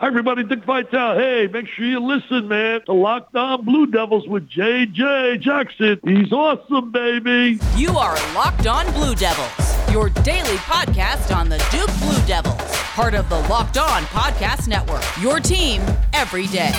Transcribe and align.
Hi, 0.00 0.06
everybody. 0.06 0.44
Dick 0.44 0.62
Vitale. 0.64 1.18
Hey, 1.18 1.48
make 1.48 1.66
sure 1.66 1.84
you 1.84 1.98
listen, 1.98 2.46
man. 2.46 2.82
The 2.86 2.92
Locked 2.94 3.34
On 3.34 3.64
Blue 3.64 3.84
Devils 3.84 4.28
with 4.28 4.48
J.J. 4.48 5.38
Jackson. 5.38 5.98
He's 6.04 6.32
awesome, 6.32 6.92
baby. 6.92 7.58
You 7.76 7.90
are 7.98 8.14
Locked 8.32 8.68
On 8.68 8.88
Blue 8.92 9.16
Devils, 9.16 9.92
your 9.92 10.10
daily 10.22 10.56
podcast 10.58 11.34
on 11.34 11.48
the 11.48 11.58
Duke 11.72 11.90
Blue 11.98 12.26
Devils, 12.28 12.54
part 12.98 13.14
of 13.14 13.28
the 13.28 13.38
Locked 13.42 13.78
On 13.78 14.02
Podcast 14.06 14.66
Network. 14.66 15.04
Your 15.22 15.38
team 15.38 15.80
every 16.14 16.48
day. 16.48 16.72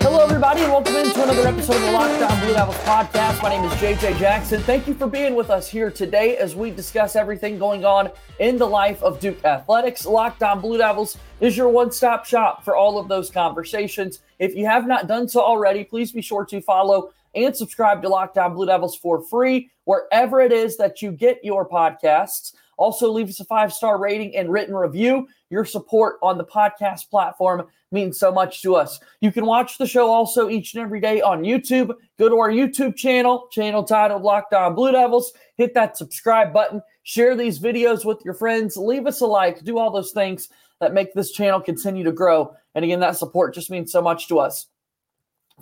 Hello, 0.00 0.24
everybody, 0.24 0.62
and 0.62 0.72
welcome 0.72 0.96
into 0.96 1.22
another 1.22 1.46
episode 1.46 1.76
of 1.76 1.82
the 1.82 1.92
Locked 1.92 2.22
On 2.22 2.40
Blue 2.40 2.54
Devils 2.54 2.78
podcast. 2.78 3.42
My 3.42 3.50
name 3.50 3.62
is 3.62 3.72
JJ 3.74 4.18
Jackson. 4.18 4.62
Thank 4.62 4.86
you 4.86 4.94
for 4.94 5.06
being 5.06 5.34
with 5.34 5.50
us 5.50 5.68
here 5.68 5.90
today 5.90 6.38
as 6.38 6.56
we 6.56 6.70
discuss 6.70 7.14
everything 7.14 7.58
going 7.58 7.84
on 7.84 8.10
in 8.38 8.56
the 8.56 8.66
life 8.66 9.02
of 9.02 9.20
Duke 9.20 9.44
Athletics. 9.44 10.06
Locked 10.06 10.42
On 10.42 10.62
Blue 10.62 10.78
Devils 10.78 11.18
is 11.42 11.58
your 11.58 11.68
one 11.68 11.92
stop 11.92 12.24
shop 12.24 12.64
for 12.64 12.74
all 12.74 12.98
of 12.98 13.08
those 13.08 13.30
conversations. 13.30 14.22
If 14.38 14.54
you 14.54 14.64
have 14.64 14.86
not 14.86 15.08
done 15.08 15.28
so 15.28 15.42
already, 15.42 15.84
please 15.84 16.10
be 16.10 16.22
sure 16.22 16.46
to 16.46 16.62
follow 16.62 17.12
and 17.34 17.54
subscribe 17.54 18.00
to 18.00 18.08
Locked 18.08 18.38
On 18.38 18.54
Blue 18.54 18.64
Devils 18.64 18.96
for 18.96 19.20
free 19.20 19.70
wherever 19.84 20.40
it 20.40 20.52
is 20.52 20.78
that 20.78 21.02
you 21.02 21.12
get 21.12 21.44
your 21.44 21.68
podcasts. 21.68 22.54
Also, 22.78 23.10
leave 23.10 23.28
us 23.28 23.40
a 23.40 23.44
five 23.44 23.72
star 23.72 23.98
rating 23.98 24.34
and 24.36 24.50
written 24.50 24.74
review. 24.74 25.28
Your 25.50 25.64
support 25.64 26.16
on 26.22 26.38
the 26.38 26.44
podcast 26.44 27.10
platform 27.10 27.66
means 27.90 28.18
so 28.18 28.30
much 28.30 28.62
to 28.62 28.76
us. 28.76 29.00
You 29.20 29.32
can 29.32 29.44
watch 29.44 29.78
the 29.78 29.86
show 29.86 30.08
also 30.08 30.48
each 30.48 30.74
and 30.74 30.82
every 30.82 31.00
day 31.00 31.20
on 31.20 31.42
YouTube. 31.42 31.92
Go 32.18 32.28
to 32.28 32.36
our 32.38 32.50
YouTube 32.50 32.96
channel, 32.96 33.48
channel 33.50 33.82
titled 33.82 34.22
Locked 34.22 34.54
On 34.54 34.74
Blue 34.74 34.92
Devils. 34.92 35.32
Hit 35.56 35.74
that 35.74 35.96
subscribe 35.96 36.52
button. 36.52 36.80
Share 37.02 37.36
these 37.36 37.58
videos 37.58 38.04
with 38.04 38.24
your 38.24 38.34
friends. 38.34 38.76
Leave 38.76 39.06
us 39.06 39.22
a 39.22 39.26
like. 39.26 39.64
Do 39.64 39.78
all 39.78 39.90
those 39.90 40.12
things 40.12 40.48
that 40.80 40.94
make 40.94 41.12
this 41.14 41.32
channel 41.32 41.60
continue 41.60 42.04
to 42.04 42.12
grow. 42.12 42.54
And 42.76 42.84
again, 42.84 43.00
that 43.00 43.16
support 43.16 43.54
just 43.54 43.70
means 43.70 43.90
so 43.90 44.00
much 44.00 44.28
to 44.28 44.38
us. 44.38 44.66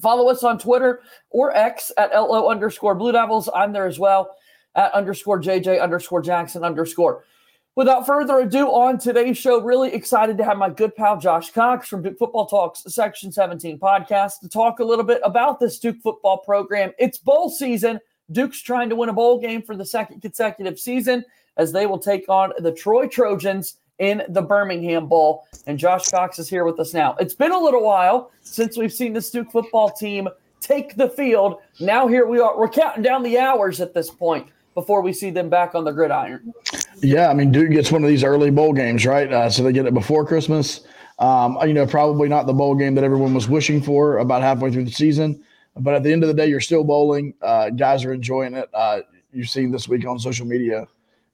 Follow 0.02 0.29
us 0.29 0.45
on 0.45 0.59
Twitter 0.59 1.01
or 1.30 1.57
X 1.57 1.90
at 1.96 2.10
LO 2.12 2.51
underscore 2.51 2.95
Blue 2.95 3.12
Devils. 3.12 3.49
I'm 3.55 3.73
there 3.73 3.87
as 3.87 3.99
well 3.99 4.37
at 4.77 4.93
underscore 4.93 5.41
JJ 5.41 5.82
underscore 5.82 6.23
Jackson 6.23 6.63
underscore. 6.63 7.24
Without 7.74 8.07
further 8.07 8.38
ado, 8.38 8.69
on 8.69 8.99
today's 8.99 9.37
show, 9.37 9.60
really 9.60 9.93
excited 9.93 10.38
to 10.38 10.45
have 10.45 10.57
my 10.57 10.71
good 10.71 10.96
pal 10.96 11.18
Josh 11.18 11.51
Cox 11.51 11.88
from 11.88 12.02
Duke 12.02 12.18
Football 12.18 12.46
Talks 12.46 12.83
Section 12.87 13.30
17 13.30 13.79
podcast 13.79 14.41
to 14.41 14.49
talk 14.49 14.79
a 14.79 14.85
little 14.85 15.05
bit 15.05 15.21
about 15.23 15.60
this 15.60 15.79
Duke 15.79 16.01
football 16.02 16.38
program. 16.38 16.93
It's 16.99 17.18
bowl 17.18 17.51
season. 17.51 18.01
Duke's 18.33 18.63
trying 18.63 18.88
to 18.88 18.96
win 18.96 19.10
a 19.10 19.13
bowl 19.13 19.38
game 19.38 19.60
for 19.60 19.77
the 19.77 19.85
second 19.85 20.23
consecutive 20.23 20.79
season 20.79 21.23
as 21.59 21.71
they 21.71 21.87
will 21.87 21.99
take 21.99 22.29
on 22.30 22.52
the 22.61 22.73
Troy 22.73 23.09
Trojans 23.09 23.77
in 23.99 24.23
the 24.30 24.43
Birmingham 24.43 25.07
Bowl. 25.07 25.45
And 25.66 25.79
Josh 25.79 26.09
Cox 26.09 26.38
is 26.38 26.49
here 26.49 26.65
with 26.65 26.80
us 26.80 26.95
now. 26.95 27.15
It's 27.21 27.35
been 27.35 27.52
a 27.52 27.59
little 27.59 27.83
while 27.83 28.30
since 28.40 28.79
we've 28.79 28.93
seen 28.93 29.13
this 29.13 29.30
Duke 29.30 29.51
football 29.51 29.90
team 29.90 30.29
take 30.61 30.96
the 30.96 31.11
field. 31.11 31.59
Now 31.79 32.09
here 32.09 32.27
we 32.27 32.40
are. 32.40 32.59
We're 32.59 32.68
counting 32.68 33.02
down 33.02 33.23
the 33.23 33.38
hours 33.38 33.83
at 33.83 33.93
this 33.93 34.11
point 34.11 34.49
before 34.77 35.01
we 35.01 35.10
see 35.10 35.30
them 35.30 35.49
back 35.49 35.74
on 35.74 35.85
the 35.85 35.91
gridiron. 35.91 36.52
Yeah, 37.02 37.30
I 37.30 37.35
mean, 37.35 37.51
Duke 37.51 37.71
gets 37.71 37.91
one 37.91 38.05
of 38.05 38.09
these 38.09 38.23
early 38.23 38.51
bowl 38.51 38.74
games, 38.74 39.07
right? 39.07 39.33
Uh, 39.33 39.49
so 39.49 39.63
they 39.63 39.73
get 39.73 39.87
it 39.87 39.95
before 39.95 40.24
Christmas. 40.27 40.87
Um, 41.18 41.59
you 41.66 41.73
know, 41.73 41.87
probably 41.87 42.29
not 42.29 42.46
the 42.46 42.52
bowl 42.52 42.74
game 42.74 42.95
that 42.95 43.02
everyone 43.02 43.33
was 43.33 43.49
wishing 43.49 43.80
for 43.80 44.18
about 44.18 44.43
halfway 44.43 44.71
through 44.71 44.85
the 44.85 44.93
season. 44.93 45.43
But 45.79 45.95
at 45.95 46.02
the 46.02 46.13
end 46.13 46.23
of 46.24 46.29
the 46.29 46.35
day, 46.35 46.46
you're 46.46 46.60
still 46.60 46.85
bowling. 46.85 47.33
Uh, 47.41 47.71
guys 47.71 48.05
are 48.05 48.13
enjoying 48.13 48.55
it. 48.55 48.68
Uh, 48.74 49.01
you've 49.33 49.49
seen 49.49 49.71
this 49.71 49.88
week 49.88 50.07
on 50.07 50.18
social 50.18 50.46
media. 50.46 50.87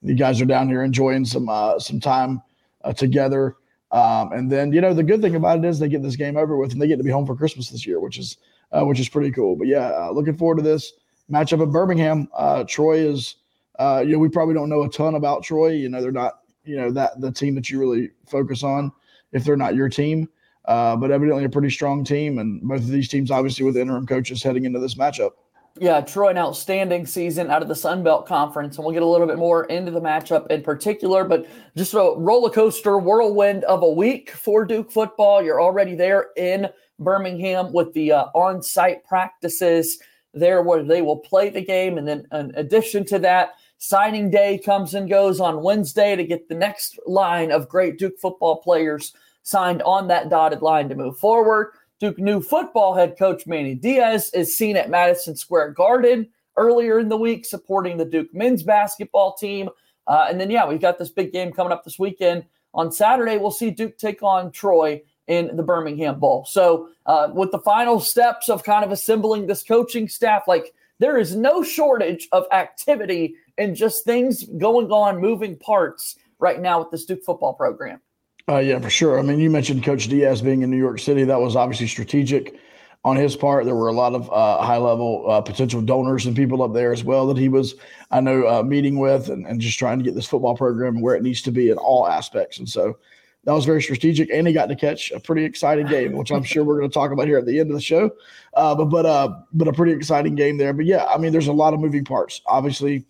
The 0.05 0.15
guys 0.15 0.41
are 0.41 0.47
down 0.47 0.69
here 0.69 0.84
enjoying 0.84 1.25
some 1.25 1.49
uh, 1.49 1.81
some 1.81 1.99
time 1.99 2.43
uh, 2.84 2.93
together. 2.93 3.56
Um, 3.91 4.33
and 4.33 4.51
then, 4.51 4.73
you 4.73 4.81
know, 4.81 4.95
the 4.95 5.03
good 5.03 5.21
thing 5.21 5.34
about 5.34 5.59
it 5.59 5.65
is 5.65 5.81
they 5.81 5.89
get 5.89 6.03
this 6.03 6.17
game 6.17 6.37
over 6.37 6.56
with 6.56 6.73
and 6.73 6.81
they 6.81 6.87
get 6.87 6.97
to 6.97 7.05
be 7.05 7.11
home 7.11 7.27
for 7.27 7.37
Christmas 7.37 7.71
this 7.71 7.87
year, 7.87 7.99
which 7.99 8.19
is 8.19 8.37
uh, 8.71 8.84
which 8.84 9.01
is 9.01 9.09
pretty 9.09 9.33
cool. 9.33 9.56
But 9.56 9.67
yeah, 9.67 10.09
looking 10.12 10.37
forward 10.37 10.59
to 10.59 10.62
this 10.62 10.93
matchup 11.31 11.62
in 11.62 11.71
Birmingham. 11.71 12.29
Troy 12.67 12.99
is 12.99 13.37
uh, 13.82 14.00
you 14.00 14.12
know, 14.12 14.19
we 14.19 14.28
probably 14.28 14.54
don't 14.54 14.69
know 14.69 14.82
a 14.84 14.88
ton 14.88 15.15
about 15.16 15.43
Troy. 15.43 15.69
You 15.69 15.88
know, 15.88 16.00
they're 16.00 16.12
not, 16.12 16.41
you 16.65 16.76
know, 16.76 16.91
that 16.93 17.20
the 17.20 17.32
team 17.32 17.54
that 17.56 17.69
you 17.69 17.81
really 17.81 18.10
focus 18.28 18.62
on 18.62 18.93
if 19.32 19.44
they're 19.44 19.56
not 19.56 19.75
your 19.75 19.88
team. 19.88 20.28
Uh, 20.66 20.94
but 20.94 21.10
evidently 21.10 21.44
a 21.44 21.48
pretty 21.48 21.70
strong 21.70 22.04
team, 22.04 22.38
and 22.38 22.62
both 22.62 22.82
of 22.82 22.87
these 22.87 23.09
teams 23.09 23.32
obviously 23.32 23.65
with 23.65 23.76
interim 23.76 24.06
coaches 24.06 24.44
heading 24.44 24.65
into 24.65 24.78
this 24.78 24.94
matchup. 24.94 25.32
Yeah, 25.81 26.00
Troy, 26.03 26.28
an 26.28 26.38
outstanding 26.38 27.04
season 27.04 27.50
out 27.50 27.62
of 27.62 27.69
the 27.69 27.75
Sun 27.75 28.04
Belt 28.04 28.26
Conference, 28.26 28.76
and 28.76 28.84
we'll 28.84 28.94
get 28.94 29.03
a 29.03 29.06
little 29.06 29.26
bit 29.26 29.38
more 29.38 29.65
into 29.65 29.91
the 29.91 30.00
matchup 30.00 30.47
in 30.50 30.62
particular. 30.62 31.25
But 31.25 31.48
just 31.76 31.94
a 31.94 32.15
roller 32.16 32.50
coaster 32.50 32.97
whirlwind 32.98 33.65
of 33.65 33.82
a 33.82 33.91
week 33.91 34.31
for 34.31 34.65
Duke 34.65 34.92
football. 34.92 35.42
You're 35.42 35.60
already 35.60 35.97
there 35.97 36.26
in 36.37 36.69
Birmingham 37.00 37.72
with 37.72 37.92
the 37.94 38.12
uh, 38.12 38.25
on-site 38.32 39.04
practices 39.04 39.98
there, 40.32 40.62
where 40.62 40.84
they 40.84 41.03
will 41.03 41.19
play 41.19 41.48
the 41.50 41.65
game, 41.65 41.98
and 41.98 42.06
then 42.06 42.25
in 42.32 42.53
addition 42.54 43.04
to 43.06 43.19
that, 43.19 43.54
Signing 43.84 44.31
day 44.31 44.59
comes 44.59 44.94
and 44.94 45.10
goes 45.10 45.41
on 45.41 45.65
Wednesday 45.65 46.15
to 46.15 46.22
get 46.22 46.48
the 46.48 46.54
next 46.54 47.00
line 47.04 47.50
of 47.50 47.69
great 47.69 47.98
Duke 47.98 48.16
football 48.16 48.59
players 48.59 49.12
signed 49.43 49.82
on 49.82 50.06
that 50.06 50.31
dotted 50.31 50.62
line 50.62 50.88
to 50.88 50.94
move 50.94 51.19
forward. 51.19 51.72
Duke 51.98 52.16
new 52.16 52.41
football 52.41 52.94
head 52.94 53.19
coach 53.19 53.44
Manny 53.44 53.75
Diaz 53.75 54.31
is 54.34 54.56
seen 54.56 54.76
at 54.76 54.88
Madison 54.88 55.34
Square 55.34 55.72
Garden 55.72 56.28
earlier 56.56 57.00
in 57.00 57.09
the 57.09 57.16
week 57.16 57.44
supporting 57.44 57.97
the 57.97 58.04
Duke 58.04 58.32
men's 58.32 58.62
basketball 58.62 59.34
team. 59.34 59.69
Uh, 60.06 60.26
and 60.28 60.41
then, 60.41 60.48
yeah, 60.48 60.65
we've 60.65 60.81
got 60.81 60.97
this 60.97 61.10
big 61.10 61.32
game 61.32 61.53
coming 61.53 61.72
up 61.72 61.82
this 61.82 61.98
weekend. 61.98 62.44
On 62.75 62.92
Saturday, 62.92 63.37
we'll 63.37 63.50
see 63.50 63.72
Duke 63.72 63.98
take 63.98 64.22
on 64.22 64.53
Troy 64.53 65.03
in 65.26 65.56
the 65.56 65.62
Birmingham 65.65 66.21
Bowl. 66.21 66.44
So, 66.44 66.91
uh, 67.06 67.31
with 67.34 67.50
the 67.50 67.59
final 67.59 67.98
steps 67.98 68.48
of 68.48 68.62
kind 68.62 68.84
of 68.84 68.92
assembling 68.92 69.48
this 69.48 69.65
coaching 69.65 70.06
staff, 70.06 70.44
like 70.47 70.72
there 71.03 71.19
is 71.19 71.34
no 71.34 71.65
shortage 71.65 72.28
of 72.31 72.47
activity 72.53 73.34
and 73.59 73.77
just 73.77 74.05
things 74.05 74.45
going 74.45 74.91
on, 74.91 75.21
moving 75.21 75.57
parts 75.57 76.17
right 76.39 76.61
now 76.61 76.81
with 76.81 76.91
the 76.91 76.99
Duke 77.07 77.25
football 77.25 77.55
program. 77.55 78.01
Uh, 78.49 78.59
yeah, 78.59 78.79
for 78.81 78.91
sure. 78.91 79.19
I 79.19 79.23
mean, 79.23 79.39
you 79.39 79.51
mentioned 79.51 79.85
Coach 79.85 80.09
Diaz 80.09 80.43
being 80.43 80.63
in 80.63 80.71
New 80.71 80.79
York 80.79 80.99
City. 80.99 81.25
That 81.25 81.41
was 81.41 81.55
obviously 81.55 81.87
strategic 81.87 82.59
on 83.05 83.17
his 83.17 83.37
part. 83.37 83.65
There 83.65 83.75
were 83.75 83.89
a 83.89 83.93
lot 83.93 84.15
of 84.15 84.31
uh, 84.31 84.63
high 84.63 84.79
level 84.79 85.31
uh, 85.31 85.41
potential 85.41 85.81
donors 85.81 86.27
and 86.27 86.35
people 86.35 86.63
up 86.63 86.73
there 86.73 86.93
as 86.93 87.05
well 87.05 87.27
that 87.29 87.37
he 87.37 87.49
was, 87.49 87.77
I 88.11 88.21
know, 88.21 88.47
uh, 88.49 88.63
meeting 88.63 88.99
with 88.99 89.29
and, 89.29 89.47
and 89.47 89.61
just 89.61 89.79
trying 89.79 89.99
to 89.99 90.05
get 90.05 90.15
this 90.15 90.27
football 90.27 90.57
program 90.57 91.01
where 91.01 91.15
it 91.15 91.23
needs 91.23 91.43
to 91.43 91.53
be 91.53 91.71
in 91.71 91.79
all 91.79 92.09
aspects. 92.09 92.59
And 92.59 92.69
so 92.69 92.99
that 93.45 93.53
was 93.53 93.65
very 93.65 93.83
strategic. 93.83 94.29
And 94.31 94.47
he 94.47 94.53
got 94.53 94.67
to 94.67 94.77
catch 94.77 95.13
a 95.13 95.21
pretty 95.21 95.45
exciting 95.45 95.87
game, 95.87 96.13
which 96.13 96.33
I'm 96.33 96.45
sure 96.45 96.65
we're 96.65 96.79
going 96.79 96.91
to 96.91 96.95
talk 96.95 97.13
about 97.13 97.27
here 97.27 97.39
at 97.39 97.47
the 97.47 97.61
end 97.61 97.71
of 97.71 97.77
the 97.77 97.83
show. 97.83 98.11
Uh, 98.55 98.75
but 98.75 98.87
but 98.87 99.07
uh, 99.07 99.37
but 99.53 99.69
a 99.69 99.73
pretty 99.73 99.93
exciting 99.93 100.34
game 100.34 100.59
there. 100.59 100.73
But 100.73 100.87
yeah, 100.87 101.05
I 101.07 101.19
mean, 101.19 101.33
there's 101.33 101.49
a 101.49 101.53
lot 101.53 101.75
of 101.75 101.81
moving 101.81 102.05
parts. 102.05 102.41
Obviously 102.47 103.05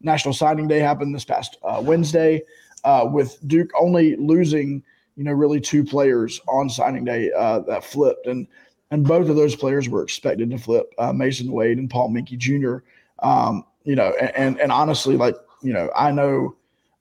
National 0.00 0.34
Signing 0.34 0.68
Day 0.68 0.78
happened 0.78 1.14
this 1.14 1.24
past 1.24 1.56
uh, 1.62 1.80
Wednesday, 1.82 2.42
uh, 2.84 3.08
with 3.10 3.38
Duke 3.48 3.70
only 3.78 4.16
losing, 4.16 4.82
you 5.16 5.24
know, 5.24 5.32
really 5.32 5.60
two 5.60 5.84
players 5.84 6.40
on 6.48 6.68
signing 6.68 7.04
day 7.04 7.30
uh, 7.36 7.60
that 7.60 7.84
flipped, 7.84 8.26
and 8.26 8.46
and 8.90 9.06
both 9.06 9.28
of 9.28 9.36
those 9.36 9.56
players 9.56 9.88
were 9.88 10.02
expected 10.02 10.50
to 10.50 10.58
flip, 10.58 10.92
uh, 10.98 11.12
Mason 11.12 11.50
Wade 11.50 11.78
and 11.78 11.90
Paul 11.90 12.10
Minky 12.10 12.36
Jr. 12.36 12.76
Um, 13.18 13.64
you 13.84 13.96
know, 13.96 14.14
and, 14.20 14.36
and, 14.36 14.60
and 14.60 14.72
honestly, 14.72 15.16
like 15.16 15.34
you 15.62 15.72
know, 15.72 15.90
I 15.96 16.12
know, 16.12 16.54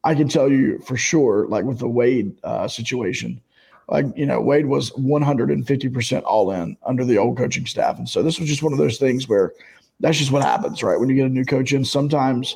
I 0.04 0.16
can 0.16 0.28
tell 0.28 0.50
you 0.50 0.80
for 0.80 0.98
sure, 0.98 1.48
like 1.48 1.66
with 1.66 1.80
the 1.80 1.88
Wade 1.88 2.36
uh, 2.44 2.68
situation. 2.68 3.42
Like 3.88 4.06
you 4.16 4.26
know, 4.26 4.42
Wade 4.42 4.66
was 4.66 4.92
150% 4.94 6.24
all 6.24 6.52
in 6.52 6.76
under 6.84 7.06
the 7.06 7.20
old 7.20 7.38
coaching 7.38 7.68
staff, 7.68 8.00
and 8.00 8.10
so 8.10 8.24
this 8.24 8.40
was 8.40 8.50
just 8.50 8.64
one 8.64 8.74
of 8.74 8.80
those 8.80 8.98
things 8.98 9.28
where 9.28 9.54
that's 10.00 10.18
just 10.18 10.32
what 10.32 10.42
happens, 10.42 10.82
right? 10.82 11.00
When 11.00 11.10
you 11.10 11.16
get 11.16 11.28
a 11.28 11.30
new 11.30 11.46
coach 11.46 11.72
in, 11.74 11.86
sometimes 11.86 12.56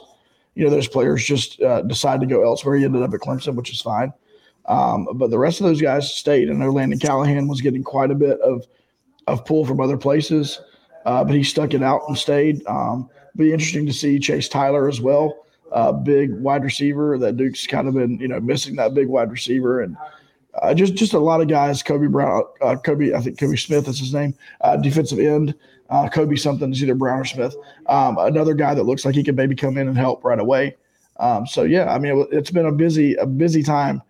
you 0.59 0.65
know, 0.65 0.71
those 0.71 0.89
players 0.89 1.23
just 1.23 1.61
uh, 1.61 1.81
decide 1.83 2.19
to 2.19 2.25
go 2.25 2.43
elsewhere. 2.43 2.75
He 2.75 2.83
ended 2.83 3.01
up 3.01 3.13
at 3.13 3.21
Clemson, 3.21 3.55
which 3.55 3.71
is 3.71 3.79
fine. 3.79 4.11
Um, 4.65 5.07
but 5.13 5.29
the 5.29 5.39
rest 5.39 5.61
of 5.61 5.67
those 5.67 5.81
guys 5.81 6.13
stayed. 6.13 6.49
I 6.49 6.53
know 6.53 6.69
Landon 6.69 6.99
Callahan 6.99 7.47
was 7.47 7.61
getting 7.61 7.81
quite 7.81 8.11
a 8.11 8.15
bit 8.15 8.41
of 8.41 8.67
of 9.27 9.45
pull 9.45 9.65
from 9.65 9.79
other 9.79 9.95
places, 9.95 10.59
uh, 11.05 11.23
but 11.23 11.33
he 11.33 11.45
stuck 11.45 11.73
it 11.73 11.81
out 11.81 12.01
and 12.09 12.17
stayed. 12.17 12.61
Um, 12.67 13.09
be 13.37 13.53
interesting 13.53 13.85
to 13.85 13.93
see 13.93 14.19
Chase 14.19 14.49
Tyler 14.49 14.89
as 14.89 14.99
well, 14.99 15.45
uh, 15.71 15.93
big 15.93 16.37
wide 16.41 16.65
receiver 16.65 17.17
that 17.19 17.37
Duke's 17.37 17.65
kind 17.65 17.87
of 17.87 17.93
been 17.93 18.19
you 18.19 18.27
know 18.27 18.41
missing 18.41 18.75
that 18.75 18.93
big 18.93 19.07
wide 19.07 19.31
receiver 19.31 19.81
and. 19.81 19.95
Uh, 20.63 20.73
just 20.73 20.95
just 20.95 21.13
a 21.13 21.19
lot 21.19 21.39
of 21.39 21.47
guys. 21.47 21.83
Kobe 21.83 22.07
Brown, 22.07 22.43
uh, 22.61 22.75
Kobe, 22.75 23.13
I 23.13 23.21
think 23.21 23.39
Kobe 23.39 23.55
Smith 23.55 23.87
is 23.87 23.99
his 23.99 24.15
name, 24.15 24.33
uh, 24.61 24.77
defensive 24.77 25.19
end 25.19 25.53
uh, 25.89 26.07
Kobe 26.07 26.35
something 26.35 26.71
is 26.71 26.83
either 26.83 26.95
Brown 26.95 27.19
or 27.19 27.25
Smith. 27.25 27.55
Um, 27.87 28.17
another 28.19 28.53
guy 28.53 28.73
that 28.73 28.83
looks 28.83 29.05
like 29.05 29.15
he 29.15 29.23
could 29.23 29.35
maybe 29.35 29.55
come 29.55 29.77
in 29.77 29.87
and 29.87 29.97
help 29.97 30.23
right 30.23 30.39
away. 30.39 30.75
Um, 31.19 31.45
so 31.45 31.63
yeah, 31.63 31.93
I 31.93 31.99
mean, 31.99 32.27
it's 32.31 32.51
been 32.51 32.65
a 32.65 32.71
busy, 32.71 33.15
a 33.15 33.25
busy 33.25 33.63
time. 33.63 34.01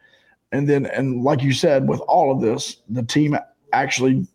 And 0.52 0.68
then, 0.68 0.86
and 0.88 1.24
like 1.24 1.42
you 1.42 1.54
said, 1.54 1.88
with 1.88 2.00
all 2.02 2.32
of 2.32 2.42
this, 2.42 2.78
the 2.90 3.04
team 3.04 3.38
actually 3.72 4.28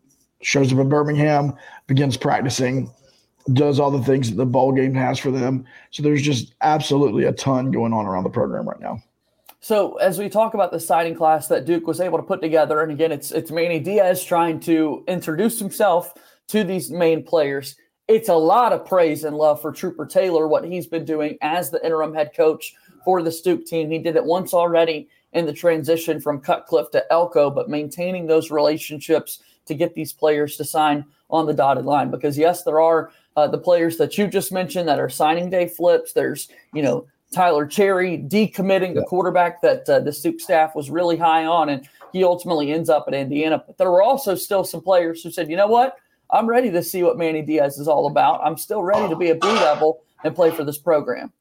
shows 0.43 0.73
up 0.73 0.79
in 0.79 0.88
Birmingham, 0.88 1.55
begins 1.87 2.17
practicing, 2.17 2.91
does 3.52 3.79
all 3.79 3.90
the 3.90 4.02
things 4.02 4.31
that 4.31 4.37
the 4.37 4.47
bowl 4.47 4.73
game 4.73 4.94
has 4.94 5.19
for 5.19 5.31
them. 5.31 5.64
So 5.90 6.02
there's 6.02 6.23
just 6.23 6.55
absolutely 6.61 7.25
a 7.25 7.32
ton 7.32 7.70
going 7.70 7.93
on 7.93 8.06
around 8.06 8.25
the 8.25 8.31
program 8.31 8.69
right 8.69 8.81
now. 8.81 9.02
So 9.61 9.97
as 9.97 10.19
we 10.19 10.29
talk 10.29 10.55
about 10.55 10.73
the 10.73 10.81
signing 10.81 11.14
class 11.14 11.49
that 11.49 11.64
Duke 11.64 11.87
was 11.87 12.00
able 12.00 12.19
to 12.19 12.25
put 12.25 12.43
together, 12.43 12.82
and 12.82 12.93
again, 12.93 13.11
it's 13.11 13.32
it's 13.32 13.50
Manny 13.50 13.81
Diaz 13.81 14.23
trying 14.23 14.61
to 14.61 15.02
introduce 15.08 15.58
himself 15.58 16.12
to 16.49 16.64
these 16.64 16.91
main 16.91 17.23
players. 17.23 17.76
It's 18.06 18.29
a 18.29 18.35
lot 18.35 18.73
of 18.73 18.85
praise 18.85 19.25
and 19.25 19.37
love 19.37 19.62
for 19.62 19.73
Trooper 19.73 20.06
Taylor, 20.06 20.46
what 20.46 20.64
he's 20.64 20.87
been 20.87 21.05
doing 21.05 21.38
as 21.41 21.70
the 21.70 21.85
interim 21.85 22.14
head 22.14 22.32
coach 22.37 22.75
for 23.05 23.23
the 23.23 23.35
Duke 23.43 23.67
team. 23.67 23.91
He 23.91 23.99
did 23.99 24.17
it 24.17 24.25
once 24.25 24.52
already 24.52 25.08
in 25.32 25.46
the 25.46 25.52
transition 25.52 26.20
from 26.20 26.41
Cutcliffe 26.41 26.91
to 26.93 27.12
Elko, 27.12 27.50
but 27.50 27.69
maintaining 27.69 28.26
those 28.26 28.50
relationships 28.50 29.41
to 29.67 29.75
get 29.75 29.94
these 29.94 30.12
players 30.12 30.56
to 30.56 30.64
sign 30.64 31.05
on 31.31 31.46
the 31.46 31.55
dotted 31.55 31.87
line. 31.87 32.11
Because 32.11 32.37
yes, 32.37 32.62
there 32.62 32.81
are 32.81 33.11
uh, 33.37 33.49
the 33.49 33.58
players 33.58 33.97
that 33.97 34.17
you 34.17 34.26
just 34.26 34.52
mentioned 34.52 34.88
that 34.88 35.00
are 35.00 35.08
signing 35.08 35.50
day 35.50 35.67
flips. 35.67 36.12
There's 36.12 36.49
you 36.73 36.82
know 36.82 37.06
Tyler 37.35 37.67
Cherry 37.67 38.19
decommitting 38.19 38.94
yeah. 38.94 39.00
the 39.00 39.06
quarterback 39.06 39.61
that 39.62 39.88
uh, 39.88 40.00
the 40.00 40.12
Duke 40.12 40.40
staff 40.40 40.75
was 40.75 40.90
really 40.90 41.17
high 41.17 41.44
on, 41.44 41.69
and 41.69 41.88
he 42.12 42.23
ultimately 42.23 42.73
ends 42.73 42.88
up 42.88 43.05
at 43.08 43.14
Indiana. 43.14 43.62
But 43.67 43.76
there 43.76 43.90
were 43.90 44.02
also 44.02 44.35
still 44.35 44.64
some 44.64 44.81
players 44.81 45.23
who 45.23 45.31
said, 45.31 45.50
you 45.50 45.56
know 45.56 45.67
what? 45.67 45.97
I'm 46.34 46.46
ready 46.46 46.70
to 46.70 46.82
see 46.82 47.02
what 47.02 47.16
Manny 47.16 47.42
Diaz 47.42 47.78
is 47.78 47.88
all 47.88 48.06
about. 48.06 48.40
I'm 48.44 48.56
still 48.56 48.82
ready 48.82 49.08
to 49.08 49.16
be 49.16 49.31
a 49.31 49.34
Blue 49.34 49.54
Devil 49.54 50.02
and 50.25 50.34
play 50.34 50.50
for 50.50 50.64
this 50.64 50.78
program. 50.78 51.32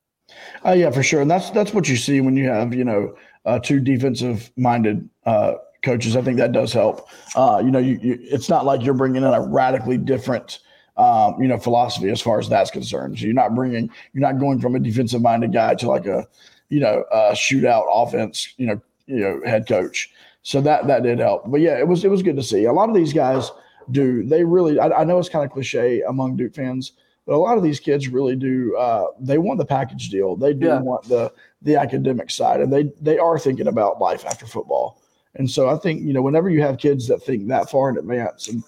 Uh, 0.65 0.71
yeah, 0.71 0.89
for 0.89 1.03
sure, 1.03 1.21
and 1.21 1.29
that's 1.29 1.49
that's 1.49 1.73
what 1.73 1.89
you 1.89 1.97
see 1.97 2.21
when 2.21 2.37
you 2.37 2.47
have 2.47 2.73
you 2.73 2.85
know 2.85 3.15
uh, 3.45 3.59
two 3.59 3.79
defensive 3.79 4.51
minded 4.55 5.09
uh, 5.25 5.55
coaches. 5.83 6.15
I 6.15 6.21
think 6.21 6.37
that 6.37 6.53
does 6.53 6.71
help. 6.71 7.09
Uh, 7.35 7.61
you 7.63 7.71
know, 7.71 7.79
you, 7.79 7.99
you, 8.01 8.17
it's 8.21 8.49
not 8.49 8.65
like 8.65 8.83
you're 8.83 8.93
bringing 8.93 9.23
in 9.23 9.33
a 9.33 9.41
radically 9.41 9.97
different 9.97 10.59
um, 10.97 11.41
you 11.41 11.47
know, 11.47 11.57
philosophy 11.57 12.09
as 12.09 12.21
far 12.21 12.39
as 12.39 12.47
that's 12.47 12.71
concerned. 12.71 13.17
So 13.17 13.25
you're 13.25 13.33
not 13.33 13.55
bringing, 13.55 13.89
you're 14.13 14.21
not 14.21 14.39
going 14.39 14.59
from 14.59 14.75
a 14.75 14.79
defensive 14.79 15.21
minded 15.21 15.51
guy 15.51 15.75
to 15.75 15.87
like 15.87 16.05
a, 16.05 16.27
you 16.69 16.79
know, 16.79 17.03
a 17.11 17.31
shootout 17.31 17.85
offense, 17.89 18.53
you 18.57 18.67
know, 18.67 18.81
you 19.07 19.19
know, 19.19 19.41
head 19.45 19.67
coach. 19.67 20.11
So 20.43 20.61
that 20.61 20.87
that 20.87 21.03
did 21.03 21.19
help. 21.19 21.49
But 21.49 21.61
yeah, 21.61 21.79
it 21.79 21.87
was 21.87 22.03
it 22.03 22.11
was 22.11 22.21
good 22.21 22.35
to 22.35 22.43
see. 22.43 22.65
A 22.65 22.73
lot 22.73 22.89
of 22.89 22.95
these 22.95 23.13
guys 23.13 23.51
do. 23.91 24.23
They 24.23 24.43
really. 24.43 24.79
I, 24.79 25.01
I 25.01 25.03
know 25.03 25.19
it's 25.19 25.29
kind 25.29 25.45
of 25.45 25.51
cliche 25.51 26.01
among 26.01 26.37
Duke 26.37 26.55
fans, 26.55 26.93
but 27.25 27.35
a 27.35 27.37
lot 27.37 27.57
of 27.57 27.63
these 27.63 27.79
kids 27.79 28.07
really 28.07 28.35
do. 28.35 28.75
Uh, 28.77 29.07
they 29.19 29.37
want 29.37 29.59
the 29.59 29.65
package 29.65 30.09
deal. 30.09 30.35
They 30.35 30.53
do 30.53 30.67
yeah. 30.67 30.81
want 30.81 31.07
the 31.07 31.31
the 31.61 31.75
academic 31.75 32.29
side, 32.29 32.61
and 32.61 32.71
they 32.71 32.91
they 33.01 33.17
are 33.17 33.39
thinking 33.39 33.67
about 33.67 33.99
life 33.99 34.25
after 34.25 34.45
football. 34.45 35.01
And 35.35 35.49
so 35.49 35.69
I 35.69 35.77
think 35.77 36.01
you 36.01 36.13
know 36.13 36.21
whenever 36.21 36.49
you 36.49 36.61
have 36.61 36.77
kids 36.77 37.07
that 37.07 37.23
think 37.23 37.47
that 37.47 37.69
far 37.69 37.89
in 37.89 37.97
advance 37.97 38.47
and 38.47 38.63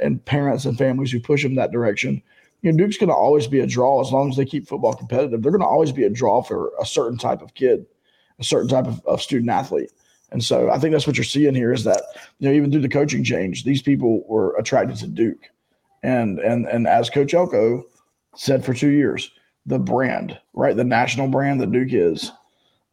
and 0.00 0.24
parents 0.24 0.64
and 0.64 0.76
families 0.76 1.12
who 1.12 1.20
push 1.20 1.42
them 1.42 1.54
that 1.56 1.72
direction. 1.72 2.22
You 2.62 2.72
know, 2.72 2.78
Duke's 2.78 2.98
going 2.98 3.08
to 3.08 3.14
always 3.14 3.46
be 3.46 3.60
a 3.60 3.66
draw 3.66 4.00
as 4.00 4.12
long 4.12 4.30
as 4.30 4.36
they 4.36 4.44
keep 4.44 4.68
football 4.68 4.92
competitive. 4.92 5.42
They're 5.42 5.52
going 5.52 5.62
to 5.62 5.66
always 5.66 5.92
be 5.92 6.04
a 6.04 6.10
draw 6.10 6.42
for 6.42 6.72
a 6.80 6.84
certain 6.84 7.16
type 7.16 7.40
of 7.40 7.54
kid, 7.54 7.86
a 8.38 8.44
certain 8.44 8.68
type 8.68 8.86
of, 8.86 9.04
of 9.06 9.22
student 9.22 9.50
athlete. 9.50 9.90
And 10.32 10.42
so 10.42 10.70
I 10.70 10.78
think 10.78 10.92
that's 10.92 11.06
what 11.06 11.16
you're 11.16 11.24
seeing 11.24 11.54
here 11.54 11.72
is 11.72 11.84
that, 11.84 12.02
you 12.38 12.48
know, 12.48 12.54
even 12.54 12.70
through 12.70 12.82
the 12.82 12.88
coaching 12.88 13.24
change, 13.24 13.64
these 13.64 13.82
people 13.82 14.24
were 14.28 14.56
attracted 14.56 14.96
to 14.98 15.06
Duke. 15.06 15.50
And 16.02 16.38
and 16.38 16.66
and 16.66 16.86
as 16.86 17.10
Coach 17.10 17.34
Elko 17.34 17.84
said 18.34 18.64
for 18.64 18.72
two 18.72 18.88
years, 18.88 19.30
the 19.66 19.78
brand, 19.78 20.38
right? 20.54 20.76
The 20.76 20.84
national 20.84 21.28
brand 21.28 21.60
that 21.60 21.72
Duke 21.72 21.92
is. 21.92 22.32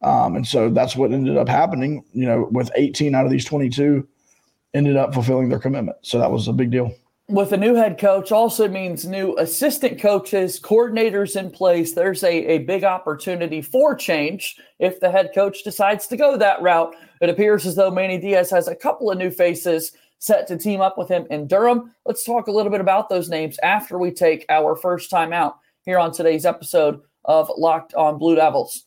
Um, 0.02 0.36
and 0.36 0.46
so 0.46 0.68
that's 0.70 0.94
what 0.94 1.12
ended 1.12 1.36
up 1.36 1.48
happening, 1.48 2.04
you 2.12 2.26
know, 2.26 2.48
with 2.52 2.70
18 2.76 3.14
out 3.14 3.24
of 3.24 3.30
these 3.30 3.44
22 3.44 4.06
ended 4.74 4.96
up 4.96 5.14
fulfilling 5.14 5.48
their 5.48 5.58
commitment. 5.58 5.96
So 6.02 6.18
that 6.18 6.30
was 6.30 6.46
a 6.46 6.52
big 6.52 6.70
deal. 6.70 6.92
With 7.30 7.52
a 7.52 7.58
new 7.58 7.74
head 7.74 7.98
coach 7.98 8.32
also 8.32 8.68
means 8.68 9.04
new 9.04 9.36
assistant 9.36 10.00
coaches, 10.00 10.58
coordinators 10.58 11.36
in 11.36 11.50
place. 11.50 11.92
There's 11.92 12.24
a, 12.24 12.32
a 12.32 12.58
big 12.60 12.84
opportunity 12.84 13.60
for 13.60 13.94
change 13.94 14.56
if 14.78 14.98
the 14.98 15.10
head 15.10 15.32
coach 15.34 15.62
decides 15.62 16.06
to 16.06 16.16
go 16.16 16.38
that 16.38 16.62
route. 16.62 16.94
It 17.20 17.28
appears 17.28 17.66
as 17.66 17.74
though 17.74 17.90
Manny 17.90 18.16
Diaz 18.16 18.48
has 18.50 18.66
a 18.66 18.74
couple 18.74 19.10
of 19.10 19.18
new 19.18 19.30
faces 19.30 19.92
set 20.18 20.46
to 20.46 20.56
team 20.56 20.80
up 20.80 20.96
with 20.96 21.10
him 21.10 21.26
in 21.28 21.46
Durham. 21.46 21.94
Let's 22.06 22.24
talk 22.24 22.46
a 22.46 22.50
little 22.50 22.72
bit 22.72 22.80
about 22.80 23.10
those 23.10 23.28
names 23.28 23.58
after 23.62 23.98
we 23.98 24.10
take 24.10 24.46
our 24.48 24.74
first 24.74 25.10
time 25.10 25.34
out 25.34 25.58
here 25.82 25.98
on 25.98 26.12
today's 26.12 26.46
episode 26.46 27.02
of 27.26 27.50
Locked 27.58 27.92
on 27.92 28.16
Blue 28.16 28.36
Devils. 28.36 28.86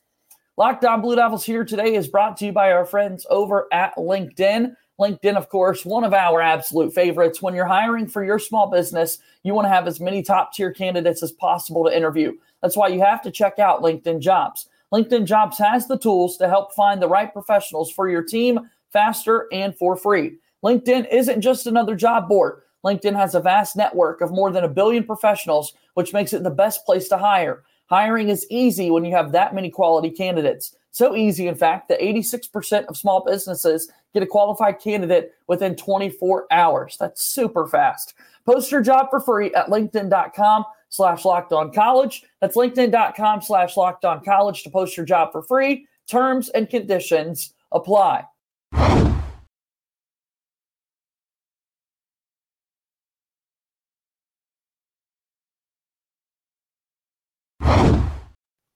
Locked 0.57 0.83
on 0.83 1.01
Blue 1.01 1.15
Devils 1.15 1.45
here 1.45 1.63
today 1.63 1.93
is 1.93 2.07
brought 2.07 2.37
to 2.37 2.47
you 2.47 2.51
by 2.51 2.71
our 2.71 2.85
friends 2.85 3.23
over 3.29 3.67
at 3.71 3.95
LinkedIn. 3.97 4.73
LinkedIn, 4.99 5.35
of 5.35 5.49
course, 5.49 5.85
one 5.85 6.03
of 6.03 6.13
our 6.13 6.41
absolute 6.41 6.93
favorites. 6.93 7.41
When 7.41 7.55
you're 7.55 7.65
hiring 7.65 8.07
for 8.07 8.23
your 8.23 8.37
small 8.37 8.69
business, 8.69 9.17
you 9.43 9.53
want 9.53 9.65
to 9.65 9.73
have 9.73 9.87
as 9.87 9.99
many 9.99 10.21
top 10.21 10.53
tier 10.53 10.71
candidates 10.71 11.23
as 11.23 11.31
possible 11.31 11.83
to 11.85 11.95
interview. 11.95 12.33
That's 12.61 12.77
why 12.77 12.89
you 12.89 13.01
have 13.01 13.21
to 13.23 13.31
check 13.31 13.57
out 13.57 13.81
LinkedIn 13.81 14.19
Jobs. 14.19 14.67
LinkedIn 14.93 15.25
Jobs 15.25 15.57
has 15.57 15.87
the 15.87 15.97
tools 15.97 16.37
to 16.37 16.49
help 16.49 16.73
find 16.75 17.01
the 17.01 17.07
right 17.07 17.31
professionals 17.31 17.91
for 17.91 18.09
your 18.09 18.21
team 18.21 18.59
faster 18.91 19.47
and 19.51 19.75
for 19.75 19.95
free. 19.95 20.37
LinkedIn 20.63 21.11
isn't 21.11 21.41
just 21.41 21.65
another 21.65 21.95
job 21.95 22.27
board. 22.27 22.61
LinkedIn 22.85 23.15
has 23.15 23.35
a 23.35 23.39
vast 23.39 23.75
network 23.75 24.21
of 24.21 24.31
more 24.31 24.51
than 24.51 24.63
a 24.63 24.69
billion 24.69 25.03
professionals, 25.03 25.73
which 25.93 26.13
makes 26.13 26.33
it 26.33 26.43
the 26.43 26.49
best 26.49 26.85
place 26.85 27.07
to 27.07 27.17
hire. 27.17 27.63
Hiring 27.91 28.29
is 28.29 28.47
easy 28.49 28.89
when 28.89 29.03
you 29.03 29.11
have 29.11 29.33
that 29.33 29.53
many 29.53 29.69
quality 29.69 30.09
candidates. 30.09 30.77
So 30.91 31.13
easy, 31.13 31.47
in 31.47 31.55
fact, 31.55 31.89
that 31.89 31.99
86% 31.99 32.85
of 32.85 32.95
small 32.95 33.23
businesses 33.25 33.91
get 34.13 34.23
a 34.23 34.27
qualified 34.27 34.79
candidate 34.79 35.33
within 35.47 35.75
24 35.75 36.47
hours. 36.51 36.95
That's 36.97 37.21
super 37.21 37.67
fast. 37.67 38.13
Post 38.45 38.71
your 38.71 38.81
job 38.81 39.07
for 39.09 39.19
free 39.19 39.53
at 39.53 39.67
linkedin.com 39.67 40.63
slash 40.87 41.25
locked 41.25 41.51
on 41.51 41.73
college. 41.73 42.23
That's 42.39 42.55
linkedin.com 42.55 43.41
slash 43.41 43.75
locked 43.75 44.05
on 44.05 44.23
college 44.23 44.63
to 44.63 44.69
post 44.69 44.95
your 44.95 45.05
job 45.05 45.33
for 45.33 45.41
free. 45.41 45.85
Terms 46.07 46.47
and 46.47 46.69
conditions 46.69 47.53
apply. 47.73 48.23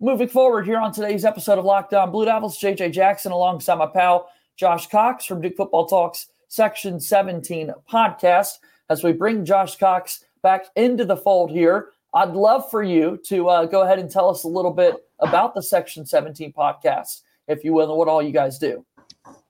Moving 0.06 0.28
forward 0.28 0.68
here 0.68 0.78
on 0.78 0.92
today's 0.92 1.26
episode 1.26 1.58
of 1.58 1.66
Locked 1.66 1.92
On 1.96 2.12
Blue 2.12 2.26
Devils, 2.26 2.60
JJ 2.60 2.92
Jackson 2.92 3.32
alongside 3.32 3.80
my 3.80 3.88
pal 3.88 4.30
Josh 4.56 4.86
Cox 4.86 5.26
from 5.26 5.42
Duke 5.42 5.58
Football 5.58 5.88
Talks 5.88 6.28
Section 6.48 7.00
17 7.00 7.74
podcast. 7.92 8.60
As 8.88 9.04
we 9.04 9.14
bring 9.14 9.44
Josh 9.44 9.78
Cox 9.78 10.24
back 10.44 10.66
into 10.76 11.06
the 11.06 11.18
fold 11.18 11.50
here, 11.50 11.88
I'd 12.14 12.34
love 12.34 12.70
for 12.70 12.84
you 12.84 13.20
to 13.26 13.50
uh, 13.50 13.66
go 13.66 13.82
ahead 13.82 13.98
and 13.98 14.08
tell 14.08 14.30
us 14.30 14.44
a 14.44 14.48
little 14.48 14.70
bit 14.70 14.94
about 15.22 15.56
the 15.56 15.64
Section 15.64 16.06
17 16.06 16.54
podcast, 16.54 17.22
if 17.48 17.64
you 17.64 17.74
will, 17.74 17.90
and 17.90 17.98
what 17.98 18.08
all 18.08 18.22
you 18.22 18.32
guys 18.32 18.60
do. 18.60 18.86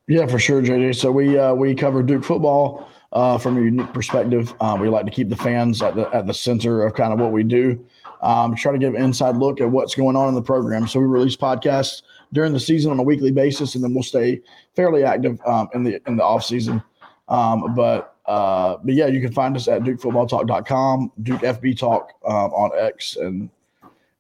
Yeah, 0.08 0.26
for 0.26 0.40
sure, 0.40 0.62
JJ. 0.62 0.96
So 0.96 1.12
we 1.12 1.38
uh, 1.38 1.54
we 1.54 1.76
cover 1.76 2.02
Duke 2.02 2.24
football 2.24 2.88
uh, 3.12 3.38
from 3.40 3.58
a 3.58 3.62
unique 3.62 3.92
perspective. 3.92 4.54
Uh, 4.62 4.78
we 4.80 4.88
like 4.88 5.04
to 5.04 5.12
keep 5.12 5.28
the 5.28 5.36
fans 5.36 5.82
at 5.82 5.96
the 5.96 6.08
at 6.16 6.28
the 6.28 6.34
center 6.34 6.86
of 6.86 6.94
kind 6.94 7.12
of 7.12 7.20
what 7.20 7.34
we 7.34 7.44
do 7.44 7.86
um, 8.22 8.56
try 8.56 8.72
to 8.72 8.78
give 8.78 8.96
an 8.96 9.02
inside 9.04 9.38
look 9.38 9.62
at 9.62 9.70
what's 9.70 9.96
going 9.96 10.16
on 10.16 10.30
in 10.30 10.36
the 10.36 10.42
program. 10.42 10.88
So 10.88 11.00
we 11.00 11.06
release 11.06 11.36
podcasts 11.36 12.02
during 12.34 12.54
the 12.54 12.60
season 12.60 12.92
on 12.92 13.00
a 13.00 13.04
weekly 13.04 13.32
basis, 13.32 13.76
and 13.76 13.84
then 13.84 13.94
we'll 13.94 14.04
stay 14.04 14.42
fairly 14.76 15.04
active 15.04 15.40
um, 15.46 15.70
in 15.74 15.84
the 15.84 16.02
in 16.08 16.18
the 16.18 16.24
off 16.24 16.44
season. 16.44 16.82
Um, 17.28 17.76
but 17.76 18.16
uh, 18.26 18.78
but 18.84 18.94
yeah, 18.94 19.08
you 19.08 19.22
can 19.22 19.32
find 19.32 19.56
us 19.56 19.68
at 19.68 19.84
DukeFootballTalk.com, 19.84 21.12
Duke 21.24 21.42
FB 21.42 21.78
Talk 21.78 22.12
um, 22.26 22.52
on 22.54 22.72
X 22.78 23.18
and 23.18 23.50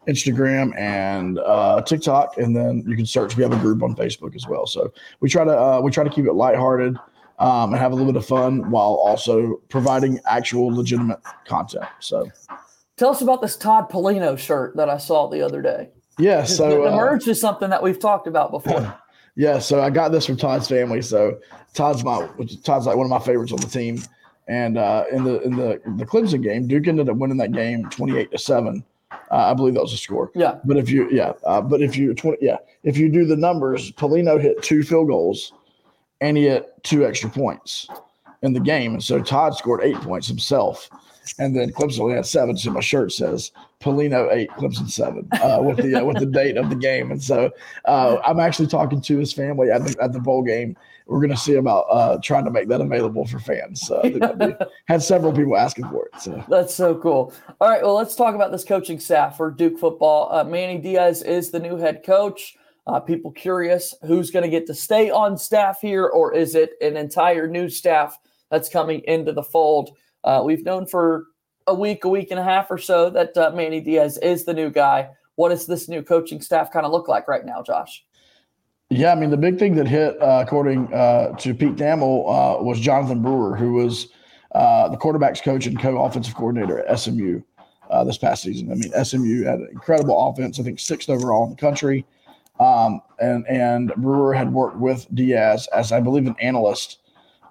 Instagram 0.07 0.77
and 0.77 1.39
uh, 1.39 1.81
TikTok, 1.81 2.37
and 2.37 2.55
then 2.55 2.83
you 2.87 2.95
can 2.95 3.05
search. 3.05 3.35
We 3.35 3.43
have 3.43 3.53
a 3.53 3.59
group 3.59 3.81
on 3.81 3.95
Facebook 3.95 4.35
as 4.35 4.47
well. 4.47 4.67
So 4.67 4.93
we 5.19 5.29
try 5.29 5.43
to 5.43 5.57
uh, 5.57 5.81
we 5.81 5.91
try 5.91 6.03
to 6.03 6.09
keep 6.09 6.25
it 6.25 6.33
lighthearted 6.33 6.97
um, 7.39 7.73
and 7.73 7.81
have 7.81 7.91
a 7.91 7.95
little 7.95 8.11
bit 8.11 8.17
of 8.17 8.25
fun 8.25 8.69
while 8.69 8.93
also 8.93 9.61
providing 9.69 10.19
actual 10.27 10.67
legitimate 10.67 11.19
content. 11.45 11.85
So 11.99 12.29
Tell 12.97 13.09
us 13.09 13.21
about 13.21 13.41
this 13.41 13.57
Todd 13.57 13.89
Pelino 13.89 14.37
shirt 14.37 14.75
that 14.77 14.89
I 14.89 14.97
saw 14.97 15.27
the 15.27 15.41
other 15.41 15.61
day. 15.61 15.89
Yeah, 16.17 16.45
so 16.45 16.69
the, 16.69 16.75
the 16.75 16.93
uh, 16.93 16.95
merge 16.95 17.27
is 17.27 17.41
something 17.41 17.69
that 17.69 17.83
we've 17.83 17.99
talked 17.99 18.25
about 18.25 18.51
before. 18.51 18.97
yeah, 19.35 19.59
so 19.59 19.81
I 19.81 19.89
got 19.89 20.13
this 20.13 20.25
from 20.25 20.37
Todd's 20.37 20.67
family. 20.67 21.01
So 21.01 21.39
Todd's 21.73 22.03
my 22.05 22.27
Todd's 22.63 22.85
like 22.85 22.95
one 22.95 23.05
of 23.05 23.09
my 23.09 23.19
favorites 23.19 23.51
on 23.51 23.59
the 23.59 23.67
team. 23.67 24.01
And 24.47 24.77
uh, 24.77 25.05
in 25.11 25.23
the 25.23 25.41
in 25.41 25.55
the 25.55 25.81
the 25.97 26.05
Clemson 26.05 26.41
game, 26.41 26.67
Duke 26.67 26.87
ended 26.87 27.09
up 27.09 27.17
winning 27.17 27.37
that 27.37 27.51
game 27.51 27.89
twenty 27.89 28.17
eight 28.17 28.31
to 28.31 28.37
seven. 28.37 28.83
Uh, 29.11 29.51
I 29.51 29.53
believe 29.53 29.73
that 29.73 29.81
was 29.81 29.93
a 29.93 29.97
score. 29.97 30.31
Yeah. 30.35 30.59
But 30.63 30.77
if 30.77 30.89
you 30.89 31.09
yeah, 31.09 31.33
uh, 31.43 31.61
but 31.61 31.81
if 31.81 31.97
you 31.97 32.13
twenty 32.13 32.37
yeah, 32.41 32.57
if 32.83 32.95
you 32.97 33.09
do 33.09 33.25
the 33.25 33.35
numbers, 33.35 33.91
Pelino 33.93 34.39
hit 34.39 34.61
two 34.61 34.83
field 34.83 35.07
goals, 35.07 35.51
and 36.21 36.37
he 36.37 36.43
hit 36.43 36.71
two 36.83 37.05
extra 37.05 37.29
points 37.29 37.87
in 38.43 38.53
the 38.53 38.59
game, 38.59 38.93
and 38.93 39.03
so 39.03 39.21
Todd 39.21 39.57
scored 39.57 39.81
eight 39.83 39.97
points 39.97 40.27
himself 40.27 40.89
and 41.39 41.55
then 41.55 41.71
Clemson 41.71 42.01
only 42.01 42.15
had 42.15 42.25
seven. 42.25 42.57
So 42.57 42.71
my 42.71 42.79
shirt 42.79 43.11
says 43.11 43.51
Pelino 43.81 44.31
eight, 44.31 44.49
Clemson 44.51 44.89
seven, 44.89 45.27
uh, 45.33 45.59
with 45.61 45.77
the 45.77 46.01
uh, 46.01 46.03
with 46.03 46.17
the 46.17 46.25
date 46.25 46.57
of 46.57 46.69
the 46.69 46.75
game. 46.75 47.11
And 47.11 47.21
so 47.21 47.51
uh, 47.85 48.17
I'm 48.25 48.39
actually 48.39 48.67
talking 48.67 49.01
to 49.01 49.17
his 49.17 49.33
family 49.33 49.71
at 49.71 49.83
the 49.85 49.95
at 50.01 50.13
the 50.13 50.19
bowl 50.19 50.43
game. 50.43 50.75
We're 51.07 51.19
going 51.19 51.31
to 51.31 51.37
see 51.37 51.55
about 51.55 51.85
uh, 51.91 52.17
trying 52.23 52.45
to 52.45 52.51
make 52.51 52.67
that 52.69 52.81
available 52.81 53.27
for 53.27 53.37
fans. 53.37 53.81
So 53.81 54.01
had 54.87 55.03
several 55.03 55.31
people 55.33 55.55
asking 55.55 55.87
for 55.89 56.07
it. 56.07 56.19
So 56.19 56.43
that's 56.49 56.73
so 56.73 56.95
cool. 56.95 57.31
All 57.61 57.69
right, 57.69 57.83
well, 57.83 57.93
let's 57.93 58.15
talk 58.15 58.33
about 58.33 58.51
this 58.51 58.63
coaching 58.63 58.99
staff 58.99 59.37
for 59.37 59.51
Duke 59.51 59.77
football. 59.77 60.33
Uh, 60.33 60.43
Manny 60.43 60.79
Diaz 60.79 61.21
is 61.21 61.51
the 61.51 61.59
new 61.59 61.77
head 61.77 62.03
coach. 62.03 62.57
Uh, 62.87 62.99
people 62.99 63.31
curious 63.31 63.95
who's 64.05 64.31
going 64.31 64.43
to 64.43 64.49
get 64.49 64.67
to 64.67 64.73
stay 64.73 65.09
on 65.09 65.37
staff 65.37 65.79
here, 65.81 66.05
or 66.05 66.33
is 66.33 66.55
it 66.55 66.73
an 66.81 66.97
entire 66.97 67.47
new 67.47 67.67
staff 67.67 68.17
that's 68.51 68.69
coming 68.69 69.01
into 69.05 69.31
the 69.31 69.43
fold? 69.43 69.91
Uh, 70.25 70.41
we've 70.43 70.65
known 70.65 70.87
for 70.87 71.27
a 71.67 71.73
week, 71.73 72.03
a 72.03 72.09
week 72.09 72.31
and 72.31 72.39
a 72.39 72.43
half 72.43 72.69
or 72.69 72.77
so 72.77 73.09
that 73.11 73.37
uh, 73.37 73.51
Manny 73.55 73.79
Diaz 73.79 74.17
is 74.17 74.43
the 74.43 74.53
new 74.53 74.69
guy. 74.69 75.09
What 75.35 75.49
does 75.49 75.67
this 75.67 75.87
new 75.87 76.01
coaching 76.01 76.41
staff 76.41 76.71
kind 76.71 76.85
of 76.85 76.91
look 76.91 77.07
like 77.07 77.27
right 77.27 77.45
now, 77.45 77.61
Josh? 77.61 78.03
Yeah, 78.89 79.11
I 79.11 79.15
mean, 79.15 79.29
the 79.29 79.37
big 79.37 79.57
thing 79.57 79.75
that 79.75 79.87
hit, 79.87 80.19
uh, 80.21 80.43
according 80.45 80.93
uh, 80.93 81.35
to 81.37 81.53
Pete 81.53 81.75
Thamel, 81.75 82.25
uh, 82.59 82.63
was 82.63 82.79
Jonathan 82.79 83.21
Brewer, 83.21 83.55
who 83.55 83.73
was 83.73 84.09
uh, 84.53 84.89
the 84.89 84.97
quarterback's 84.97 85.41
coach 85.41 85.65
and 85.65 85.79
co 85.79 86.03
offensive 86.03 86.35
coordinator 86.35 86.79
at 86.79 86.99
SMU 86.99 87.41
this 88.05 88.17
past 88.17 88.43
season. 88.43 88.71
I 88.71 88.75
mean, 88.75 88.91
SMU 89.05 89.43
had 89.43 89.59
an 89.59 89.69
incredible 89.71 90.29
offense, 90.29 90.59
I 90.59 90.63
think 90.63 90.79
sixth 90.79 91.09
overall 91.09 91.45
in 91.45 91.51
the 91.51 91.55
country. 91.55 92.05
Um, 92.59 93.01
and, 93.19 93.45
and 93.47 93.93
Brewer 93.97 94.33
had 94.33 94.53
worked 94.53 94.77
with 94.77 95.07
Diaz 95.13 95.67
as, 95.73 95.91
I 95.91 95.99
believe, 95.99 96.25
an 96.27 96.35
analyst, 96.39 96.99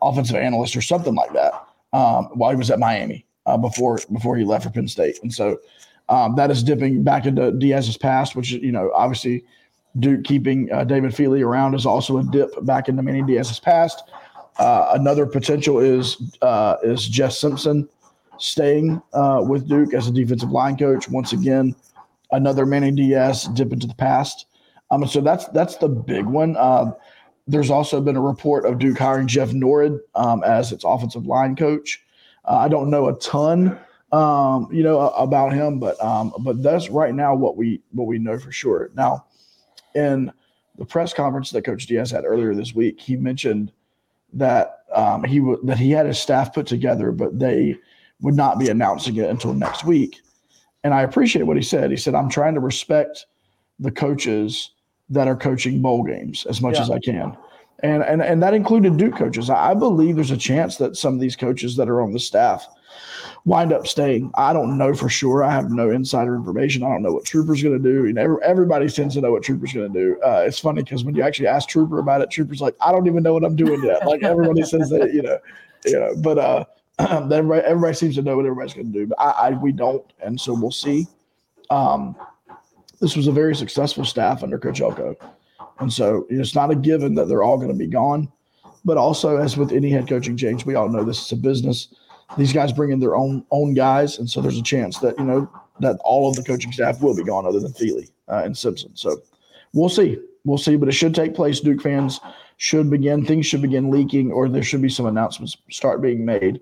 offensive 0.02 0.36
analyst, 0.36 0.76
or 0.76 0.82
something 0.82 1.14
like 1.14 1.32
that 1.32 1.52
um, 1.94 2.26
while 2.34 2.50
he 2.50 2.56
was 2.56 2.70
at 2.70 2.78
Miami 2.78 3.24
uh, 3.46 3.56
before 3.56 3.98
before 4.12 4.36
he 4.36 4.44
left 4.44 4.64
for 4.64 4.70
Penn 4.70 4.88
State. 4.88 5.18
And 5.22 5.32
so 5.32 5.58
um, 6.08 6.34
that 6.36 6.50
is 6.50 6.62
dipping 6.62 7.02
back 7.02 7.24
into 7.24 7.52
Diaz's 7.52 7.96
past, 7.96 8.36
which, 8.36 8.52
is, 8.52 8.62
you 8.62 8.72
know, 8.72 8.90
obviously 8.94 9.44
Duke 9.98 10.24
keeping 10.24 10.70
uh, 10.72 10.84
David 10.84 11.14
Feely 11.14 11.40
around 11.42 11.74
is 11.74 11.86
also 11.86 12.18
a 12.18 12.24
dip 12.24 12.50
back 12.66 12.88
into 12.88 13.02
Manny 13.02 13.22
Diaz's 13.22 13.60
past. 13.60 14.02
Uh, 14.58 14.90
another 14.92 15.24
potential 15.24 15.78
is 15.78 16.36
uh, 16.42 16.76
is 16.82 17.08
Jeff 17.08 17.32
Simpson 17.32 17.88
staying 18.38 19.00
uh, 19.12 19.42
with 19.46 19.68
Duke 19.68 19.94
as 19.94 20.08
a 20.08 20.12
defensive 20.12 20.50
line 20.50 20.76
coach. 20.76 21.08
Once 21.08 21.32
again, 21.32 21.74
another 22.32 22.66
Manny 22.66 22.90
Diaz 22.90 23.44
dip 23.54 23.72
into 23.72 23.86
the 23.86 23.94
past. 23.94 24.46
Um, 24.90 25.06
so 25.06 25.20
that's 25.20 25.46
that's 25.48 25.76
the 25.76 25.88
big 25.88 26.26
one. 26.26 26.56
There's 27.46 27.70
also 27.70 28.00
been 28.00 28.16
a 28.16 28.22
report 28.22 28.64
of 28.64 28.78
Duke 28.78 28.98
hiring 28.98 29.26
Jeff 29.26 29.52
Norrid 29.52 30.00
um, 30.14 30.42
as 30.44 30.72
its 30.72 30.84
offensive 30.84 31.26
line 31.26 31.56
coach. 31.56 32.02
Uh, 32.46 32.56
I 32.56 32.68
don't 32.68 32.90
know 32.90 33.08
a 33.08 33.18
ton, 33.18 33.78
um, 34.12 34.68
you 34.72 34.82
know, 34.82 35.10
about 35.10 35.52
him, 35.52 35.78
but 35.78 36.02
um, 36.02 36.32
but 36.40 36.62
that's 36.62 36.88
right 36.88 37.14
now 37.14 37.34
what 37.34 37.56
we 37.56 37.80
what 37.92 38.06
we 38.06 38.18
know 38.18 38.38
for 38.38 38.52
sure. 38.52 38.90
Now, 38.94 39.26
in 39.94 40.32
the 40.76 40.84
press 40.84 41.12
conference 41.12 41.50
that 41.50 41.64
Coach 41.64 41.86
Diaz 41.86 42.10
had 42.10 42.24
earlier 42.24 42.54
this 42.54 42.74
week, 42.74 43.00
he 43.00 43.16
mentioned 43.16 43.72
that 44.32 44.80
um, 44.94 45.24
he 45.24 45.38
w- 45.38 45.60
that 45.64 45.78
he 45.78 45.90
had 45.90 46.06
his 46.06 46.18
staff 46.18 46.54
put 46.54 46.66
together, 46.66 47.12
but 47.12 47.38
they 47.38 47.76
would 48.20 48.34
not 48.34 48.58
be 48.58 48.68
announcing 48.68 49.16
it 49.16 49.28
until 49.28 49.52
next 49.54 49.84
week. 49.84 50.20
And 50.82 50.92
I 50.94 51.02
appreciate 51.02 51.44
what 51.44 51.56
he 51.56 51.62
said. 51.62 51.90
He 51.90 51.96
said, 51.96 52.14
"I'm 52.14 52.28
trying 52.28 52.54
to 52.54 52.60
respect 52.60 53.26
the 53.78 53.90
coaches 53.90 54.70
that 55.10 55.28
are 55.28 55.36
coaching 55.36 55.82
bowl 55.82 56.02
games 56.02 56.46
as 56.46 56.60
much 56.60 56.74
yeah. 56.74 56.82
as 56.82 56.90
I 56.90 56.98
can." 56.98 57.36
And, 57.80 58.02
and 58.02 58.22
and 58.22 58.42
that 58.42 58.54
included 58.54 58.96
Duke 58.96 59.16
coaches. 59.16 59.50
I 59.50 59.74
believe 59.74 60.16
there's 60.16 60.30
a 60.30 60.36
chance 60.36 60.76
that 60.78 60.96
some 60.96 61.14
of 61.14 61.20
these 61.20 61.36
coaches 61.36 61.76
that 61.76 61.88
are 61.88 62.00
on 62.00 62.12
the 62.12 62.20
staff 62.20 62.66
wind 63.44 63.72
up 63.72 63.86
staying. 63.86 64.30
I 64.36 64.52
don't 64.52 64.78
know 64.78 64.94
for 64.94 65.08
sure. 65.08 65.44
I 65.44 65.50
have 65.50 65.70
no 65.70 65.90
insider 65.90 66.34
information. 66.34 66.82
I 66.82 66.88
don't 66.88 67.02
know 67.02 67.12
what 67.12 67.24
Trooper's 67.24 67.62
going 67.62 67.80
to 67.80 67.82
do. 67.82 68.06
You 68.06 68.12
know, 68.12 68.22
every, 68.22 68.36
everybody 68.42 68.88
tends 68.88 69.14
to 69.14 69.20
know 69.20 69.32
what 69.32 69.42
Trooper's 69.42 69.72
going 69.72 69.92
to 69.92 69.98
do. 69.98 70.20
Uh, 70.22 70.44
it's 70.46 70.58
funny 70.58 70.82
because 70.82 71.04
when 71.04 71.14
you 71.14 71.22
actually 71.22 71.48
ask 71.48 71.68
Trooper 71.68 71.98
about 71.98 72.22
it, 72.22 72.30
Trooper's 72.30 72.60
like, 72.60 72.74
I 72.80 72.92
don't 72.92 73.06
even 73.06 73.22
know 73.22 73.34
what 73.34 73.44
I'm 73.44 73.56
doing 73.56 73.82
yet. 73.82 74.06
Like 74.06 74.22
everybody 74.22 74.62
says 74.64 74.88
that, 74.90 75.12
you 75.12 75.22
know, 75.22 75.38
you 75.84 75.98
know. 75.98 76.14
But 76.16 76.38
uh, 76.38 76.64
everybody 76.98 77.62
everybody 77.62 77.94
seems 77.94 78.14
to 78.16 78.22
know 78.22 78.36
what 78.36 78.46
everybody's 78.46 78.74
going 78.74 78.92
to 78.92 78.98
do. 78.98 79.06
But 79.06 79.20
I, 79.20 79.30
I, 79.30 79.50
we 79.50 79.72
don't, 79.72 80.04
and 80.22 80.40
so 80.40 80.54
we'll 80.54 80.70
see. 80.70 81.06
Um, 81.70 82.16
this 83.04 83.16
was 83.16 83.26
a 83.26 83.32
very 83.32 83.54
successful 83.54 84.04
staff 84.04 84.42
under 84.42 84.58
Coach 84.58 84.80
Elko, 84.80 85.14
and 85.78 85.92
so 85.92 86.26
it's 86.30 86.54
not 86.54 86.70
a 86.70 86.74
given 86.74 87.14
that 87.16 87.28
they're 87.28 87.42
all 87.42 87.58
going 87.58 87.68
to 87.68 87.74
be 87.74 87.86
gone. 87.86 88.32
But 88.84 88.96
also, 88.96 89.36
as 89.36 89.56
with 89.56 89.72
any 89.72 89.90
head 89.90 90.08
coaching 90.08 90.36
change, 90.36 90.64
we 90.64 90.74
all 90.74 90.88
know 90.88 91.04
this 91.04 91.24
is 91.24 91.32
a 91.32 91.36
business 91.36 91.88
these 92.36 92.52
guys 92.52 92.72
bring 92.72 92.90
in 92.90 93.00
their 93.00 93.16
own 93.16 93.44
own 93.50 93.74
guys, 93.74 94.18
and 94.18 94.28
so 94.28 94.40
there's 94.40 94.58
a 94.58 94.62
chance 94.62 94.98
that 94.98 95.18
you 95.18 95.24
know 95.24 95.50
that 95.80 95.98
all 96.04 96.28
of 96.28 96.36
the 96.36 96.42
coaching 96.42 96.72
staff 96.72 97.00
will 97.00 97.14
be 97.14 97.24
gone, 97.24 97.46
other 97.46 97.60
than 97.60 97.72
Feely 97.72 98.08
uh, 98.28 98.42
and 98.44 98.56
Simpson. 98.56 98.90
So 98.94 99.20
we'll 99.72 99.88
see, 99.88 100.18
we'll 100.44 100.58
see, 100.58 100.76
but 100.76 100.88
it 100.88 100.92
should 100.92 101.14
take 101.14 101.34
place. 101.34 101.60
Duke 101.60 101.82
fans 101.82 102.20
should 102.56 102.90
begin 102.90 103.24
things 103.24 103.46
should 103.46 103.62
begin 103.62 103.90
leaking, 103.90 104.32
or 104.32 104.48
there 104.48 104.62
should 104.62 104.82
be 104.82 104.88
some 104.88 105.06
announcements 105.06 105.56
start 105.70 106.00
being 106.00 106.24
made 106.24 106.60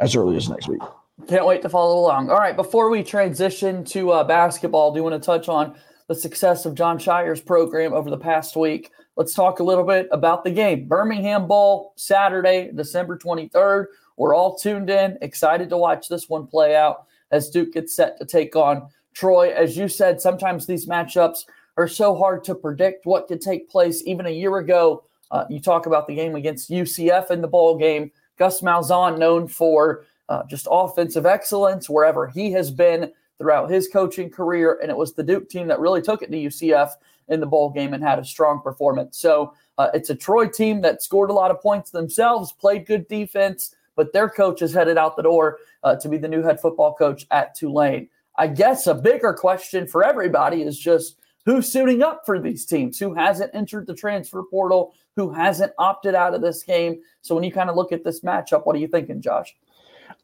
as 0.00 0.16
early 0.16 0.36
as 0.36 0.48
next 0.48 0.68
week. 0.68 0.82
Can't 1.28 1.46
wait 1.46 1.62
to 1.62 1.68
follow 1.68 2.00
along. 2.00 2.30
All 2.30 2.38
right, 2.38 2.56
before 2.56 2.90
we 2.90 3.02
transition 3.02 3.84
to 3.84 4.10
uh, 4.10 4.24
basketball, 4.24 4.92
do 4.92 4.98
you 4.98 5.04
want 5.04 5.20
to 5.20 5.24
touch 5.24 5.48
on 5.48 5.76
the 6.08 6.14
success 6.14 6.66
of 6.66 6.74
Jon 6.74 6.98
Scheyer's 6.98 7.40
program 7.40 7.92
over 7.92 8.10
the 8.10 8.18
past 8.18 8.56
week? 8.56 8.90
Let's 9.16 9.34
talk 9.34 9.60
a 9.60 9.64
little 9.64 9.84
bit 9.84 10.08
about 10.10 10.42
the 10.42 10.50
game. 10.50 10.88
Birmingham 10.88 11.46
Bowl, 11.46 11.92
Saturday, 11.96 12.70
December 12.74 13.18
23rd. 13.18 13.86
We're 14.16 14.34
all 14.34 14.56
tuned 14.56 14.90
in, 14.90 15.18
excited 15.20 15.68
to 15.70 15.76
watch 15.76 16.08
this 16.08 16.28
one 16.28 16.46
play 16.46 16.74
out 16.74 17.06
as 17.30 17.50
Duke 17.50 17.74
gets 17.74 17.94
set 17.94 18.18
to 18.18 18.24
take 18.24 18.56
on 18.56 18.88
Troy. 19.14 19.52
As 19.52 19.76
you 19.76 19.88
said, 19.88 20.20
sometimes 20.20 20.66
these 20.66 20.86
matchups 20.86 21.44
are 21.76 21.88
so 21.88 22.16
hard 22.16 22.42
to 22.44 22.54
predict 22.54 23.06
what 23.06 23.28
could 23.28 23.40
take 23.40 23.70
place. 23.70 24.02
Even 24.06 24.26
a 24.26 24.30
year 24.30 24.56
ago, 24.56 25.04
uh, 25.30 25.44
you 25.48 25.60
talk 25.60 25.86
about 25.86 26.06
the 26.06 26.14
game 26.14 26.34
against 26.34 26.70
UCF 26.70 27.30
in 27.30 27.42
the 27.42 27.48
bowl 27.48 27.76
game. 27.76 28.10
Gus 28.38 28.60
Malzahn, 28.60 29.18
known 29.18 29.46
for 29.46 30.04
uh, 30.32 30.42
just 30.46 30.66
offensive 30.70 31.26
excellence 31.26 31.90
wherever 31.90 32.26
he 32.26 32.50
has 32.52 32.70
been 32.70 33.12
throughout 33.36 33.70
his 33.70 33.86
coaching 33.86 34.30
career, 34.30 34.78
and 34.80 34.90
it 34.90 34.96
was 34.96 35.12
the 35.12 35.22
Duke 35.22 35.50
team 35.50 35.68
that 35.68 35.78
really 35.78 36.00
took 36.00 36.22
it 36.22 36.30
to 36.30 36.36
UCF 36.38 36.92
in 37.28 37.38
the 37.38 37.46
bowl 37.46 37.68
game 37.68 37.92
and 37.92 38.02
had 38.02 38.18
a 38.18 38.24
strong 38.24 38.62
performance. 38.62 39.18
So 39.18 39.52
uh, 39.76 39.90
it's 39.92 40.08
a 40.08 40.14
Troy 40.14 40.48
team 40.48 40.80
that 40.80 41.02
scored 41.02 41.28
a 41.28 41.34
lot 41.34 41.50
of 41.50 41.60
points 41.60 41.90
themselves, 41.90 42.50
played 42.50 42.86
good 42.86 43.06
defense, 43.08 43.74
but 43.94 44.14
their 44.14 44.30
coach 44.30 44.62
is 44.62 44.72
headed 44.72 44.96
out 44.96 45.16
the 45.16 45.22
door 45.22 45.58
uh, 45.82 45.96
to 45.96 46.08
be 46.08 46.16
the 46.16 46.28
new 46.28 46.42
head 46.42 46.60
football 46.60 46.94
coach 46.94 47.26
at 47.30 47.54
Tulane. 47.54 48.08
I 48.38 48.46
guess 48.46 48.86
a 48.86 48.94
bigger 48.94 49.34
question 49.34 49.86
for 49.86 50.02
everybody 50.02 50.62
is 50.62 50.78
just 50.78 51.18
who's 51.44 51.70
suiting 51.70 52.02
up 52.02 52.22
for 52.24 52.40
these 52.40 52.64
teams, 52.64 52.98
who 52.98 53.12
hasn't 53.12 53.54
entered 53.54 53.86
the 53.86 53.94
transfer 53.94 54.42
portal, 54.44 54.94
who 55.14 55.30
hasn't 55.30 55.72
opted 55.76 56.14
out 56.14 56.32
of 56.34 56.40
this 56.40 56.62
game. 56.62 57.00
So 57.20 57.34
when 57.34 57.44
you 57.44 57.52
kind 57.52 57.68
of 57.68 57.76
look 57.76 57.92
at 57.92 58.02
this 58.02 58.20
matchup, 58.20 58.64
what 58.64 58.74
are 58.76 58.78
you 58.78 58.88
thinking, 58.88 59.20
Josh? 59.20 59.54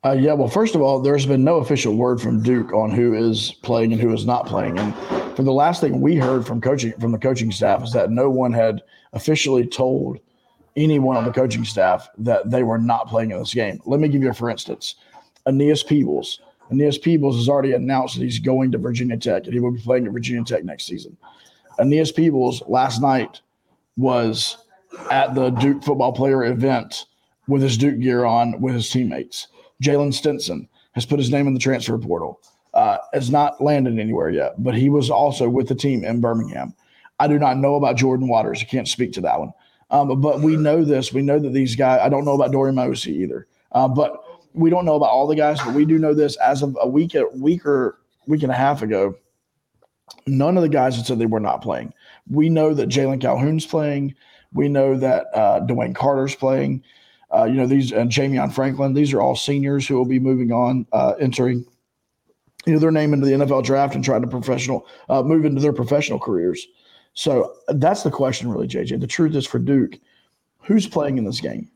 Uh, 0.05 0.13
yeah, 0.13 0.33
well, 0.33 0.49
first 0.49 0.77
of 0.77 0.81
all, 0.81 1.01
there's 1.01 1.27
been 1.27 1.43
no 1.43 1.57
official 1.57 1.97
word 1.97 2.21
from 2.21 2.41
Duke 2.41 2.73
on 2.73 2.91
who 2.91 3.15
is 3.15 3.53
playing 3.63 3.93
and 3.93 4.01
who 4.01 4.13
is 4.13 4.25
not 4.25 4.47
playing. 4.47 4.79
And 4.79 4.95
for 5.35 5.43
the 5.43 5.53
last 5.53 5.81
thing 5.81 6.01
we 6.01 6.15
heard 6.15 6.47
from 6.47 6.61
coaching 6.61 6.93
from 7.01 7.11
the 7.11 7.19
coaching 7.19 7.51
staff 7.51 7.83
is 7.83 7.93
that 7.95 8.11
no 8.11 8.31
one 8.31 8.53
had 8.53 8.83
officially 9.13 9.67
told 9.67 10.21
anyone 10.77 11.17
on 11.17 11.25
the 11.25 11.33
coaching 11.33 11.65
staff 11.65 12.09
that 12.19 12.49
they 12.49 12.63
were 12.63 12.79
not 12.79 13.09
playing 13.09 13.33
in 13.33 13.39
this 13.41 13.55
game. 13.55 13.81
Let 13.87 13.99
me 13.99 14.09
give 14.09 14.23
you 14.23 14.31
a 14.31 14.35
for 14.35 14.51
instance. 14.51 14.95
Aeneas 15.47 15.83
Peebles. 15.83 16.41
Aeneas 16.71 16.99
Peebles 16.99 17.37
has 17.37 17.49
already 17.49 17.73
announced 17.73 18.17
that 18.17 18.25
he's 18.25 18.39
going 18.39 18.71
to 18.71 18.79
Virginia 18.79 19.17
Tech 19.17 19.47
and 19.47 19.55
he 19.55 19.59
will 19.59 19.73
be 19.73 19.81
playing 19.81 20.07
at 20.07 20.13
Virginia 20.13 20.45
Tech 20.45 20.65
next 20.65 20.87
season. 20.87 21.17
Aeneas 21.81 22.13
Peebles 22.13 22.63
last 22.69 23.03
night 23.03 23.41
was 23.97 24.59
at 25.11 25.35
the 25.35 25.51
Duke 25.51 25.83
football 25.83 26.13
player 26.13 26.45
event 26.45 27.07
with 27.49 27.63
his 27.63 27.77
Duke 27.77 27.99
gear 27.99 28.25
on 28.25 28.61
with 28.61 28.75
his 28.75 28.89
teammates. 28.91 29.49
Jalen 29.83 30.13
Stinson 30.13 30.69
has 30.93 31.07
put 31.07 31.19
his 31.19 31.31
name 31.31 31.47
in 31.47 31.55
the 31.55 31.61
transfer 31.61 31.97
portal. 31.99 32.41
Uh, 32.75 32.99
has 33.15 33.31
not 33.31 33.61
landed 33.61 33.99
anywhere 33.99 34.29
yet, 34.31 34.63
but 34.63 34.75
he 34.75 34.91
was 34.91 35.11
also 35.11 35.49
with 35.49 35.67
the 35.69 35.75
team 35.75 36.05
in 36.05 36.21
Birmingham. 36.21 36.75
I 37.19 37.27
do 37.27 37.39
not 37.39 37.57
know 37.57 37.75
about 37.75 37.97
Jordan 37.97 38.29
Waters. 38.29 38.61
I 38.61 38.67
can't 38.67 38.87
speak 38.87 39.13
to 39.15 39.21
that 39.23 39.39
one. 39.39 39.53
Um, 39.91 40.21
but 40.21 40.41
we 40.41 40.57
know 40.57 40.85
this. 40.85 41.13
We 41.13 41.23
know 41.23 41.39
that 41.39 41.53
these 41.53 41.75
guys, 41.75 42.01
I 42.03 42.09
don't 42.09 42.25
know 42.25 42.35
about 42.35 42.53
Dory 42.53 42.73
Mosi 42.73 43.09
either. 43.09 43.47
Uh, 43.73 43.89
but 43.89 44.23
we 44.53 44.71
don't 44.71 44.85
know 44.85 44.97
about 44.97 45.11
all 45.11 45.27
the 45.27 45.35
guys, 45.35 45.61
but 45.61 45.75
we 45.75 45.87
do 45.87 45.99
know 45.99 46.15
this 46.15 46.37
as 46.37 46.63
of 46.63 46.77
a 46.81 46.87
week, 46.87 47.15
a 47.15 47.25
week 47.35 47.65
or 47.65 47.99
week 48.27 48.43
and 48.43 48.53
a 48.53 48.57
half 48.57 48.83
ago, 48.83 49.17
none 50.27 50.57
of 50.57 50.63
the 50.63 50.69
guys 50.69 50.97
had 50.97 51.07
said 51.07 51.19
they 51.19 51.27
were 51.27 51.41
not 51.41 51.63
playing. 51.63 51.93
We 52.31 52.49
know 52.49 52.75
that 52.75 52.89
Jalen 52.89 53.21
Calhoun's 53.21 53.67
playing. 53.67 54.15
We 54.53 54.69
know 54.69 54.97
that 54.97 55.27
uh, 55.35 55.61
DeWayne 55.67 55.95
Carter's 55.95 56.35
playing. 56.35 56.83
Uh, 57.35 57.45
you 57.45 57.55
know, 57.55 57.67
these 57.67 57.93
and 57.93 58.11
Jamion 58.11 58.53
Franklin, 58.53 58.95
these 58.95 59.13
are 59.13 59.21
all 59.21 59.37
seniors 59.37 59.87
who 59.87 59.97
will 59.97 60.07
be 60.07 60.19
moving 60.19 60.51
on, 60.51 60.87
uh, 60.93 61.15
entering 61.21 61.65
you 62.67 62.73
know, 62.73 62.79
their 62.79 62.91
name 62.91 63.15
into 63.15 63.27
the 63.27 63.33
NFL 63.33 63.65
draft 63.65 63.95
and 63.95 64.05
trying 64.05 64.23
to 64.23 64.29
professional 64.29 64.87
uh, 65.09 65.23
move 65.23 65.45
into 65.45 65.61
their 65.61 65.73
professional 65.73 66.19
careers. 66.19 66.67
So 67.15 67.55
that's 67.69 68.03
the 68.03 68.11
question, 68.11 68.51
really, 68.51 68.69
JJ. 68.69 69.01
The 69.01 69.07
truth 69.07 69.35
is 69.35 69.47
for 69.47 69.59
Duke, 69.59 69.99
who's 70.61 70.87
playing 70.87 71.19
in 71.19 71.25
this 71.25 71.41
game? 71.41 71.71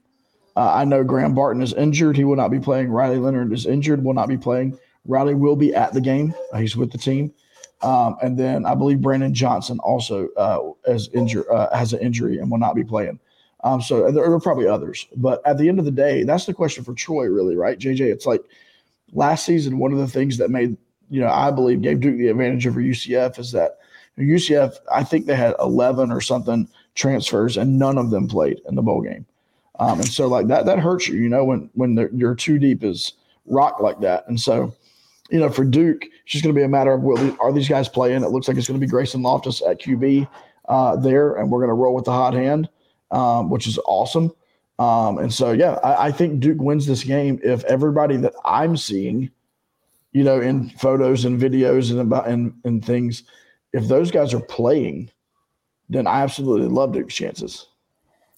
Uh, 0.55 0.73
I 0.75 0.85
know 0.85 1.03
Graham 1.03 1.35
Barton 1.35 1.63
is 1.63 1.73
injured. 1.73 2.17
He 2.17 2.25
will 2.25 2.37
not 2.37 2.51
be 2.51 2.61
playing. 2.61 2.91
Riley 2.91 3.17
Leonard 3.17 3.53
is 3.53 3.67
injured, 3.67 4.05
will 4.05 4.15
not 4.15 4.29
be 4.29 4.37
playing. 4.37 4.79
Riley 5.07 5.35
will 5.35 5.57
be 5.57 5.75
at 5.75 5.95
the 5.95 6.01
game. 6.01 6.35
Uh, 6.53 6.59
he's 6.59 6.77
with 6.77 6.93
the 6.93 6.99
team. 6.99 7.33
Um, 7.81 8.17
and 8.23 8.39
then 8.39 8.65
I 8.65 8.75
believe 8.75 9.01
Brandon 9.01 9.35
Johnson 9.35 9.79
also 9.81 10.29
uh, 10.37 10.61
is 10.87 11.09
injured, 11.09 11.47
uh, 11.49 11.75
has 11.77 11.93
an 11.93 12.01
injury 12.01 12.39
and 12.39 12.51
will 12.51 12.59
not 12.59 12.77
be 12.77 12.85
playing. 12.85 13.19
Um, 13.65 13.81
so 13.81 14.11
there 14.11 14.25
are 14.25 14.41
probably 14.41 14.67
others. 14.67 15.07
But 15.17 15.41
at 15.47 15.59
the 15.59 15.69
end 15.69 15.79
of 15.79 15.85
the 15.85 15.91
day, 15.91 16.25
that's 16.25 16.47
the 16.47 16.55
question 16.55 16.83
for 16.83 16.95
Troy, 16.95 17.27
really, 17.27 17.57
right, 17.57 17.79
JJ? 17.79 18.01
It's 18.01 18.27
like 18.27 18.43
last 19.13 19.47
season, 19.47 19.79
one 19.79 19.93
of 19.93 19.99
the 19.99 20.09
things 20.09 20.39
that 20.39 20.51
made, 20.51 20.77
you 21.11 21.21
know, 21.21 21.29
I 21.29 21.51
believe 21.51 21.83
gave 21.83 22.01
Duke 22.01 22.17
the 22.17 22.29
advantage 22.29 22.67
over 22.67 22.81
UCF 22.81 23.39
is 23.39 23.53
that– 23.53 23.79
UCF, 24.19 24.77
I 24.93 25.05
think 25.05 25.27
they 25.27 25.37
had 25.37 25.55
11 25.59 26.11
or 26.11 26.21
something 26.21 26.69
transfers, 26.95 27.57
and 27.57 27.79
none 27.79 27.99
of 27.99 28.11
them 28.11 28.29
played 28.29 28.61
in 28.69 28.75
the 28.75 28.83
bowl 28.83 29.01
game. 29.01 29.27
Um, 29.79 30.01
and 30.01 30.09
so 30.09 30.27
like 30.27 30.49
that 30.49 30.67
that 30.67 30.79
hurts 30.79 31.09
you, 31.09 31.17
you 31.17 31.29
know, 31.29 31.45
when 31.45 31.71
when 31.75 31.97
you're 32.13 32.35
too 32.35 32.59
deep 32.59 32.85
is 32.85 33.15
rock 33.47 33.81
like 33.81 34.01
that. 34.01 34.29
And 34.29 34.39
so, 34.39 34.75
you 35.31 35.41
know, 35.41 35.49
for 35.49 35.65
Duke, 35.65 36.05
it's 36.05 36.33
just 36.33 36.45
going 36.45 36.55
to 36.55 36.59
be 36.59 36.65
a 36.65 36.69
matter 36.69 36.93
of 36.93 37.03
will 37.03 37.37
are 37.41 37.53
these 37.53 37.69
guys 37.69 37.89
playing? 37.89 38.23
It 38.23 38.31
looks 38.31 38.49
like 38.49 38.57
it's 38.59 38.69
going 38.69 38.79
to 38.79 38.87
be 38.87 38.91
Grayson 38.91 39.23
Loftus 39.23 39.63
at 39.67 39.81
QB 39.81 40.29
uh, 40.69 40.97
there, 40.97 41.37
and 41.37 41.51
we're 41.51 41.61
going 41.61 41.69
to 41.69 41.75
roll 41.75 41.95
with 41.95 42.05
the 42.05 42.13
hot 42.13 42.35
hand, 42.35 42.69
um, 43.13 43.51
which 43.51 43.67
is 43.67 43.79
awesome. 43.87 44.33
Um, 44.79 45.19
and 45.19 45.33
so, 45.33 45.53
yeah, 45.53 45.79
I, 45.85 46.09
I, 46.09 46.13
think 46.13 46.41
Duke 46.41 46.61
wins 46.61 46.87
this 46.87 47.05
game 47.05 47.39
if 47.45 47.63
everybody 47.65 48.17
that 48.17 48.33
I'm 48.45 48.77
seeing, 48.77 49.31
you 50.13 50.25
know, 50.25 50.41
in 50.41 50.71
photos 50.71 51.25
and 51.25 51.41
videos 51.41 51.91
and 51.91 52.01
about 52.01 52.27
and, 52.27 52.55
and 52.65 52.85
things, 52.85 53.23
if 53.73 53.87
those 53.87 54.11
guys 54.11 54.35
are 54.35 54.41
playing, 54.41 55.11
then 55.89 56.07
I 56.07 56.23
absolutely 56.23 56.69
love 56.69 56.93
Duke's 56.93 57.15
chances. 57.15 57.69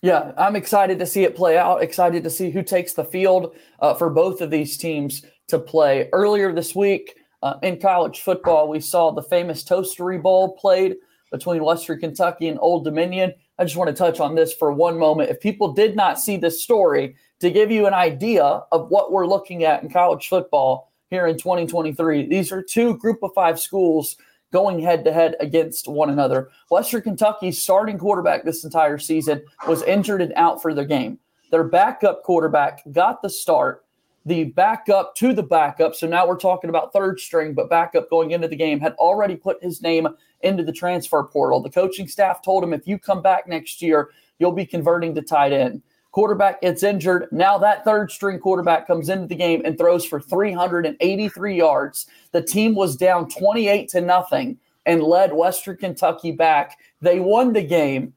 Yeah, 0.02 0.32
I'm 0.36 0.56
excited 0.56 0.98
to 0.98 1.06
see 1.06 1.22
it 1.22 1.34
play 1.34 1.56
out. 1.56 1.82
Excited 1.82 2.24
to 2.24 2.30
see 2.30 2.50
who 2.50 2.62
takes 2.62 2.92
the 2.92 3.04
field 3.04 3.54
uh, 3.80 3.94
for 3.94 4.10
both 4.10 4.42
of 4.42 4.50
these 4.50 4.76
teams 4.76 5.24
to 5.48 5.58
play. 5.58 6.10
Earlier 6.12 6.52
this 6.52 6.74
week 6.74 7.16
uh, 7.42 7.54
in 7.62 7.80
college 7.80 8.20
football, 8.20 8.68
we 8.68 8.80
saw 8.80 9.12
the 9.12 9.22
famous 9.22 9.64
Toastery 9.64 10.20
Bowl 10.20 10.56
played 10.56 10.96
between 11.32 11.64
Western 11.64 12.00
Kentucky 12.00 12.48
and 12.48 12.58
Old 12.60 12.84
Dominion. 12.84 13.32
I 13.58 13.64
just 13.64 13.76
want 13.76 13.88
to 13.88 13.94
touch 13.94 14.18
on 14.18 14.34
this 14.34 14.52
for 14.52 14.72
one 14.72 14.98
moment. 14.98 15.30
If 15.30 15.40
people 15.40 15.72
did 15.72 15.94
not 15.94 16.18
see 16.18 16.36
this 16.36 16.62
story, 16.62 17.14
to 17.40 17.50
give 17.50 17.70
you 17.70 17.86
an 17.86 17.94
idea 17.94 18.42
of 18.72 18.88
what 18.88 19.12
we're 19.12 19.26
looking 19.26 19.64
at 19.64 19.82
in 19.82 19.90
college 19.90 20.28
football 20.28 20.92
here 21.10 21.26
in 21.26 21.36
2023, 21.36 22.26
these 22.26 22.50
are 22.50 22.62
two 22.62 22.96
group 22.96 23.22
of 23.22 23.30
five 23.34 23.60
schools 23.60 24.16
going 24.52 24.80
head 24.80 25.04
to 25.04 25.12
head 25.12 25.36
against 25.40 25.86
one 25.88 26.10
another. 26.10 26.48
Western 26.70 27.02
Kentucky's 27.02 27.60
starting 27.60 27.98
quarterback 27.98 28.44
this 28.44 28.64
entire 28.64 28.98
season 28.98 29.42
was 29.68 29.82
injured 29.82 30.22
and 30.22 30.32
out 30.34 30.62
for 30.62 30.72
the 30.74 30.84
game. 30.84 31.18
Their 31.50 31.64
backup 31.64 32.22
quarterback 32.22 32.80
got 32.90 33.22
the 33.22 33.30
start. 33.30 33.84
The 34.26 34.44
backup 34.44 35.14
to 35.16 35.34
the 35.34 35.42
backup, 35.42 35.94
so 35.94 36.06
now 36.06 36.26
we're 36.26 36.38
talking 36.38 36.70
about 36.70 36.94
third 36.94 37.20
string, 37.20 37.52
but 37.52 37.68
backup 37.68 38.08
going 38.08 38.30
into 38.30 38.48
the 38.48 38.56
game 38.56 38.80
had 38.80 38.94
already 38.94 39.36
put 39.36 39.62
his 39.62 39.82
name 39.82 40.08
into 40.44 40.62
the 40.62 40.72
transfer 40.72 41.22
portal. 41.22 41.60
The 41.60 41.70
coaching 41.70 42.08
staff 42.08 42.42
told 42.42 42.62
him 42.62 42.72
if 42.72 42.86
you 42.86 42.98
come 42.98 43.22
back 43.22 43.48
next 43.48 43.82
year, 43.82 44.10
you'll 44.38 44.52
be 44.52 44.66
converting 44.66 45.14
to 45.14 45.22
tight 45.22 45.52
end. 45.52 45.82
Quarterback 46.12 46.60
gets 46.60 46.84
injured. 46.84 47.26
Now 47.32 47.58
that 47.58 47.84
third 47.84 48.12
string 48.12 48.38
quarterback 48.38 48.86
comes 48.86 49.08
into 49.08 49.26
the 49.26 49.34
game 49.34 49.62
and 49.64 49.76
throws 49.76 50.04
for 50.04 50.20
383 50.20 51.56
yards. 51.56 52.06
The 52.30 52.40
team 52.40 52.76
was 52.76 52.96
down 52.96 53.28
28 53.28 53.88
to 53.88 54.00
nothing 54.00 54.58
and 54.86 55.02
led 55.02 55.32
Western 55.32 55.76
Kentucky 55.76 56.30
back. 56.30 56.78
They 57.00 57.18
won 57.18 57.52
the 57.52 57.62
game 57.62 58.14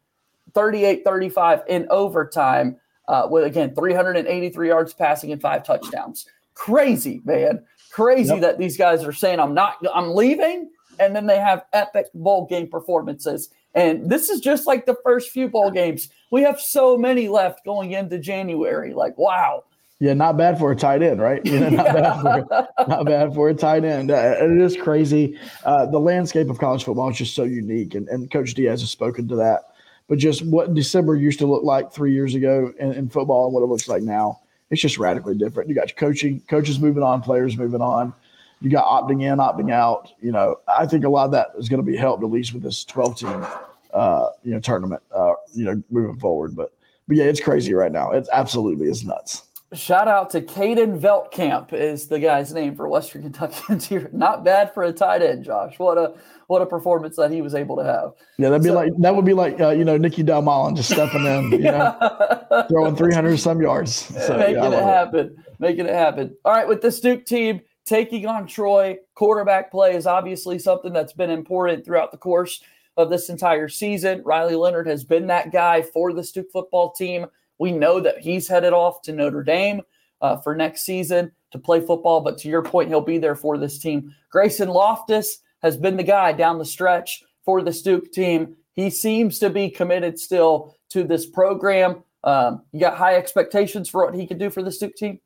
38 0.53 1.03
35 1.03 1.61
in 1.67 1.87
overtime 1.89 2.77
uh, 3.07 3.27
with, 3.29 3.45
again, 3.45 3.73
383 3.73 4.67
yards 4.67 4.93
passing 4.93 5.31
and 5.31 5.41
five 5.41 5.63
touchdowns. 5.63 6.27
Crazy, 6.53 7.21
man. 7.25 7.63
Crazy 7.91 8.33
yep. 8.33 8.41
that 8.41 8.57
these 8.59 8.77
guys 8.77 9.03
are 9.03 9.13
saying, 9.13 9.39
I'm 9.39 9.53
not, 9.53 9.77
I'm 9.93 10.13
leaving. 10.13 10.69
And 10.99 11.15
then 11.15 11.27
they 11.27 11.37
have 11.39 11.65
epic 11.73 12.07
bowl 12.13 12.47
game 12.47 12.67
performances. 12.67 13.49
And 13.73 14.09
this 14.09 14.29
is 14.29 14.39
just 14.39 14.65
like 14.65 14.85
the 14.85 14.97
first 15.03 15.29
few 15.29 15.47
bowl 15.47 15.69
games. 15.69 16.09
We 16.31 16.41
have 16.41 16.59
so 16.59 16.97
many 16.97 17.27
left 17.27 17.63
going 17.63 17.91
into 17.91 18.17
January. 18.17 18.93
Like, 18.93 19.17
wow. 19.17 19.65
Yeah, 19.99 20.13
not 20.13 20.37
bad 20.37 20.59
for 20.59 20.71
a 20.71 20.75
tight 20.75 21.01
end, 21.01 21.21
right? 21.21 21.43
You 21.45 21.59
know, 21.59 21.69
not, 21.69 21.85
yeah. 21.85 21.93
bad, 21.93 22.21
for, 22.21 22.67
not 22.87 23.05
bad 23.05 23.33
for 23.33 23.49
a 23.49 23.53
tight 23.53 23.83
end. 23.83 24.11
Uh, 24.11 24.35
it 24.39 24.61
is 24.61 24.77
crazy. 24.77 25.39
Uh, 25.63 25.87
the 25.87 25.99
landscape 25.99 26.49
of 26.49 26.59
college 26.59 26.83
football 26.83 27.09
is 27.09 27.17
just 27.17 27.35
so 27.35 27.43
unique, 27.43 27.95
and, 27.95 28.07
and 28.09 28.29
Coach 28.31 28.53
Diaz 28.53 28.81
has 28.81 28.91
spoken 28.91 29.27
to 29.27 29.35
that. 29.37 29.63
But 30.07 30.19
just 30.19 30.45
what 30.45 30.73
December 30.73 31.15
used 31.15 31.39
to 31.39 31.47
look 31.47 31.63
like 31.63 31.91
three 31.91 32.13
years 32.13 32.35
ago 32.35 32.71
in, 32.79 32.93
in 32.93 33.09
football 33.09 33.45
and 33.45 33.53
what 33.53 33.63
it 33.63 33.67
looks 33.67 33.87
like 33.87 34.03
now, 34.03 34.39
it's 34.69 34.81
just 34.81 34.97
radically 34.97 35.35
different. 35.35 35.67
You 35.67 35.75
got 35.75 35.95
coaching, 35.95 36.41
coaches 36.47 36.79
moving 36.79 37.03
on, 37.03 37.21
players 37.21 37.57
moving 37.57 37.81
on 37.81 38.13
you 38.61 38.69
got 38.69 38.85
opting 38.85 39.23
in, 39.23 39.39
opting 39.39 39.71
out. 39.71 40.11
You 40.21 40.31
know, 40.31 40.57
I 40.67 40.85
think 40.85 41.05
a 41.05 41.09
lot 41.09 41.25
of 41.25 41.31
that 41.31 41.47
is 41.57 41.69
going 41.69 41.83
to 41.83 41.89
be 41.89 41.97
helped 41.97 42.23
at 42.23 42.29
least 42.29 42.53
with 42.53 42.63
this 42.63 42.83
12 42.85 43.17
team, 43.17 43.45
uh, 43.93 44.29
you 44.43 44.53
know, 44.53 44.59
tournament, 44.59 45.01
uh, 45.13 45.33
you 45.53 45.65
know, 45.65 45.81
moving 45.89 46.19
forward. 46.19 46.55
But, 46.55 46.73
but 47.07 47.17
yeah, 47.17 47.25
it's 47.25 47.39
crazy 47.39 47.73
right 47.73 47.91
now. 47.91 48.11
It's 48.11 48.29
absolutely 48.31 48.89
is 48.89 49.03
nuts. 49.03 49.43
Shout 49.73 50.07
out 50.07 50.29
to 50.29 50.39
Caden 50.39 50.97
Veltkamp 50.97 51.73
is 51.73 52.07
the 52.07 52.19
guy's 52.19 52.53
name 52.53 52.73
for 52.73 52.87
Western 52.87 53.23
Kentuckyans 53.23 53.85
here. 53.89 54.09
Not 54.13 54.45
bad 54.45 54.73
for 54.73 54.83
a 54.83 54.93
tight 54.93 55.21
end, 55.21 55.43
Josh. 55.43 55.77
What 55.77 55.97
a 55.97 56.13
what 56.47 56.61
a 56.61 56.65
performance 56.65 57.17
that 57.17 57.31
he 57.31 57.41
was 57.41 57.53
able 57.53 57.75
to 57.75 57.83
have. 57.83 58.13
Yeah, 58.37 58.47
that'd 58.47 58.63
be 58.63 58.69
so, 58.69 58.75
like 58.75 58.93
that 58.99 59.13
would 59.13 59.25
be 59.25 59.33
like 59.33 59.59
uh, 59.59 59.71
you 59.71 59.83
know 59.83 59.97
Nicky 59.97 60.23
Dalmolin 60.23 60.77
just 60.77 60.89
stepping 60.89 61.25
in, 61.25 61.51
you 61.51 61.59
know, 61.59 62.65
throwing 62.69 62.95
three 62.95 63.13
hundred 63.13 63.37
some 63.39 63.61
yards, 63.61 63.91
so, 64.25 64.37
making 64.37 64.55
yeah, 64.55 64.69
it 64.71 64.83
happen, 64.83 65.19
it. 65.19 65.59
making 65.59 65.85
it 65.85 65.93
happen. 65.93 66.33
All 66.45 66.53
right, 66.53 66.67
with 66.67 66.81
this 66.81 67.01
Duke 67.01 67.25
team, 67.25 67.59
taking 67.87 68.25
on 68.25 68.45
Troy. 68.45 68.97
Quarterback 69.15 69.71
play 69.71 69.95
is 69.95 70.05
obviously 70.05 70.59
something 70.59 70.93
that's 70.93 71.13
been 71.13 71.29
important 71.29 71.85
throughout 71.85 72.11
the 72.11 72.17
course 72.17 72.61
of 72.97 73.09
this 73.09 73.29
entire 73.29 73.69
season. 73.69 74.21
Riley 74.25 74.55
Leonard 74.55 74.87
has 74.87 75.03
been 75.03 75.27
that 75.27 75.51
guy 75.51 75.81
for 75.81 76.13
the 76.13 76.23
Duke 76.23 76.51
football 76.51 76.91
team. 76.91 77.27
We 77.59 77.71
know 77.71 77.99
that 77.99 78.19
he's 78.19 78.47
headed 78.47 78.73
off 78.73 79.01
to 79.03 79.13
Notre 79.13 79.43
Dame 79.43 79.81
uh, 80.21 80.37
for 80.37 80.55
next 80.55 80.83
season 80.83 81.31
to 81.51 81.59
play 81.59 81.79
football, 81.79 82.21
but 82.21 82.37
to 82.39 82.49
your 82.49 82.61
point, 82.61 82.89
he'll 82.89 83.01
be 83.01 83.17
there 83.17 83.35
for 83.35 83.57
this 83.57 83.79
team. 83.79 84.13
Grayson 84.29 84.69
Loftus 84.69 85.39
has 85.61 85.77
been 85.77 85.97
the 85.97 86.03
guy 86.03 86.33
down 86.33 86.57
the 86.57 86.65
stretch 86.65 87.23
for 87.45 87.61
the 87.61 87.71
Duke 87.71 88.11
team. 88.11 88.55
He 88.73 88.89
seems 88.89 89.39
to 89.39 89.49
be 89.49 89.69
committed 89.69 90.19
still 90.19 90.75
to 90.89 91.03
this 91.03 91.25
program. 91.25 92.03
Um, 92.23 92.63
you 92.73 92.79
got 92.79 92.97
high 92.97 93.15
expectations 93.15 93.89
for 93.89 94.05
what 94.05 94.15
he 94.15 94.27
can 94.27 94.37
do 94.37 94.49
for 94.49 94.61
the 94.61 94.71
Duke 94.71 94.95
team? 94.95 95.19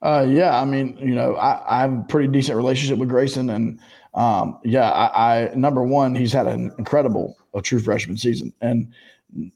Uh, 0.00 0.24
yeah, 0.28 0.60
I 0.60 0.64
mean, 0.64 0.96
you 0.98 1.14
know, 1.14 1.34
I, 1.36 1.78
I, 1.78 1.80
have 1.80 1.92
a 1.92 2.04
pretty 2.08 2.28
decent 2.28 2.56
relationship 2.56 2.98
with 2.98 3.08
Grayson, 3.08 3.50
and 3.50 3.80
um, 4.14 4.58
yeah, 4.62 4.90
I, 4.90 5.46
I, 5.46 5.54
number 5.56 5.82
one, 5.82 6.14
he's 6.14 6.32
had 6.32 6.46
an 6.46 6.72
incredible, 6.78 7.36
a 7.52 7.60
true 7.60 7.80
freshman 7.80 8.16
season, 8.16 8.52
and 8.60 8.92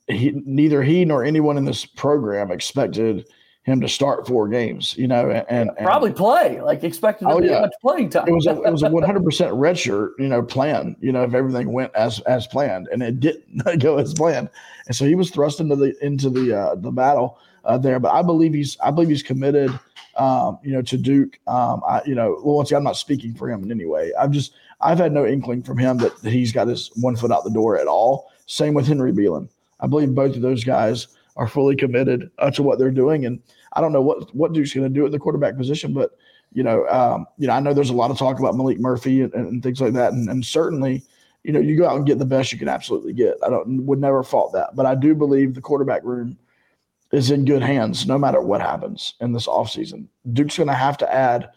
he 0.08 0.32
neither 0.44 0.82
he 0.82 1.04
nor 1.04 1.24
anyone 1.24 1.56
in 1.56 1.64
this 1.64 1.84
program 1.84 2.50
expected 2.50 3.24
him 3.64 3.80
to 3.80 3.88
start 3.88 4.26
four 4.26 4.48
games, 4.48 4.96
you 4.96 5.06
know, 5.06 5.30
and, 5.30 5.70
and 5.76 5.86
probably 5.86 6.12
play 6.12 6.60
like 6.60 6.82
expected 6.82 7.28
oh, 7.28 7.40
yeah. 7.40 7.60
much 7.60 7.72
playing 7.80 8.10
time. 8.10 8.26
it 8.26 8.32
was 8.32 8.46
a, 8.46 8.60
it 8.62 8.72
was 8.72 8.82
a 8.82 8.88
100 8.90 9.24
percent 9.24 9.52
redshirt, 9.52 10.10
you 10.18 10.26
know, 10.26 10.42
plan, 10.42 10.96
you 11.00 11.12
know, 11.12 11.22
if 11.22 11.34
everything 11.34 11.72
went 11.72 11.94
as 11.94 12.18
as 12.20 12.48
planned, 12.48 12.88
and 12.90 13.02
it 13.02 13.20
didn't 13.20 13.62
go 13.78 13.98
as 13.98 14.12
planned, 14.14 14.48
and 14.86 14.96
so 14.96 15.04
he 15.04 15.14
was 15.14 15.30
thrust 15.30 15.60
into 15.60 15.76
the 15.76 15.94
into 16.04 16.28
the 16.28 16.58
uh, 16.58 16.74
the 16.74 16.90
battle 16.90 17.38
uh, 17.64 17.78
there. 17.78 18.00
But 18.00 18.12
I 18.12 18.22
believe 18.22 18.52
he's 18.52 18.76
I 18.80 18.90
believe 18.90 19.10
he's 19.10 19.22
committed 19.22 19.70
um, 20.16 20.58
you 20.62 20.72
know, 20.72 20.82
to 20.82 20.96
Duke. 20.96 21.38
Um, 21.46 21.82
I, 21.86 22.02
you 22.04 22.14
know, 22.14 22.40
well, 22.44 22.56
once 22.56 22.70
again, 22.70 22.78
I'm 22.78 22.84
not 22.84 22.96
speaking 22.96 23.34
for 23.34 23.50
him 23.50 23.62
in 23.62 23.70
any 23.70 23.86
way. 23.86 24.12
I've 24.18 24.30
just, 24.30 24.52
I've 24.80 24.98
had 24.98 25.12
no 25.12 25.26
inkling 25.26 25.62
from 25.62 25.78
him 25.78 25.98
that, 25.98 26.16
that 26.22 26.32
he's 26.32 26.52
got 26.52 26.68
his 26.68 26.90
one 26.96 27.16
foot 27.16 27.32
out 27.32 27.44
the 27.44 27.50
door 27.50 27.78
at 27.78 27.86
all. 27.86 28.30
Same 28.46 28.74
with 28.74 28.86
Henry 28.86 29.12
Belin. 29.12 29.48
I 29.80 29.86
believe 29.86 30.14
both 30.14 30.36
of 30.36 30.42
those 30.42 30.64
guys 30.64 31.08
are 31.36 31.48
fully 31.48 31.76
committed 31.76 32.30
uh, 32.38 32.50
to 32.50 32.62
what 32.62 32.78
they're 32.78 32.90
doing. 32.90 33.24
And 33.26 33.40
I 33.72 33.80
don't 33.80 33.92
know 33.92 34.02
what, 34.02 34.34
what 34.34 34.52
Duke's 34.52 34.74
going 34.74 34.92
to 34.92 34.94
do 34.94 35.06
at 35.06 35.12
the 35.12 35.18
quarterback 35.18 35.56
position, 35.56 35.94
but, 35.94 36.16
you 36.52 36.62
know, 36.62 36.86
um, 36.88 37.26
you 37.38 37.46
know, 37.46 37.54
I 37.54 37.60
know 37.60 37.72
there's 37.72 37.90
a 37.90 37.94
lot 37.94 38.10
of 38.10 38.18
talk 38.18 38.38
about 38.38 38.54
Maalik 38.54 38.78
Murphy 38.78 39.22
and, 39.22 39.32
and 39.32 39.62
things 39.62 39.80
like 39.80 39.94
that. 39.94 40.12
And, 40.12 40.28
and 40.28 40.44
certainly, 40.44 41.02
you 41.44 41.52
know, 41.52 41.60
you 41.60 41.76
go 41.76 41.88
out 41.88 41.96
and 41.96 42.06
get 42.06 42.18
the 42.18 42.26
best 42.26 42.52
you 42.52 42.58
can 42.58 42.68
absolutely 42.68 43.14
get. 43.14 43.36
I 43.42 43.48
don't, 43.48 43.86
would 43.86 44.00
never 44.00 44.22
fault 44.22 44.52
that. 44.52 44.76
But 44.76 44.86
I 44.86 44.94
do 44.94 45.14
believe 45.14 45.54
the 45.54 45.60
quarterback 45.60 46.04
room– 46.04 46.36
is 47.12 47.30
in 47.30 47.44
good 47.44 47.62
hands 47.62 48.06
no 48.06 48.18
matter 48.18 48.40
what 48.40 48.60
happens 48.60 49.14
in 49.20 49.32
this 49.32 49.46
offseason. 49.46 50.06
Duke's 50.32 50.56
going 50.56 50.68
to 50.68 50.74
have 50.74 50.96
to 50.98 51.14
add 51.14 51.50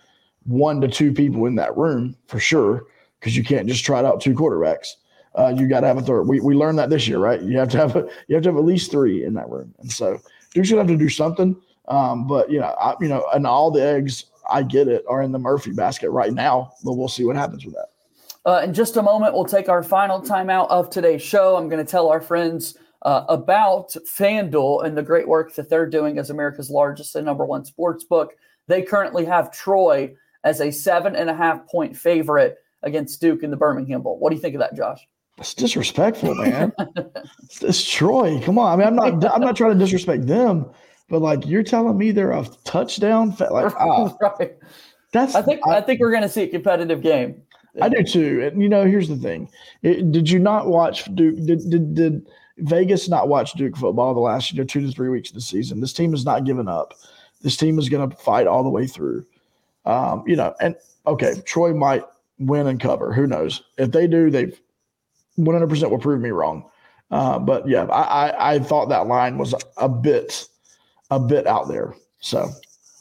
one 0.44 0.82
to 0.82 0.88
two 0.88 1.12
people 1.13 1.46
in 1.46 1.56
that 1.56 1.76
room 1.76 2.15
for 2.28 2.39
sure 2.39 2.86
because 3.20 3.36
you 3.36 3.44
can't 3.44 3.68
just 3.68 3.84
try 3.84 4.04
out 4.04 4.22
two 4.22 4.34
quarterbacks. 4.34 4.89
Uh, 5.38 5.54
you 5.58 5.68
got 5.68 5.82
to 5.82 5.88
have 5.88 5.98
a 5.98 6.02
third. 6.02 6.24
We, 6.24 6.39
we 6.39 6.56
learned 6.56 6.78
that 6.80 6.89
this 6.89 7.08
year, 7.08 7.20
right? 7.20 7.41
You 7.41 7.58
have 7.58 7.70
to 7.70 7.78
have 7.78 7.96
a, 7.96 8.08
you 8.28 8.36
have 8.36 8.44
to 8.44 8.50
have 8.50 8.58
at 8.58 8.63
least 8.63 8.91
three 8.91 9.26
in 9.26 9.34
that 9.34 9.50
room, 9.50 9.74
and 9.80 9.91
so 9.91 10.18
Duke's 10.54 10.70
gonna 10.70 10.82
have 10.82 10.88
to 10.88 10.98
do 10.98 11.10
something. 11.10 11.62
Um, 11.89 12.26
but 12.26 12.50
you 12.50 12.60
know, 12.60 12.74
I, 12.80 12.96
you 13.02 13.10
know, 13.10 13.26
and 13.34 13.46
all 13.46 13.70
the 13.70 13.84
eggs, 13.84 14.26
I 14.50 14.63
get 14.63 14.88
it, 14.88 15.04
are 15.10 15.22
in 15.22 15.34
the 15.34 15.39
Murphy 15.39 15.74
basket 15.74 16.10
right 16.12 16.34
now. 16.34 16.72
But 16.86 16.94
we'll 16.94 17.10
see 17.10 17.26
what 17.26 17.36
happens 17.36 17.65
with 17.65 17.74
that. 17.74 17.88
Uh, 18.46 18.62
in 18.63 18.74
just 18.74 18.96
a 18.96 19.02
moment, 19.02 19.34
we'll 19.34 19.44
take 19.44 19.68
our 19.68 19.84
final 19.84 20.22
timeout 20.22 20.70
of 20.70 20.89
today's 20.89 21.22
show. 21.22 21.58
I'm 21.58 21.68
going 21.68 21.84
to 21.84 21.91
tell 21.91 22.10
our 22.10 22.22
friends 22.22 22.78
uh, 23.06 23.24
about 23.30 23.91
FanDuel 23.91 24.84
and 24.84 24.98
the 24.98 25.04
great 25.04 25.28
work 25.28 25.54
that 25.56 25.70
they're 25.70 25.88
doing 25.88 26.18
as 26.18 26.32
America's 26.32 26.72
largest 26.72 27.15
and 27.15 27.26
number 27.26 27.46
one 27.46 27.63
sports 27.63 28.04
book. 28.04 28.34
They 28.68 28.82
currently 28.82 29.24
have 29.26 29.52
Troy 29.52 30.15
as 30.44 30.60
a 30.60 30.72
seven 30.72 31.15
and 31.15 31.30
a 31.30 31.36
half 31.36 31.68
point 31.68 31.96
favorite 31.96 32.58
against 32.82 33.22
Duke 33.22 33.44
in 33.44 33.52
the 33.52 33.58
Birmingham 33.58 34.02
Bowl. 34.02 34.18
What 34.20 34.32
do 34.32 34.36
you 34.36 34.41
think 34.41 34.56
of 34.56 34.60
that, 34.60 34.76
Josh? 34.76 35.08
It's 35.38 35.54
disrespectful, 35.54 36.34
man. 36.34 36.74
it's, 37.44 37.62
it's 37.62 37.89
Troy. 37.89 38.41
Come 38.41 38.58
on. 38.58 38.74
I 38.74 38.76
mean, 38.76 38.88
I'm 38.88 38.96
not. 38.96 39.34
I'm 39.34 39.41
not 39.41 39.56
trying 39.56 39.74
to 39.74 39.80
disrespect 39.80 40.26
them, 40.26 40.65
but 41.08 41.22
like 41.22 41.46
you're 41.46 41.63
telling 41.63 41.98
me 41.98 42.12
they're 42.12 42.32
a 42.32 42.48
touchdown. 42.63 43.34
Fa- 43.34 43.50
like, 43.52 43.74
ah, 43.80 44.15
right. 44.20 44.56
That's. 45.12 45.36
I 45.36 45.44
think. 45.44 45.62
I, 45.68 45.78
I 45.78 45.82
think 45.82 46.00
we're 46.00 46.12
going 46.12 46.24
to 46.24 46.30
see 46.30 46.44
a 46.44 46.48
competitive 46.48 47.02
game. 47.02 47.44
I 47.82 47.89
do 47.89 48.02
too. 48.02 48.50
And 48.50 48.63
you 48.63 48.70
know, 48.70 48.86
here's 48.86 49.10
the 49.10 49.18
thing: 49.18 49.50
it, 49.84 50.12
did 50.12 50.30
you 50.30 50.39
not 50.39 50.68
watch 50.68 51.13
Duke? 51.13 51.36
Did, 51.46 51.70
did 51.70 51.94
did 51.94 52.28
Vegas 52.58 53.10
not 53.10 53.28
watch 53.28 53.54
Duke 53.54 53.76
football 53.76 54.13
the 54.13 54.20
last 54.20 54.52
you 54.52 54.58
know 54.58 54.63
two 54.63 54.82
to 54.82 54.91
three 54.91 55.10
weeks 55.10 55.30
of 55.30 55.36
the 55.36 55.41
season? 55.41 55.82
This 55.82 55.94
team 55.94 56.13
is 56.13 56.26
not 56.26 56.46
giving 56.46 56.68
up. 56.68 56.94
This 57.41 57.58
team 57.58 57.78
is 57.78 57.89
going 57.89 58.10
to 58.10 58.15
fight 58.15 58.48
all 58.48 58.63
the 58.63 58.70
way 58.70 58.88
through. 58.88 59.26
Um, 59.86 60.24
you 60.26 60.36
know, 60.36 60.56
and 60.62 60.76
okay, 61.06 61.36
Troy 61.46 61.74
might 61.74 62.04
win 62.39 62.68
and 62.68 62.80
cover. 62.80 63.13
Who 63.13 63.28
knows? 63.28 63.62
If 63.78 63.91
they 63.91 64.08
do, 64.08 64.30
they 64.30 64.54
100% 65.38 65.89
will 65.89 66.00
prove 66.00 66.22
me 66.22 66.30
wrong. 66.30 66.70
Uh, 67.12 67.39
but 67.39 67.68
yeah, 67.68 67.84
I, 67.86 68.30
I, 68.30 68.54
I 68.54 68.60
thought 68.60 68.89
that 68.89 69.08
line 69.08 69.38
was 69.38 69.54
a 69.78 69.88
bit 69.88 70.48
a 71.12 71.20
bit 71.20 71.46
out 71.46 71.68
there. 71.68 71.94
So 72.20 72.50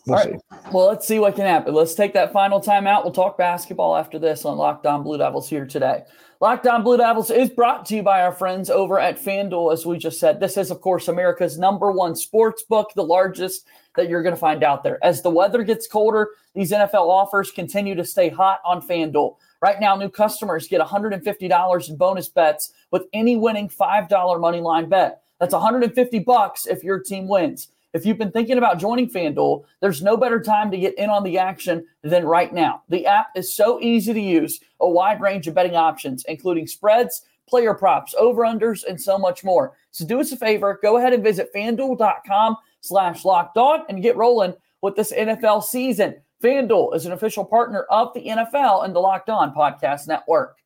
we'll 0.07 0.19
see. 0.19 0.35
Well, 0.73 0.87
let's 0.87 1.07
see 1.07 1.19
what 1.19 1.37
can 1.37 1.47
happen. 1.47 1.75
Let's 1.75 1.95
take 1.95 2.13
that 2.15 2.33
final 2.33 2.61
time 2.61 2.87
out. 2.87 3.05
We'll 3.05 3.15
talk 3.15 3.39
basketball 3.39 3.97
after 3.97 4.19
this 4.19 4.45
on 4.45 4.59
Locked 4.59 4.87
On 4.87 5.03
Blue 5.03 5.17
Devils 5.17 5.49
here 5.49 5.65
today. 5.67 6.03
Locked 6.41 6.67
On 6.67 6.83
Blue 6.83 6.97
Devils 6.97 7.31
is 7.31 7.49
brought 7.49 7.87
to 7.87 7.97
you 7.97 8.03
by 8.03 8.23
our 8.23 8.33
friends 8.33 8.69
over 8.69 8.99
at 8.99 9.23
FanDuel, 9.23 9.73
as 9.73 9.87
we 9.87 9.99
just 9.99 10.19
said. 10.19 10.41
This 10.41 10.57
is, 10.57 10.71
of 10.71 10.81
course, 10.81 11.07
America's 11.07 11.59
number 11.59 11.93
one 11.93 12.17
sports 12.17 12.63
book, 12.65 12.91
the 12.95 13.05
largest 13.05 13.67
that 13.97 14.09
you're 14.09 14.23
going 14.23 14.35
to 14.35 14.41
find 14.41 14.65
out 14.65 14.83
there. 14.83 15.03
As 15.05 15.23
the 15.23 15.31
weather 15.31 15.63
gets 15.63 15.87
colder, 15.87 16.31
these 16.55 16.73
NFL 16.73 17.09
offers 17.09 17.53
continue 17.53 17.95
to 17.95 18.05
stay 18.05 18.29
hot 18.29 18.61
on 18.65 18.83
FanDuel. 18.83 19.37
Right 19.63 19.81
now, 19.81 19.95
new 19.95 20.09
customers 20.09 20.67
get 20.67 20.81
$150 20.81 21.89
in 21.89 21.97
bonus 21.97 22.29
bets 22.29 22.73
with 22.91 23.07
any 23.13 23.37
winning 23.37 23.69
$5 23.69 24.41
money 24.41 24.61
line 24.61 24.89
bet. 24.89 25.23
That's 25.39 25.55
150 25.55 26.19
bucks 26.21 26.67
if 26.67 26.83
your 26.83 26.99
team 26.99 27.29
wins. 27.29 27.69
If 27.95 28.05
you've 28.05 28.19
been 28.19 28.33
thinking 28.33 28.59
about 28.59 28.81
joining 28.81 29.09
FanDuel, 29.09 29.65
there's 29.81 30.03
no 30.03 30.17
better 30.17 30.41
time 30.41 30.73
to 30.73 30.77
get 30.77 30.99
in 30.99 31.09
on 31.09 31.23
the 31.23 31.39
action 31.39 31.87
than 32.03 32.25
right 32.25 32.53
now. 32.53 32.83
The 32.89 33.07
app 33.07 33.29
is 33.37 33.55
so 33.55 33.81
easy 33.81 34.13
to 34.13 34.21
use, 34.21 34.59
a 34.81 34.89
wide 34.89 35.21
range 35.21 35.47
of 35.47 35.55
betting 35.55 35.77
options, 35.77 36.25
including 36.25 36.67
spreads, 36.67 37.23
player 37.49 37.73
props, 37.73 38.13
over-unders, 38.19 38.85
and 38.85 39.01
so 39.01 39.17
much 39.17 39.45
more. 39.45 39.77
So 39.93 40.05
do 40.05 40.21
us 40.21 40.33
a 40.33 40.37
favor, 40.37 40.81
go 40.83 40.97
ahead 40.97 41.13
and 41.13 41.23
visit 41.23 41.55
fanduel.com 41.55 42.57
slash 42.81 43.25
locked 43.25 43.57
on 43.57 43.85
and 43.89 44.03
get 44.03 44.17
rolling 44.17 44.55
with 44.83 44.97
this 44.97 45.13
NFL 45.13 45.63
season. 45.63 46.17
FanDuel 46.43 46.97
is 46.97 47.07
an 47.07 47.13
official 47.13 47.45
partner 47.45 47.83
of 47.91 48.13
the 48.13 48.27
NFL 48.27 48.85
and 48.85 48.95
the 48.95 49.01
Locked 49.01 49.31
On 49.31 49.55
Podcast 49.55 50.09
Network. 50.09 50.59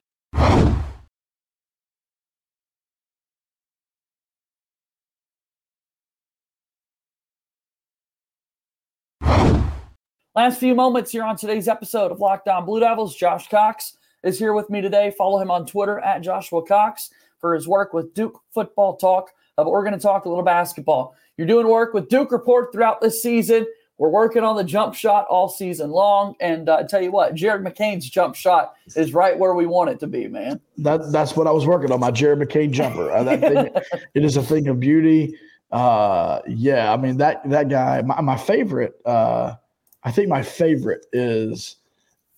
Last 10.39 10.61
few 10.61 10.77
moments 10.77 11.11
here 11.11 11.25
on 11.25 11.37
today's 11.37 11.67
episode 11.67 12.13
of 12.13 12.21
Locked 12.21 12.47
On 12.47 12.65
Blue 12.65 12.79
Devils. 12.79 13.17
Josh 13.17 13.49
Cox 13.49 13.95
is 14.23 14.39
here 14.39 14.53
with 14.53 14.71
me 14.71 14.81
today. 14.81 15.13
Follow 15.19 15.43
him 15.43 15.51
on 15.51 15.67
Twitter 15.67 15.99
at 15.99 16.21
Joshua 16.21 16.65
Cox 16.65 17.11
for 17.41 17.55
his 17.55 17.67
work 17.67 17.93
with 17.93 18.15
Duke 18.15 18.41
Football 18.55 18.99
Talk. 18.99 19.31
Uh, 19.59 19.65
but 19.65 19.71
we're 19.71 19.83
going 19.83 19.95
to 19.95 19.99
talk 19.99 20.27
a 20.27 20.29
little 20.29 20.45
basketball. 20.45 21.17
You're 21.37 21.49
doing 21.49 21.67
work 21.67 21.93
with 21.93 22.09
Duke 22.09 22.31
Report 22.31 22.71
throughout 22.71 23.01
this 23.01 23.21
season. 23.21 23.67
We're 23.97 24.11
working 24.11 24.45
on 24.45 24.55
the 24.55 24.63
jump 24.63 24.95
shot 24.95 25.27
all 25.29 25.49
season 25.49 25.91
long. 25.91 26.37
And 26.39 26.69
uh, 26.69 26.77
I 26.77 26.83
tell 26.85 27.03
you 27.03 27.11
what, 27.11 27.35
Jared 27.35 27.65
McCain's 27.65 28.09
jump 28.09 28.37
shot 28.37 28.75
is 28.95 29.13
right 29.13 29.37
where 29.37 29.55
we 29.55 29.67
want 29.67 29.91
it 29.91 29.99
to 29.99 30.07
be, 30.07 30.29
man. 30.29 30.61
That 30.77 31.11
That's 31.11 31.35
what 31.35 31.49
I 31.49 31.51
was 31.51 31.67
working 31.67 31.91
on, 31.91 31.99
my 31.99 32.13
Jared 32.13 32.39
McCain 32.39 32.71
jumper. 32.71 33.11
Uh, 33.11 33.25
that 33.25 33.41
thing, 33.41 34.01
it 34.15 34.25
is 34.25 34.37
a 34.37 34.43
thing 34.45 34.69
of 34.69 34.79
beauty. 34.79 35.37
Uh, 35.73 36.43
yeah, 36.47 36.93
I 36.93 36.97
mean, 36.97 37.17
that, 37.17 37.43
that 37.51 37.69
guy, 37.69 38.03
my, 38.03 38.21
my 38.21 38.37
favorite 38.37 38.95
uh,– 39.05 39.57
I 40.05 40.11
think 40.11 40.29
my 40.29 40.43
favorite 40.43 41.07
is 41.13 41.77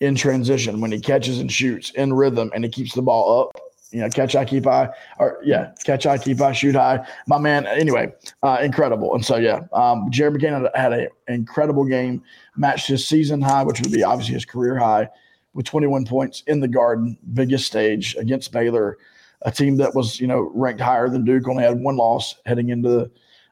in 0.01 0.15
transition 0.15 0.81
when 0.81 0.91
he 0.91 0.99
catches 0.99 1.39
and 1.39 1.53
shoots 1.53 1.91
in 1.91 2.13
rhythm 2.13 2.51
and 2.55 2.65
he 2.65 2.71
keeps 2.71 2.95
the 2.95 3.03
ball 3.03 3.43
up. 3.43 3.63
You 3.93 4.01
know, 4.01 4.09
catch 4.09 4.37
I 4.37 4.45
keep 4.45 4.65
high, 4.65 4.89
or 5.19 5.41
yeah, 5.43 5.73
catch 5.85 6.07
I 6.07 6.17
keep 6.17 6.39
high, 6.39 6.53
shoot 6.53 6.77
high. 6.77 7.05
My 7.27 7.39
man, 7.39 7.67
anyway, 7.67 8.13
uh, 8.45 8.59
incredible. 8.63 9.17
And 9.17 9.25
so 9.25 9.37
yeah, 9.37 9.63
um, 9.73 10.07
Jared 10.11 10.35
McCain 10.35 10.71
had, 10.77 10.93
an 10.93 11.09
incredible 11.27 11.85
game, 11.85 12.23
matched 12.57 12.87
his 12.87 13.05
season 13.05 13.41
high, 13.41 13.65
which 13.65 13.81
would 13.81 13.91
be 13.91 14.05
obviously 14.05 14.35
his 14.35 14.45
career 14.45 14.79
high, 14.79 15.09
with 15.55 15.67
21 15.67 16.05
points 16.05 16.45
in 16.47 16.61
the 16.61 16.69
Garden, 16.69 17.19
biggest 17.35 17.67
stage 17.67 18.15
against 18.15 18.53
Baylor, 18.53 18.97
a 19.43 19.51
team 19.51 19.77
that 19.79 19.93
was 19.93 20.21
you 20.21 20.29
know 20.29 20.53
ranked 20.55 20.81
higher 20.81 21.09
than 21.09 21.25
Duke, 21.25 21.49
only 21.49 21.65
had 21.65 21.81
one 21.81 21.97
loss 21.97 22.37
heading 22.47 22.69
into 22.69 23.11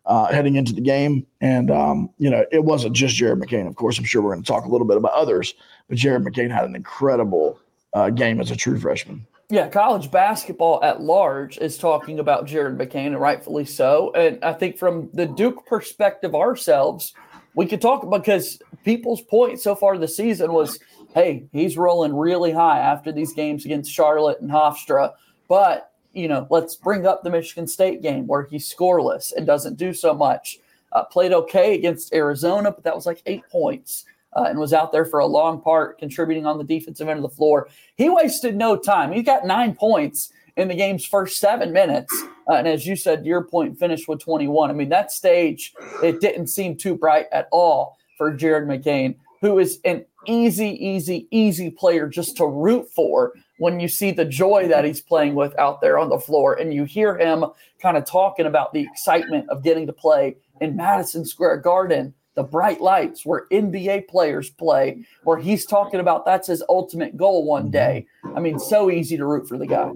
uh, 0.09 0.33
heading 0.33 0.57
into 0.57 0.73
the 0.73 0.81
game. 0.81 1.25
And, 1.41 1.71
um, 1.71 2.11
you 2.19 2.31
know, 2.31 2.45
it 2.51 2.65
wasn't 2.65 2.97
just 2.97 3.15
Jared 3.15 3.39
McCain. 3.39 3.69
Of 3.69 3.77
course, 3.77 3.99
I'm 3.99 4.05
sure 4.05 4.23
we're 4.23 4.33
going 4.33 4.43
to 4.43 4.51
talk 4.51 4.65
a 4.65 4.69
little 4.69 4.87
bit 4.87 4.97
about 4.97 5.13
others, 5.13 5.55
but 5.89 5.99
Jared 5.99 6.25
McCain 6.25 6.51
had 6.51 6.65
an 6.65 6.75
incredible 6.75 7.61
uh, 7.93 8.11
game 8.11 8.41
as 8.41 8.51
a 8.51 8.57
true 8.57 8.81
freshman. 8.81 9.27
Yeah, 9.51 9.69
college 9.69 10.11
basketball 10.11 10.83
at 10.83 11.01
large 11.01 11.57
is 11.59 11.79
talking 11.79 12.19
about 12.19 12.47
Jared 12.47 12.77
McCain, 12.77 13.09
and 13.09 13.21
rightfully 13.21 13.65
so. 13.65 14.13
And 14.13 14.43
I 14.45 14.53
think 14.53 14.77
from 14.77 15.09
the 15.15 15.27
Duke 15.27 15.65
perspective 15.67 16.35
ourselves, 16.35 17.15
we 17.55 17.67
could 17.67 17.81
talk 17.81 18.09
because 18.11 18.61
people's 18.85 19.23
point 19.23 19.61
so 19.61 19.75
far 19.75 19.97
this 19.97 20.17
season 20.17 20.53
was, 20.53 20.79
hey, 21.15 21.47
he's 21.53 21.79
rolling 21.79 22.15
really 22.15 22.53
high 22.53 22.79
after 22.79 23.11
these 23.11 23.33
games 23.33 23.65
against 23.65 23.91
Charlotte 23.91 24.41
and 24.41 24.51
Hofstra. 24.51 25.13
But 25.49 25.88
you 26.13 26.29
know, 26.29 26.47
let's 26.51 26.75
bring 26.75 27.07
up 27.07 27.23
the 27.23 27.31
Michigan 27.31 27.67
State 27.67 28.03
game 28.03 28.27
where 28.27 28.45
he's 28.45 28.73
scoreless 28.73 29.33
and 29.35 29.47
doesn't 29.47 29.77
do 29.77 29.93
so 29.93 30.15
much. 30.15 30.59
Uh, 30.93 31.05
played 31.05 31.33
okay 31.33 31.75
against 31.75 32.15
Arizona, 32.15 32.71
but 32.71 32.83
that 32.85 32.95
was 32.95 33.05
like 33.07 33.23
eight 33.27 33.43
points 33.51 34.07
uh, 34.35 34.45
and 34.45 34.59
was 34.59 34.73
out 34.73 34.93
there 34.93 35.05
for 35.05 35.21
a 35.21 35.27
long 35.27 35.61
part, 35.61 35.99
contributing 35.99 36.47
on 36.47 36.59
the 36.59 36.65
defensive 36.65 37.09
end 37.09 37.19
of 37.19 37.23
the 37.23 37.37
floor. 37.37 37.69
He 37.97 38.09
wasted 38.09 38.57
no 38.57 38.77
time. 38.77 39.13
He 39.13 39.23
got 39.23 39.47
nine 39.47 39.75
points 39.75 40.33
in 40.57 40.69
the 40.69 40.75
game's 40.75 41.05
first 41.05 41.39
seven 41.39 41.73
minutes. 41.73 42.15
Uh, 42.49 42.55
and 42.55 42.69
as 42.69 42.87
you 42.87 42.97
said, 42.97 43.25
your 43.25 43.45
point 43.45 43.79
finished 43.79 44.09
with 44.09 44.21
21. 44.21 44.71
I 44.71 44.73
mean, 44.73 44.89
that 44.89 45.13
stage, 45.13 45.75
it 46.03 46.21
didn't 46.21 46.49
seem 46.49 46.77
too 46.77 46.97
bright 46.97 47.27
at 47.33 47.49
all 47.53 47.99
for 48.17 48.33
Jared 48.33 48.69
McCain, 48.69 49.15
who 49.41 49.59
is 49.59 49.81
an 49.85 50.05
easy, 50.27 50.71
easy, 50.85 51.29
easy 51.31 51.71
player 51.71 52.09
just 52.09 52.37
to 52.39 52.47
root 52.47 52.89
for 52.91 53.35
when 53.59 53.81
you 53.81 53.89
see 53.89 54.11
the 54.11 54.25
joy 54.25 54.69
that 54.69 54.85
he's 54.85 55.01
playing 55.01 55.35
with 55.35 55.57
out 55.59 55.81
there 55.81 55.99
on 55.99 56.09
the 56.09 56.19
floor 56.19 56.55
and 56.55 56.73
you 56.73 56.85
hear 56.85 57.19
him 57.19 57.45
kind 57.81 57.97
of 57.97 58.05
talking 58.05 58.47
about 58.47 58.73
the 58.73 58.81
excitement 58.81 59.49
of 59.51 59.63
getting 59.63 59.87
to 59.87 59.93
play 59.93 60.37
in 60.61 60.77
Madison 60.77 61.25
Square 61.25 61.59
Garden, 61.59 62.15
the 62.35 62.43
bright 62.45 62.81
lights 62.81 63.27
where 63.27 63.47
NBA 63.53 64.09
players 64.09 64.49
play, 64.49 65.05
where 65.25 65.39
he's 65.39 65.67
talking 65.67 65.99
about 65.99 66.25
that's 66.25 66.47
his 66.47 66.63
ultimate 66.69 67.17
goal 67.17 67.45
one 67.45 67.65
mm-hmm. 67.65 67.73
day. 67.73 68.07
I 68.35 68.41
mean, 68.41 68.59
so 68.59 68.91
easy 68.91 69.17
to 69.17 69.27
root 69.27 69.49
for 69.49 69.59
the 69.59 69.67
guy. 69.67 69.91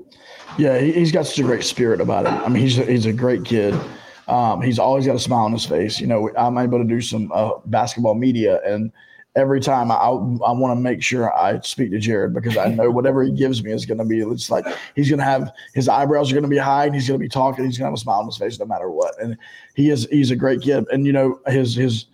Yeah, 0.58 0.78
he's 0.78 1.12
got 1.12 1.26
such 1.26 1.38
a 1.38 1.44
great 1.44 1.64
spirit 1.64 2.00
about 2.00 2.26
him. 2.26 2.34
I 2.34 2.48
mean, 2.48 2.62
he's 2.62 2.78
a, 2.78 2.84
he's 2.84 3.06
a 3.06 3.12
great 3.12 3.44
kid. 3.44 3.78
Um, 4.26 4.60
he's 4.60 4.78
always 4.78 5.06
got 5.06 5.16
a 5.16 5.20
smile 5.20 5.44
on 5.44 5.52
his 5.52 5.66
face. 5.66 6.00
You 6.00 6.06
know, 6.06 6.30
I'm 6.36 6.58
able 6.58 6.78
to 6.78 6.84
do 6.84 7.00
some 7.00 7.30
uh, 7.32 7.52
basketball 7.66 8.14
media 8.14 8.60
and– 8.64 8.92
every 9.34 9.60
time 9.60 9.90
I, 9.90 9.96
I 9.96 10.52
want 10.52 10.76
to 10.76 10.80
make 10.80 11.02
sure 11.02 11.32
I 11.34 11.58
speak 11.60 11.90
to 11.92 11.98
Jared 11.98 12.34
because 12.34 12.56
I 12.56 12.68
know 12.68 12.90
whatever 12.90 13.22
he 13.22 13.32
gives 13.32 13.62
me 13.64 13.72
is 13.72 13.86
going 13.86 13.98
to 13.98 14.04
be 14.04 14.20
it's 14.20 14.50
like 14.50 14.66
he's 14.94 15.08
going 15.08 15.20
to 15.20 15.24
have 15.24 15.52
his 15.74 15.88
eyebrows 15.88 16.30
are 16.30 16.34
going 16.34 16.42
to 16.42 16.50
be 16.50 16.58
high 16.58 16.86
and 16.86 16.94
he's 16.94 17.08
going 17.08 17.18
to 17.18 17.22
be 17.24 17.28
talking. 17.28 17.64
He's 17.64 17.78
going 17.78 17.86
to 17.86 17.90
have 17.90 17.94
a 17.94 17.98
smile 17.98 18.20
on 18.20 18.26
his 18.26 18.36
face 18.36 18.58
no 18.58 18.66
matter 18.66 18.90
what. 18.90 19.20
And 19.20 19.38
he 19.74 19.90
is 19.90 20.06
he's 20.10 20.30
a 20.30 20.36
great 20.36 20.60
kid. 20.60 20.86
And 20.92 21.06
you 21.06 21.12
know 21.12 21.40
his 21.46 21.74
his 21.74 22.06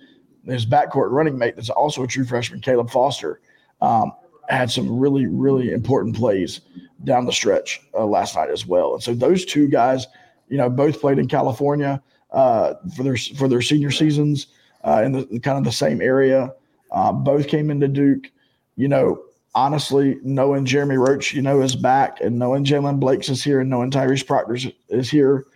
his 0.46 0.64
backcourt 0.64 1.10
running 1.10 1.36
mate 1.36 1.56
that's 1.56 1.70
also 1.70 2.04
a 2.04 2.06
true 2.06 2.24
freshman, 2.24 2.60
Caleb 2.60 2.90
Foster, 2.90 3.40
um, 3.80 4.12
had 4.48 4.70
some 4.70 4.98
really 4.98 5.26
really 5.26 5.72
important 5.72 6.14
plays 6.14 6.60
down 7.04 7.26
the 7.26 7.32
stretch 7.32 7.80
uh, 7.94 8.04
last 8.04 8.36
night 8.36 8.50
as 8.50 8.66
well. 8.66 8.94
And 8.94 9.02
so 9.02 9.14
those 9.14 9.44
two 9.44 9.68
guys, 9.68 10.06
you 10.48 10.56
know, 10.56 10.70
both 10.70 11.00
played 11.00 11.18
in 11.18 11.26
California 11.26 12.00
uh, 12.30 12.74
for 12.94 13.02
their 13.02 13.16
for 13.16 13.48
their 13.48 13.62
senior 13.62 13.90
seasons 13.90 14.48
uh, 14.84 15.02
in 15.04 15.12
the 15.12 15.40
kind 15.40 15.58
of 15.58 15.64
the 15.64 15.72
same 15.72 16.00
area. 16.00 16.52
Uh, 16.90 17.12
both 17.12 17.48
came 17.48 17.70
into 17.70 17.88
Duke. 17.88 18.30
You 18.76 18.88
know, 18.88 19.22
honestly, 19.54 20.18
knowing 20.22 20.64
Jeremy 20.64 20.96
Roach, 20.96 21.34
you 21.34 21.42
know, 21.42 21.60
is 21.60 21.76
back, 21.76 22.20
and 22.20 22.38
knowing 22.38 22.64
Jaylen 22.64 23.00
Blakes 23.00 23.28
is 23.28 23.42
here, 23.42 23.60
and 23.60 23.70
knowing 23.70 23.90
Tyrese 23.90 24.26
Proctor 24.26 24.56
is 24.88 25.10
here, 25.10 25.46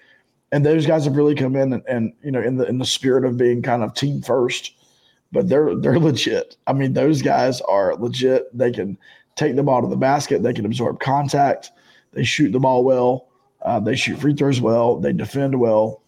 and 0.51 0.67
those 0.67 0.87
guys 0.87 1.05
have 1.05 1.17
really 1.17 1.35
come 1.35 1.57
in 1.57 1.73
and, 1.73 1.83
and 1.89 2.13
you 2.23 2.31
know 2.31 2.43
in 2.43 2.57
the 2.57 2.67
in 2.69 2.79
the 2.79 2.85
spirit 2.85 3.25
of 3.25 3.37
being 3.37 3.63
kind 3.63 3.83
of 3.83 3.95
team 3.95 4.23
first. 4.23 4.73
But 5.33 5.49
they're 5.49 5.75
they're 5.77 5.99
legit. 5.99 6.57
I 6.67 6.73
mean, 6.73 6.93
those 6.93 7.23
guys 7.23 7.61
are 7.63 7.95
legit. 7.97 8.57
They 8.57 8.71
can 8.71 8.99
take 9.35 9.57
the 9.57 9.63
ball 9.63 9.81
to 9.81 9.89
the 9.89 9.97
basket. 9.97 10.43
They 10.43 10.53
can 10.53 10.67
absorb 10.67 11.01
contact. 11.01 11.71
They 12.13 12.25
shoot 12.25 12.53
the 12.53 12.61
ball 12.61 12.85
well. 12.85 13.29
Uh, 13.63 13.81
they 13.81 13.97
shoot 13.97 14.19
free 14.19 14.35
throws 14.35 14.61
well. 14.61 14.97
They 14.97 15.13
defend 15.13 15.59
well. 15.59 16.03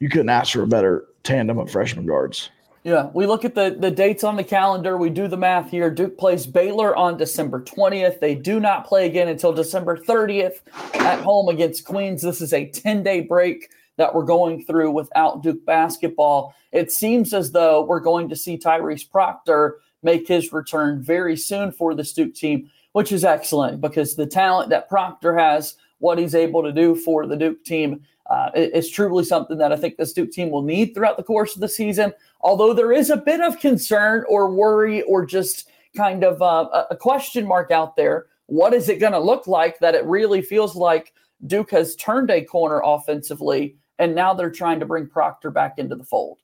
You 0.00 0.10
couldn't 0.10 0.28
ask 0.28 0.52
for 0.52 0.62
a 0.62 0.66
better 0.66 1.06
tandem 1.22 1.58
of 1.58 1.70
freshman 1.70 2.04
guards. 2.04 2.50
Yeah, 2.86 3.10
we 3.14 3.26
look 3.26 3.44
at 3.44 3.56
the, 3.56 3.76
the 3.76 3.90
dates 3.90 4.22
on 4.22 4.36
the 4.36 4.44
calendar. 4.44 4.96
We 4.96 5.10
do 5.10 5.26
the 5.26 5.36
math 5.36 5.72
here. 5.72 5.90
Duke 5.90 6.16
plays 6.16 6.46
Baylor 6.46 6.94
on 6.94 7.16
December 7.16 7.60
20th. 7.60 8.20
They 8.20 8.36
do 8.36 8.60
not 8.60 8.86
play 8.86 9.06
again 9.06 9.26
until 9.26 9.52
December 9.52 9.96
30th 9.96 10.60
at 10.94 11.18
home 11.18 11.48
against 11.48 11.84
Queens. 11.84 12.22
This 12.22 12.40
is 12.40 12.52
a 12.52 12.66
10 12.66 13.02
day 13.02 13.22
break 13.22 13.70
that 13.96 14.14
we're 14.14 14.22
going 14.22 14.64
through 14.64 14.92
without 14.92 15.42
Duke 15.42 15.66
basketball. 15.66 16.54
It 16.70 16.92
seems 16.92 17.34
as 17.34 17.50
though 17.50 17.84
we're 17.84 17.98
going 17.98 18.28
to 18.28 18.36
see 18.36 18.56
Tyrese 18.56 19.10
Proctor 19.10 19.78
make 20.04 20.28
his 20.28 20.52
return 20.52 21.02
very 21.02 21.36
soon 21.36 21.72
for 21.72 21.92
the 21.92 22.04
Duke 22.04 22.36
team, 22.36 22.70
which 22.92 23.10
is 23.10 23.24
excellent 23.24 23.80
because 23.80 24.14
the 24.14 24.26
talent 24.26 24.70
that 24.70 24.88
Proctor 24.88 25.36
has, 25.36 25.74
what 26.06 26.18
he's 26.18 26.36
able 26.36 26.62
to 26.62 26.70
do 26.70 26.94
for 26.94 27.26
the 27.26 27.36
Duke 27.36 27.64
team, 27.64 28.00
uh, 28.30 28.50
is 28.54 28.88
truly 28.88 29.24
something 29.24 29.58
that 29.58 29.72
I 29.72 29.76
think 29.76 29.96
this 29.96 30.12
Duke 30.12 30.30
team 30.30 30.50
will 30.50 30.62
need 30.62 30.94
throughout 30.94 31.16
the 31.16 31.24
course 31.24 31.56
of 31.56 31.60
the 31.60 31.68
season. 31.68 32.12
Although 32.40 32.72
there 32.74 32.92
is 32.92 33.10
a 33.10 33.16
bit 33.16 33.40
of 33.40 33.58
concern 33.58 34.24
or 34.28 34.50
worry 34.52 35.02
or 35.02 35.26
just 35.26 35.68
kind 35.96 36.22
of 36.22 36.40
uh, 36.40 36.84
a 36.90 36.96
question 36.96 37.46
mark 37.46 37.72
out 37.72 37.96
there. 37.96 38.26
What 38.46 38.72
is 38.72 38.88
it 38.88 39.00
going 39.00 39.14
to 39.14 39.18
look 39.18 39.48
like 39.48 39.80
that 39.80 39.96
it 39.96 40.04
really 40.04 40.42
feels 40.42 40.76
like 40.76 41.12
Duke 41.48 41.72
has 41.72 41.96
turned 41.96 42.30
a 42.30 42.44
corner 42.44 42.80
offensively 42.84 43.76
and 43.98 44.14
now 44.14 44.32
they're 44.32 44.50
trying 44.50 44.78
to 44.78 44.86
bring 44.86 45.08
Proctor 45.08 45.50
back 45.50 45.78
into 45.78 45.96
the 45.96 46.04
fold? 46.04 46.38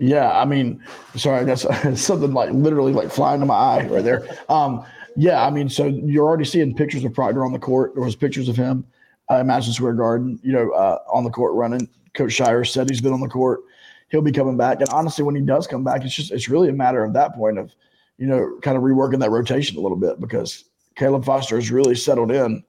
Yeah, 0.00 0.38
I 0.38 0.44
mean, 0.44 0.82
sorry, 1.16 1.44
that's 1.44 1.62
something 2.00 2.32
like 2.32 2.50
literally 2.50 2.92
like 2.92 3.10
flying 3.10 3.40
to 3.40 3.46
my 3.46 3.54
eye 3.54 3.86
right 3.86 4.04
there. 4.04 4.26
Um, 4.48 4.84
yeah, 5.16 5.44
I 5.44 5.50
mean, 5.50 5.68
so 5.68 5.86
you're 5.86 6.26
already 6.26 6.44
seeing 6.44 6.74
pictures 6.74 7.04
of 7.04 7.14
Proctor 7.14 7.44
on 7.44 7.52
the 7.52 7.58
court. 7.58 7.94
There 7.94 8.04
was 8.04 8.16
pictures 8.16 8.48
of 8.48 8.56
him 8.56 8.84
uh, 9.28 9.42
Madison 9.42 9.72
Square 9.72 9.94
Garden, 9.94 10.38
you 10.42 10.52
know, 10.52 10.70
uh, 10.70 10.98
on 11.12 11.24
the 11.24 11.30
court 11.30 11.54
running. 11.54 11.88
Coach 12.14 12.36
Scheyer 12.36 12.66
said 12.66 12.88
he's 12.88 13.00
been 13.00 13.12
on 13.12 13.20
the 13.20 13.28
court. 13.28 13.60
He'll 14.08 14.22
be 14.22 14.32
coming 14.32 14.56
back. 14.56 14.80
And 14.80 14.88
honestly, 14.90 15.24
when 15.24 15.34
he 15.34 15.42
does 15.42 15.66
come 15.66 15.84
back, 15.84 16.04
it's 16.04 16.14
just 16.14 16.30
it's 16.30 16.48
really 16.48 16.68
a 16.68 16.72
matter 16.72 17.04
of 17.04 17.12
that 17.14 17.34
point 17.34 17.58
of, 17.58 17.74
you 18.18 18.26
know, 18.26 18.58
kind 18.62 18.76
of 18.76 18.82
reworking 18.82 19.20
that 19.20 19.30
rotation 19.30 19.76
a 19.76 19.80
little 19.80 19.96
bit 19.96 20.20
because 20.20 20.64
Caleb 20.94 21.24
Foster 21.24 21.56
has 21.56 21.70
really 21.70 21.94
settled 21.94 22.30
in 22.30 22.62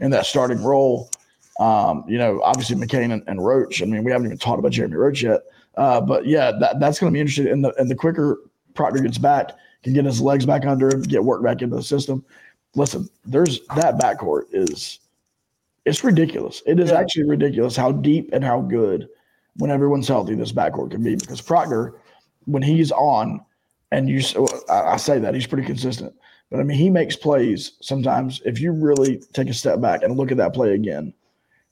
in 0.00 0.10
that 0.10 0.26
starting 0.26 0.62
role. 0.62 1.10
Um, 1.60 2.04
you 2.08 2.18
know, 2.18 2.40
obviously 2.42 2.76
McCain 2.76 3.12
and, 3.12 3.22
and, 3.26 3.44
Roach. 3.44 3.82
I 3.82 3.84
mean, 3.84 4.02
we 4.02 4.10
haven't 4.10 4.26
even 4.26 4.38
talked 4.38 4.58
about 4.58 4.72
Jeremy 4.72 4.96
Roach 4.96 5.22
yet. 5.22 5.42
Uh, 5.76 6.00
but 6.00 6.26
yeah, 6.26 6.52
that, 6.58 6.80
that's 6.80 6.98
going 6.98 7.12
to 7.12 7.14
be 7.14 7.20
interesting. 7.20 7.48
And 7.48 7.62
the, 7.62 7.74
and 7.74 7.90
the 7.90 7.94
quicker 7.94 8.38
Proctor 8.74 9.02
gets 9.02 9.18
back, 9.18 9.52
can 9.82 9.94
get 9.94 10.04
his 10.04 10.20
legs 10.20 10.46
back 10.46 10.66
under 10.66 10.88
him, 10.88 11.02
get 11.02 11.24
work 11.24 11.42
back 11.42 11.62
into 11.62 11.76
the 11.76 11.82
system. 11.82 12.24
Listen, 12.74 13.08
there's 13.24 13.60
that 13.76 13.98
backcourt 13.98 14.44
is 14.52 15.00
it's 15.84 16.04
ridiculous. 16.04 16.62
It 16.66 16.78
is 16.78 16.90
yeah. 16.90 16.98
actually 16.98 17.24
ridiculous 17.24 17.76
how 17.76 17.92
deep 17.92 18.30
and 18.32 18.44
how 18.44 18.60
good 18.60 19.08
when 19.56 19.70
everyone's 19.70 20.08
healthy 20.08 20.34
this 20.34 20.52
backcourt 20.52 20.92
can 20.92 21.02
be 21.02 21.16
because 21.16 21.40
Proctor, 21.40 21.94
when 22.44 22.62
he's 22.62 22.92
on, 22.92 23.40
and 23.90 24.08
you 24.08 24.22
I 24.68 24.96
say 24.96 25.18
that 25.18 25.34
he's 25.34 25.46
pretty 25.46 25.66
consistent, 25.66 26.14
but 26.50 26.60
I 26.60 26.62
mean 26.62 26.78
he 26.78 26.90
makes 26.90 27.16
plays 27.16 27.72
sometimes. 27.80 28.40
If 28.44 28.60
you 28.60 28.72
really 28.72 29.20
take 29.32 29.48
a 29.48 29.54
step 29.54 29.80
back 29.80 30.02
and 30.02 30.16
look 30.16 30.30
at 30.30 30.36
that 30.36 30.54
play 30.54 30.74
again, 30.74 31.12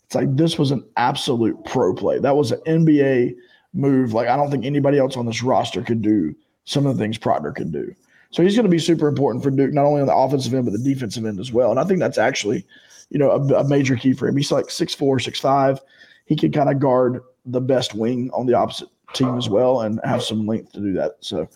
it's 0.04 0.14
like 0.14 0.34
this 0.34 0.58
was 0.58 0.70
an 0.70 0.84
absolute 0.96 1.62
pro 1.64 1.94
play. 1.94 2.18
That 2.18 2.36
was 2.36 2.50
an 2.50 2.60
NBA 2.66 3.36
move. 3.72 4.14
Like 4.14 4.28
I 4.28 4.36
don't 4.36 4.50
think 4.50 4.64
anybody 4.64 4.98
else 4.98 5.16
on 5.16 5.26
this 5.26 5.42
roster 5.42 5.82
could 5.82 6.02
do 6.02 6.34
some 6.68 6.86
of 6.86 6.96
the 6.96 7.02
things 7.02 7.18
Proctor 7.18 7.52
can 7.52 7.70
do. 7.70 7.94
So 8.30 8.42
he's 8.42 8.54
going 8.54 8.66
to 8.66 8.70
be 8.70 8.78
super 8.78 9.08
important 9.08 9.42
for 9.42 9.50
Duke, 9.50 9.72
not 9.72 9.86
only 9.86 10.02
on 10.02 10.06
the 10.06 10.14
offensive 10.14 10.52
end 10.52 10.66
but 10.66 10.72
the 10.72 10.78
defensive 10.78 11.24
end 11.24 11.40
as 11.40 11.52
well. 11.52 11.70
And 11.70 11.80
I 11.80 11.84
think 11.84 11.98
that's 11.98 12.18
actually 12.18 12.66
you 13.10 13.18
know, 13.18 13.30
a, 13.30 13.60
a 13.60 13.68
major 13.68 13.96
key 13.96 14.12
for 14.12 14.28
him. 14.28 14.36
He's 14.36 14.52
like 14.52 14.70
six 14.70 14.94
four, 14.94 15.18
six 15.18 15.40
five. 15.40 15.80
He 16.26 16.36
can 16.36 16.52
kind 16.52 16.70
of 16.70 16.78
guard 16.78 17.22
the 17.46 17.60
best 17.60 17.94
wing 17.94 18.30
on 18.32 18.46
the 18.46 18.54
opposite 18.54 18.88
team 19.14 19.36
as 19.38 19.48
well 19.48 19.80
and 19.80 20.00
have 20.04 20.22
some 20.22 20.46
length 20.46 20.72
to 20.72 20.80
do 20.80 20.92
that. 20.92 21.16
So, 21.20 21.48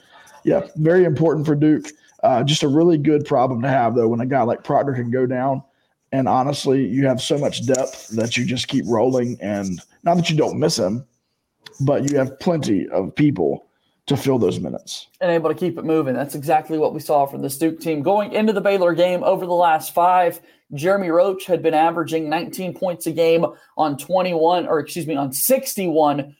yeah, 0.44 0.66
very 0.76 1.04
important 1.04 1.46
for 1.46 1.54
Duke. 1.54 1.88
Uh, 2.22 2.42
just 2.42 2.62
a 2.62 2.68
really 2.68 2.96
good 2.96 3.26
problem 3.26 3.60
to 3.62 3.68
have, 3.68 3.94
though, 3.94 4.08
when 4.08 4.20
a 4.20 4.26
guy 4.26 4.42
like 4.42 4.64
Proctor 4.64 4.94
can 4.94 5.10
go 5.10 5.26
down. 5.26 5.62
And 6.12 6.28
honestly, 6.28 6.86
you 6.86 7.06
have 7.06 7.20
so 7.20 7.36
much 7.36 7.66
depth 7.66 8.08
that 8.08 8.36
you 8.36 8.44
just 8.44 8.68
keep 8.68 8.84
rolling. 8.86 9.36
And 9.40 9.80
not 10.04 10.16
that 10.16 10.30
you 10.30 10.36
don't 10.36 10.58
miss 10.58 10.78
him, 10.78 11.04
but 11.80 12.10
you 12.10 12.16
have 12.16 12.38
plenty 12.38 12.88
of 12.88 13.14
people 13.14 13.66
to 14.06 14.16
fill 14.16 14.38
those 14.38 14.58
minutes. 14.58 15.08
And 15.20 15.30
able 15.30 15.48
to 15.48 15.54
keep 15.54 15.78
it 15.78 15.84
moving. 15.84 16.14
That's 16.14 16.34
exactly 16.34 16.78
what 16.78 16.94
we 16.94 17.00
saw 17.00 17.26
from 17.26 17.42
the 17.42 17.48
Duke 17.48 17.80
team. 17.80 18.02
Going 18.02 18.32
into 18.32 18.52
the 18.52 18.60
Baylor 18.60 18.94
game 18.94 19.22
over 19.22 19.46
the 19.46 19.52
last 19.52 19.94
five, 19.94 20.40
Jeremy 20.74 21.10
Roach 21.10 21.46
had 21.46 21.62
been 21.62 21.74
averaging 21.74 22.28
19 22.28 22.74
points 22.74 23.06
a 23.06 23.12
game 23.12 23.46
on 23.76 23.96
21, 23.96 24.66
or 24.66 24.80
excuse 24.80 25.06
me, 25.06 25.14
on 25.14 25.30
61% 25.30 26.34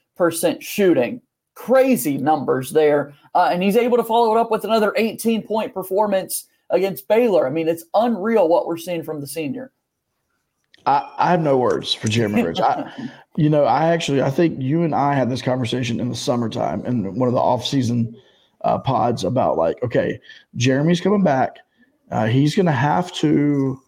shooting. 0.60 1.22
Crazy 1.54 2.18
numbers 2.18 2.70
there. 2.70 3.14
Uh, 3.34 3.50
and 3.52 3.62
he's 3.62 3.76
able 3.76 3.96
to 3.96 4.04
follow 4.04 4.34
it 4.34 4.40
up 4.40 4.50
with 4.50 4.64
another 4.64 4.92
18 4.96 5.42
point 5.42 5.72
performance 5.72 6.48
against 6.70 7.06
Baylor. 7.06 7.46
I 7.46 7.50
mean, 7.50 7.68
it's 7.68 7.84
unreal 7.94 8.48
what 8.48 8.66
we're 8.66 8.78
seeing 8.78 9.02
from 9.02 9.20
the 9.20 9.26
senior. 9.26 9.70
I, 10.86 11.12
I 11.16 11.30
have 11.30 11.40
no 11.40 11.58
words 11.58 11.94
for 11.94 12.08
Jeremy 12.08 12.42
Roach. 12.42 12.60
I, 12.60 13.10
you 13.36 13.48
know, 13.48 13.64
I 13.64 13.88
actually, 13.88 14.22
I 14.22 14.30
think 14.30 14.60
you 14.60 14.82
and 14.82 14.94
I 14.94 15.14
had 15.14 15.30
this 15.30 15.42
conversation 15.42 16.00
in 16.00 16.08
the 16.08 16.16
summertime 16.16 16.84
in 16.84 17.14
one 17.14 17.28
of 17.28 17.34
the 17.34 17.40
off-season 17.40 18.16
uh, 18.62 18.78
pods 18.78 19.24
about 19.24 19.56
like, 19.56 19.82
okay, 19.82 20.20
Jeremy's 20.56 21.00
coming 21.00 21.22
back. 21.22 21.58
Uh, 22.10 22.26
he's 22.26 22.54
going 22.54 22.66
to 22.66 22.72
have 22.72 23.12
to 23.14 23.80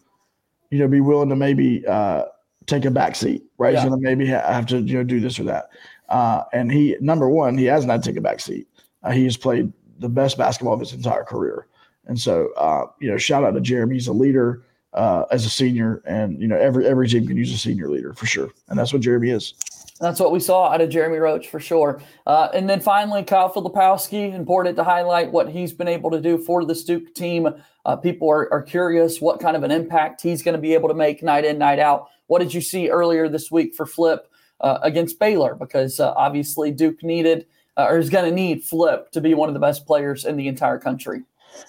you 0.75 0.79
know, 0.79 0.87
be 0.87 0.99
willing 0.99 1.29
to 1.29 1.35
maybe 1.35 1.85
uh, 1.87 2.25
take 2.65 2.85
a 2.85 2.91
back 2.91 3.15
seat, 3.15 3.43
right? 3.57 3.73
Yeah. 3.73 3.81
He's 3.81 3.89
going 3.89 4.01
to 4.01 4.03
maybe 4.03 4.25
have 4.25 4.65
to, 4.67 4.79
you 4.79 4.97
know, 4.97 5.03
do 5.03 5.19
this 5.19 5.39
or 5.39 5.43
that. 5.45 5.69
Uh, 6.09 6.43
and 6.53 6.71
he, 6.71 6.97
number 6.99 7.29
one, 7.29 7.57
he 7.57 7.65
hasn't 7.65 7.91
had 7.91 8.03
to 8.03 8.09
take 8.09 8.17
a 8.17 8.21
back 8.21 8.39
seat. 8.39 8.67
Uh, 9.03 9.11
he 9.11 9.23
has 9.23 9.37
played 9.37 9.71
the 9.99 10.09
best 10.09 10.37
basketball 10.37 10.73
of 10.73 10.79
his 10.79 10.93
entire 10.93 11.23
career. 11.23 11.67
And 12.07 12.19
so, 12.19 12.49
uh, 12.57 12.85
you 12.99 13.09
know, 13.09 13.17
shout 13.17 13.43
out 13.43 13.51
to 13.51 13.61
Jeremy. 13.61 13.95
He's 13.95 14.07
a 14.07 14.13
leader 14.13 14.63
uh, 14.95 15.25
as 15.31 15.45
a 15.45 15.49
senior, 15.49 16.01
and 16.05 16.41
you 16.41 16.47
know, 16.47 16.57
every 16.57 16.87
every 16.87 17.07
team 17.07 17.27
can 17.27 17.37
use 17.37 17.53
a 17.53 17.57
senior 17.57 17.89
leader 17.89 18.13
for 18.13 18.25
sure, 18.25 18.49
and 18.69 18.79
that's 18.79 18.91
what 18.91 19.01
Jeremy 19.01 19.29
is. 19.29 19.53
That's 19.99 20.19
what 20.19 20.33
we 20.33 20.41
saw 20.41 20.71
out 20.71 20.81
of 20.81 20.89
Jeremy 20.89 21.19
Roach 21.19 21.47
for 21.47 21.59
sure. 21.59 22.01
Uh, 22.27 22.49
and 22.53 22.69
then 22.69 22.81
finally, 22.81 23.23
Kyle 23.23 23.49
Filipowski, 23.49 24.33
important 24.33 24.75
to 24.75 24.83
highlight 24.83 25.31
what 25.31 25.49
he's 25.49 25.71
been 25.71 25.87
able 25.87 26.11
to 26.11 26.19
do 26.19 26.37
for 26.37 26.65
the 26.65 26.75
Duke 26.75 27.13
team. 27.13 27.47
Uh, 27.85 27.95
people 27.95 28.29
are, 28.29 28.51
are 28.51 28.61
curious 28.61 29.21
what 29.21 29.39
kind 29.39 29.55
of 29.55 29.63
an 29.63 29.71
impact 29.71 30.21
he's 30.21 30.43
going 30.43 30.55
to 30.55 30.61
be 30.61 30.73
able 30.73 30.89
to 30.89 30.95
make 30.95 31.23
night 31.23 31.45
in, 31.45 31.57
night 31.57 31.79
out. 31.79 32.07
What 32.27 32.39
did 32.39 32.53
you 32.53 32.59
see 32.59 32.89
earlier 32.89 33.29
this 33.29 33.49
week 33.49 33.73
for 33.73 33.85
Flip 33.85 34.29
uh, 34.59 34.79
against 34.81 35.17
Baylor? 35.17 35.55
Because 35.55 35.99
uh, 36.01 36.11
obviously 36.17 36.71
Duke 36.71 37.01
needed 37.01 37.45
uh, 37.77 37.87
or 37.89 37.97
is 37.97 38.09
going 38.09 38.25
to 38.25 38.35
need 38.35 38.63
Flip 38.63 39.09
to 39.11 39.21
be 39.21 39.33
one 39.33 39.47
of 39.47 39.53
the 39.53 39.59
best 39.59 39.85
players 39.85 40.25
in 40.25 40.35
the 40.35 40.49
entire 40.49 40.79
country. 40.79 41.23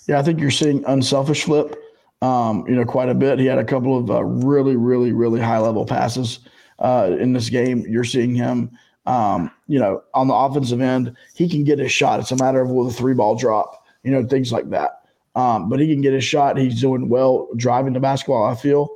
Yeah, 0.09 0.19
I 0.19 0.23
think 0.23 0.41
you're 0.41 0.51
seeing 0.51 0.85
unselfish 0.87 1.45
Flip, 1.45 1.77
um, 2.23 2.65
you 2.69 2.75
know, 2.75 2.85
quite 2.85 3.09
a 3.09 3.15
bit. 3.15 3.39
He 3.39 3.47
had 3.47 3.59
a 3.59 3.65
couple 3.65 3.97
of 3.97 4.11
uh, 4.11 4.25
really, 4.25 4.77
really, 4.77 5.13
really 5.13 5.41
high 5.41 5.59
level 5.59 5.85
passes 5.85 6.41
uh, 6.79 7.17
in 7.19 7.33
this 7.33 7.51
game. 7.51 7.85
You're 7.89 8.05
seeing 8.05 8.35
him, 8.35 8.71
um, 9.07 9.51
you 9.67 9.79
know, 9.79 10.03
on 10.15 10.29
the 10.29 10.35
offensive 10.35 10.81
end. 10.81 11.15
He 11.35 11.49
can 11.49 11.65
get 11.65 11.79
his 11.79 11.93
shot. 11.93 12.21
It's 12.21 12.33
a 12.33 12.37
matter 12.37 12.61
of 12.61 12.71
will 12.71 12.85
the 12.85 12.93
three 12.93 13.15
ball 13.15 13.37
drop, 13.37 13.85
you 14.03 14.11
know, 14.11 14.25
things 14.27 14.53
like 14.53 14.71
that. 14.71 15.03
Um, 15.35 15.69
but 15.69 15.81
he 15.81 15.93
can 15.93 16.01
get 16.01 16.15
his 16.15 16.25
shot. 16.25 16.57
He's 16.57 16.81
doing 16.81 17.09
well 17.09 17.49
driving 17.57 17.93
the 17.93 18.01
basketball. 18.01 18.45
I 18.45 18.55
feel. 18.55 18.89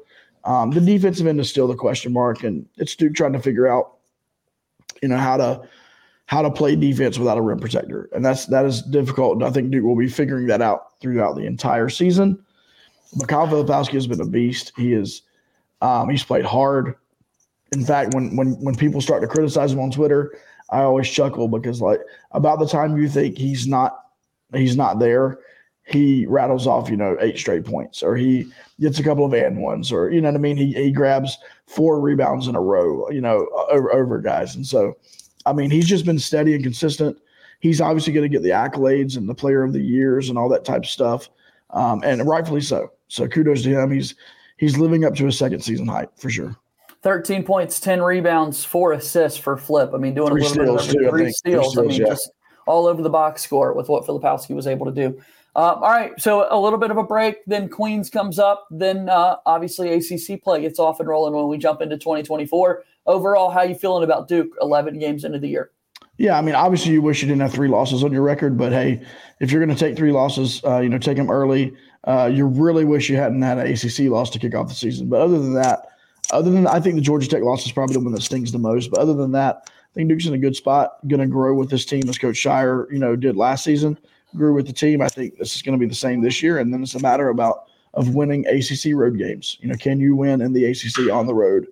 Um, 0.44 0.70
the 0.70 0.80
defensive 0.80 1.26
end 1.26 1.38
is 1.38 1.50
still 1.50 1.68
the 1.68 1.74
question 1.74 2.14
mark, 2.14 2.44
and 2.44 2.66
it's 2.78 2.96
Duke 2.96 3.14
trying 3.14 3.34
to 3.34 3.40
figure 3.40 3.68
out, 3.68 3.98
you 5.02 5.08
know, 5.08 5.18
how 5.18 5.36
to 5.36 5.68
how 6.24 6.40
to 6.40 6.50
play 6.50 6.76
defense 6.76 7.18
without 7.18 7.36
a 7.36 7.42
rim 7.42 7.58
protector, 7.58 8.08
and 8.14 8.24
that's 8.24 8.46
that 8.46 8.64
is 8.64 8.80
difficult. 8.82 9.34
And 9.34 9.44
I 9.44 9.50
think 9.50 9.70
Duke 9.70 9.84
will 9.84 9.96
be 9.96 10.08
figuring 10.08 10.46
that 10.46 10.62
out 10.62 10.98
throughout 11.00 11.36
the 11.36 11.44
entire 11.44 11.90
season. 11.90 12.42
But 13.16 13.28
Filipowski 13.28 13.94
has 13.94 14.06
been 14.06 14.20
a 14.20 14.26
beast. 14.26 14.72
He 14.76 14.92
is 14.92 15.22
um, 15.80 16.08
he's 16.08 16.24
played 16.24 16.44
hard 16.44 16.96
in 17.72 17.84
fact, 17.84 18.14
when 18.14 18.36
when 18.36 18.52
when 18.60 18.74
people 18.74 19.00
start 19.00 19.22
to 19.22 19.28
criticize 19.28 19.72
him 19.72 19.80
on 19.80 19.90
Twitter, 19.90 20.36
I 20.70 20.82
always 20.82 21.08
chuckle 21.08 21.48
because 21.48 21.80
like 21.80 22.00
about 22.32 22.58
the 22.58 22.66
time 22.66 22.96
you 22.96 23.08
think 23.08 23.38
he's 23.38 23.66
not 23.66 24.04
he's 24.52 24.76
not 24.76 24.98
there, 24.98 25.38
he 25.86 26.26
rattles 26.26 26.66
off, 26.66 26.90
you 26.90 26.96
know, 26.96 27.16
eight 27.20 27.38
straight 27.38 27.64
points, 27.64 28.02
or 28.02 28.16
he 28.16 28.50
gets 28.80 28.98
a 28.98 29.04
couple 29.04 29.24
of 29.24 29.32
and 29.34 29.58
ones, 29.58 29.92
or 29.92 30.10
you 30.10 30.20
know 30.20 30.28
what 30.28 30.36
I 30.36 30.40
mean. 30.40 30.56
He 30.56 30.72
he 30.72 30.90
grabs 30.90 31.38
four 31.66 32.00
rebounds 32.00 32.48
in 32.48 32.56
a 32.56 32.60
row, 32.60 33.08
you 33.10 33.20
know, 33.20 33.46
over, 33.70 33.92
over 33.92 34.20
guys, 34.20 34.56
and 34.56 34.66
so 34.66 34.96
I 35.46 35.52
mean 35.52 35.70
he's 35.70 35.86
just 35.86 36.04
been 36.04 36.18
steady 36.18 36.54
and 36.54 36.64
consistent. 36.64 37.18
He's 37.60 37.80
obviously 37.80 38.14
going 38.14 38.28
to 38.28 38.34
get 38.34 38.42
the 38.42 38.50
accolades 38.50 39.18
and 39.18 39.28
the 39.28 39.34
Player 39.34 39.62
of 39.62 39.74
the 39.74 39.82
Years 39.82 40.30
and 40.30 40.38
all 40.38 40.48
that 40.48 40.64
type 40.64 40.82
of 40.84 40.88
stuff, 40.88 41.28
um, 41.72 42.02
and 42.04 42.26
rightfully 42.26 42.60
so. 42.60 42.90
So 43.08 43.26
kudos 43.26 43.62
to 43.62 43.70
him. 43.70 43.90
He's 43.90 44.14
he's 44.56 44.78
living 44.78 45.04
up 45.04 45.14
to 45.16 45.26
his 45.26 45.38
second 45.38 45.62
season 45.62 45.86
hype 45.86 46.16
for 46.18 46.30
sure. 46.30 46.56
13 47.02 47.44
points, 47.44 47.80
10 47.80 48.02
rebounds, 48.02 48.62
four 48.62 48.92
assists 48.92 49.38
for 49.38 49.56
Flip. 49.56 49.90
I 49.94 49.96
mean, 49.96 50.14
doing 50.14 50.30
three 50.32 50.44
a 50.44 50.48
little 50.48 50.64
bit 50.66 50.74
of 50.74 50.82
steals. 50.82 51.10
Three 51.10 51.32
steals. 51.32 51.78
I 51.78 51.82
mean, 51.82 52.00
yeah. 52.00 52.08
just 52.08 52.30
all 52.66 52.86
over 52.86 53.02
the 53.02 53.10
box 53.10 53.42
score 53.42 53.72
with 53.72 53.88
what 53.88 54.04
Filipowski 54.04 54.54
was 54.54 54.66
able 54.66 54.86
to 54.86 54.92
do. 54.92 55.20
Uh, 55.56 55.74
all 55.74 55.90
right, 55.90 56.12
so 56.20 56.46
a 56.50 56.58
little 56.58 56.78
bit 56.78 56.90
of 56.90 56.96
a 56.96 57.02
break. 57.02 57.38
Then 57.46 57.68
Queens 57.68 58.10
comes 58.10 58.38
up. 58.38 58.68
Then 58.70 59.08
uh, 59.08 59.36
obviously 59.46 59.92
ACC 59.92 60.42
play 60.42 60.60
gets 60.60 60.78
off 60.78 61.00
and 61.00 61.08
rolling 61.08 61.34
when 61.34 61.48
we 61.48 61.58
jump 61.58 61.80
into 61.80 61.96
2024. 61.96 62.84
Overall, 63.06 63.50
how 63.50 63.62
you 63.62 63.74
feeling 63.74 64.04
about 64.04 64.28
Duke? 64.28 64.54
11 64.60 64.98
games 64.98 65.24
into 65.24 65.38
the 65.38 65.48
year. 65.48 65.70
Yeah, 66.20 66.36
I 66.36 66.42
mean, 66.42 66.54
obviously 66.54 66.92
you 66.92 67.00
wish 67.00 67.22
you 67.22 67.28
didn't 67.28 67.40
have 67.40 67.54
three 67.54 67.68
losses 67.68 68.04
on 68.04 68.12
your 68.12 68.20
record, 68.20 68.58
but 68.58 68.72
hey, 68.72 69.02
if 69.40 69.50
you're 69.50 69.64
going 69.64 69.74
to 69.74 69.84
take 69.84 69.96
three 69.96 70.12
losses, 70.12 70.62
uh, 70.66 70.80
you 70.80 70.90
know, 70.90 70.98
take 70.98 71.16
them 71.16 71.30
early. 71.30 71.74
Uh, 72.04 72.30
you 72.30 72.46
really 72.46 72.84
wish 72.84 73.08
you 73.08 73.16
hadn't 73.16 73.40
had 73.40 73.56
an 73.56 73.66
ACC 73.66 74.00
loss 74.10 74.28
to 74.28 74.38
kick 74.38 74.54
off 74.54 74.68
the 74.68 74.74
season. 74.74 75.08
But 75.08 75.22
other 75.22 75.38
than 75.38 75.54
that, 75.54 75.86
other 76.30 76.50
than 76.50 76.66
I 76.66 76.78
think 76.78 76.96
the 76.96 77.00
Georgia 77.00 77.26
Tech 77.26 77.42
loss 77.42 77.64
is 77.64 77.72
probably 77.72 77.94
the 77.94 78.00
one 78.00 78.12
that 78.12 78.20
stings 78.20 78.52
the 78.52 78.58
most. 78.58 78.90
But 78.90 79.00
other 79.00 79.14
than 79.14 79.32
that, 79.32 79.62
I 79.70 79.94
think 79.94 80.10
Duke's 80.10 80.26
in 80.26 80.34
a 80.34 80.38
good 80.38 80.54
spot. 80.54 80.98
Going 81.08 81.22
to 81.22 81.26
grow 81.26 81.54
with 81.54 81.70
this 81.70 81.86
team 81.86 82.06
as 82.06 82.18
Coach 82.18 82.36
Scheyer, 82.36 82.84
you 82.92 82.98
know, 82.98 83.16
did 83.16 83.34
last 83.34 83.64
season. 83.64 83.98
Grew 84.36 84.52
with 84.52 84.66
the 84.66 84.74
team. 84.74 85.00
I 85.00 85.08
think 85.08 85.38
this 85.38 85.56
is 85.56 85.62
going 85.62 85.78
to 85.78 85.82
be 85.82 85.88
the 85.88 85.94
same 85.94 86.20
this 86.20 86.42
year. 86.42 86.58
And 86.58 86.70
then 86.70 86.82
it's 86.82 86.96
a 86.96 87.00
matter 87.00 87.30
about 87.30 87.64
of 87.94 88.14
winning 88.14 88.46
ACC 88.46 88.92
road 88.92 89.16
games. 89.16 89.56
You 89.62 89.68
know, 89.68 89.74
can 89.74 89.98
you 89.98 90.14
win 90.14 90.42
in 90.42 90.52
the 90.52 90.66
ACC 90.66 91.10
on 91.10 91.26
the 91.26 91.34
road? 91.34 91.66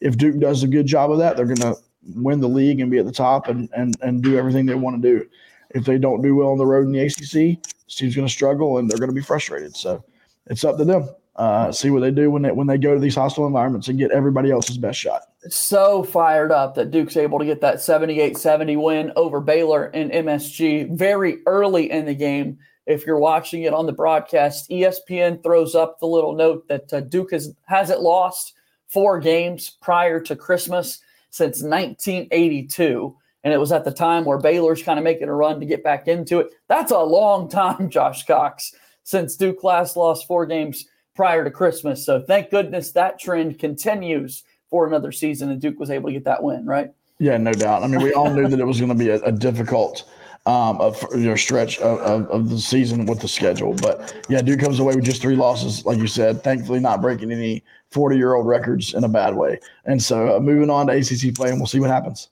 If 0.00 0.16
Duke 0.16 0.38
does 0.38 0.62
a 0.62 0.68
good 0.68 0.86
job 0.86 1.10
of 1.10 1.18
that, 1.18 1.36
they're 1.36 1.46
going 1.46 1.56
to 1.56 1.76
win 2.14 2.40
the 2.40 2.48
league 2.48 2.80
and 2.80 2.90
be 2.90 2.98
at 2.98 3.06
the 3.06 3.12
top 3.12 3.48
and 3.48 3.68
and 3.76 3.96
and 4.02 4.22
do 4.22 4.38
everything 4.38 4.66
they 4.66 4.74
want 4.74 5.00
to 5.00 5.08
do. 5.18 5.26
If 5.70 5.84
they 5.84 5.98
don't 5.98 6.22
do 6.22 6.34
well 6.34 6.48
on 6.48 6.58
the 6.58 6.66
road 6.66 6.86
in 6.86 6.92
the 6.92 7.00
ACC, 7.00 7.62
this 7.62 7.94
team's 7.94 8.16
going 8.16 8.26
to 8.26 8.32
struggle 8.32 8.78
and 8.78 8.88
they're 8.88 8.98
going 8.98 9.10
to 9.10 9.14
be 9.14 9.20
frustrated. 9.20 9.76
So 9.76 10.04
it's 10.46 10.64
up 10.64 10.78
to 10.78 10.84
them. 10.84 11.08
Uh, 11.36 11.70
see 11.70 11.88
what 11.88 12.00
they 12.00 12.10
do 12.10 12.32
when 12.32 12.42
they 12.42 12.50
when 12.50 12.66
they 12.66 12.76
go 12.76 12.94
to 12.94 13.00
these 13.00 13.14
hostile 13.14 13.46
environments 13.46 13.86
and 13.86 13.96
get 13.96 14.10
everybody 14.10 14.50
else's 14.50 14.76
best 14.76 14.98
shot. 14.98 15.22
So 15.48 16.02
fired 16.02 16.50
up 16.50 16.74
that 16.74 16.90
Duke's 16.90 17.16
able 17.16 17.38
to 17.38 17.44
get 17.44 17.60
that 17.60 17.76
78-70 17.76 18.82
win 18.82 19.12
over 19.14 19.40
Baylor 19.40 19.84
and 19.84 20.10
MSG 20.10 20.96
very 20.98 21.38
early 21.46 21.92
in 21.92 22.06
the 22.06 22.14
game. 22.14 22.58
If 22.86 23.06
you're 23.06 23.20
watching 23.20 23.62
it 23.62 23.72
on 23.72 23.86
the 23.86 23.92
broadcast, 23.92 24.68
ESPN 24.68 25.40
throws 25.42 25.76
up 25.76 26.00
the 26.00 26.06
little 26.06 26.34
note 26.34 26.66
that 26.66 26.92
uh, 26.92 27.00
Duke 27.02 27.30
has 27.30 27.54
hasn't 27.66 28.00
lost 28.00 28.54
four 28.88 29.20
games 29.20 29.70
prior 29.80 30.18
to 30.20 30.34
Christmas 30.34 31.00
since 31.38 31.62
1982. 31.62 33.16
And 33.44 33.54
it 33.54 33.58
was 33.58 33.72
at 33.72 33.84
the 33.84 33.92
time 33.92 34.24
where 34.24 34.38
Baylor's 34.38 34.82
kind 34.82 34.98
of 34.98 35.04
making 35.04 35.28
a 35.28 35.34
run 35.34 35.60
to 35.60 35.66
get 35.66 35.84
back 35.84 36.08
into 36.08 36.40
it. 36.40 36.48
That's 36.68 36.92
a 36.92 36.98
long 36.98 37.48
time, 37.48 37.88
Josh 37.90 38.26
Cox, 38.26 38.74
since 39.04 39.36
Duke 39.36 39.64
last 39.64 39.96
lost 39.96 40.26
four 40.26 40.44
games 40.44 40.84
prior 41.14 41.44
to 41.44 41.50
Christmas. 41.50 42.04
So 42.04 42.20
thank 42.20 42.50
goodness 42.50 42.92
that 42.92 43.18
trend 43.18 43.58
continues 43.58 44.42
for 44.68 44.86
another 44.86 45.12
season 45.12 45.50
and 45.50 45.60
Duke 45.60 45.78
was 45.78 45.90
able 45.90 46.08
to 46.08 46.12
get 46.12 46.24
that 46.24 46.42
win, 46.42 46.66
right? 46.66 46.90
Yeah, 47.18 47.36
no 47.38 47.52
doubt. 47.52 47.82
I 47.82 47.86
mean, 47.86 48.02
we 48.02 48.12
all 48.12 48.32
knew 48.32 48.46
that 48.46 48.60
it 48.60 48.66
was 48.66 48.78
going 48.78 48.90
to 48.90 48.94
be 48.94 49.08
a, 49.08 49.20
a 49.22 49.32
difficult 49.32 50.08
um, 50.48 50.80
of, 50.80 51.04
you 51.14 51.36
stretch 51.36 51.78
of, 51.80 51.98
of, 52.00 52.30
of, 52.30 52.48
the 52.48 52.58
season 52.58 53.04
with 53.04 53.20
the 53.20 53.28
schedule. 53.28 53.74
But 53.74 54.16
yeah, 54.30 54.40
Duke 54.40 54.60
comes 54.60 54.78
away 54.78 54.94
with 54.94 55.04
just 55.04 55.20
three 55.20 55.36
losses, 55.36 55.84
like 55.84 55.98
you 55.98 56.06
said. 56.06 56.42
Thankfully, 56.42 56.80
not 56.80 57.02
breaking 57.02 57.30
any 57.30 57.62
40 57.90 58.16
year 58.16 58.34
old 58.34 58.46
records 58.46 58.94
in 58.94 59.04
a 59.04 59.08
bad 59.08 59.36
way. 59.36 59.60
And 59.84 60.02
so 60.02 60.36
uh, 60.36 60.40
moving 60.40 60.70
on 60.70 60.86
to 60.86 60.94
ACC 60.94 61.34
play, 61.34 61.50
and 61.50 61.58
we'll 61.58 61.66
see 61.66 61.80
what 61.80 61.90
happens. 61.90 62.30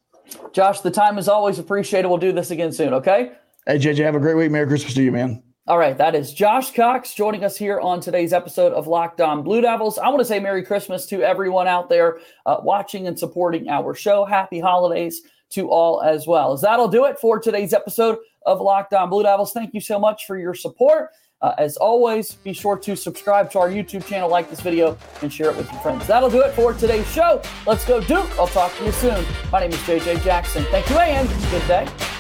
Josh, 0.55 0.81
the 0.81 0.90
time 0.90 1.18
is 1.18 1.29
always 1.29 1.59
appreciated. 1.59 2.09
We'll 2.09 2.16
do 2.16 2.33
this 2.33 2.50
again 2.50 2.72
soon, 2.72 2.94
okay? 2.94 3.33
Hey, 3.66 3.79
JJ, 3.79 3.98
have 3.98 4.14
a 4.14 4.20
great 4.20 4.35
week. 4.35 4.50
Merry 4.50 4.66
Christmas 4.66 4.94
to 4.94 5.02
you, 5.02 5.12
man. 5.12 5.42
All 5.68 5.79
right, 5.79 5.98
that 5.98 6.14
is 6.14 6.33
Josh 6.33 6.72
Cox 6.72 7.12
joining 7.12 7.44
us 7.44 7.57
here 7.57 7.81
on 7.81 8.00
today's 8.00 8.33
episode 8.33 8.72
of 8.72 8.87
Locked 8.87 9.20
On 9.20 9.42
Blue 9.42 9.61
Devils. 9.61 9.98
I 9.98 10.09
want 10.09 10.20
to 10.20 10.24
say 10.24 10.38
Merry 10.38 10.64
Christmas 10.64 11.07
to 11.07 11.22
everyone 11.22 11.66
out 11.66 11.90
there 11.90 12.20
uh, 12.46 12.59
watching 12.62 13.09
and 13.09 13.18
supporting 13.18 13.68
our 13.68 13.92
show. 13.92 14.24
Happy 14.24 14.61
holidays 14.61 15.22
to 15.50 15.70
all 15.70 16.02
as 16.02 16.26
well. 16.26 16.52
As 16.52 16.61
that'll 16.61 16.88
do 16.88 17.04
it 17.04 17.18
for 17.18 17.38
today's 17.38 17.72
episode 17.72 18.18
of 18.44 18.61
Locked 18.61 18.94
On 18.94 19.11
Blue 19.11 19.22
Devils. 19.22 19.52
Thank 19.52 19.74
you 19.74 19.80
so 19.80 19.98
much 19.98 20.26
for 20.26 20.38
your 20.38 20.54
support. 20.54 21.11
Uh, 21.42 21.54
as 21.59 21.76
always, 21.76 22.32
be 22.32 22.52
sure 22.52 22.78
to 22.78 22.96
subscribe 22.96 23.50
to 23.50 23.59
our 23.59 23.68
YouTube 23.68 24.06
channel, 24.06 24.28
like 24.28 24.48
this 24.48 24.61
video, 24.61 24.96
and 25.20 25.30
share 25.30 25.50
it 25.50 25.56
with 25.56 25.70
your 25.70 25.80
friends. 25.82 26.06
That'll 26.06 26.30
do 26.30 26.40
it 26.40 26.54
for 26.54 26.72
today's 26.72 27.11
show. 27.12 27.42
Let's 27.66 27.85
go, 27.85 28.00
Duke. 28.00 28.30
I'll 28.38 28.46
talk 28.46 28.74
to 28.78 28.85
you 28.85 28.92
soon. 28.92 29.24
My 29.52 29.61
name 29.61 29.72
is 29.72 29.78
JJ 29.80 30.24
Jackson. 30.24 30.64
Thank 30.70 30.88
you, 30.88 30.96
and 30.96 31.28
good 31.50 31.66
day. 31.68 32.15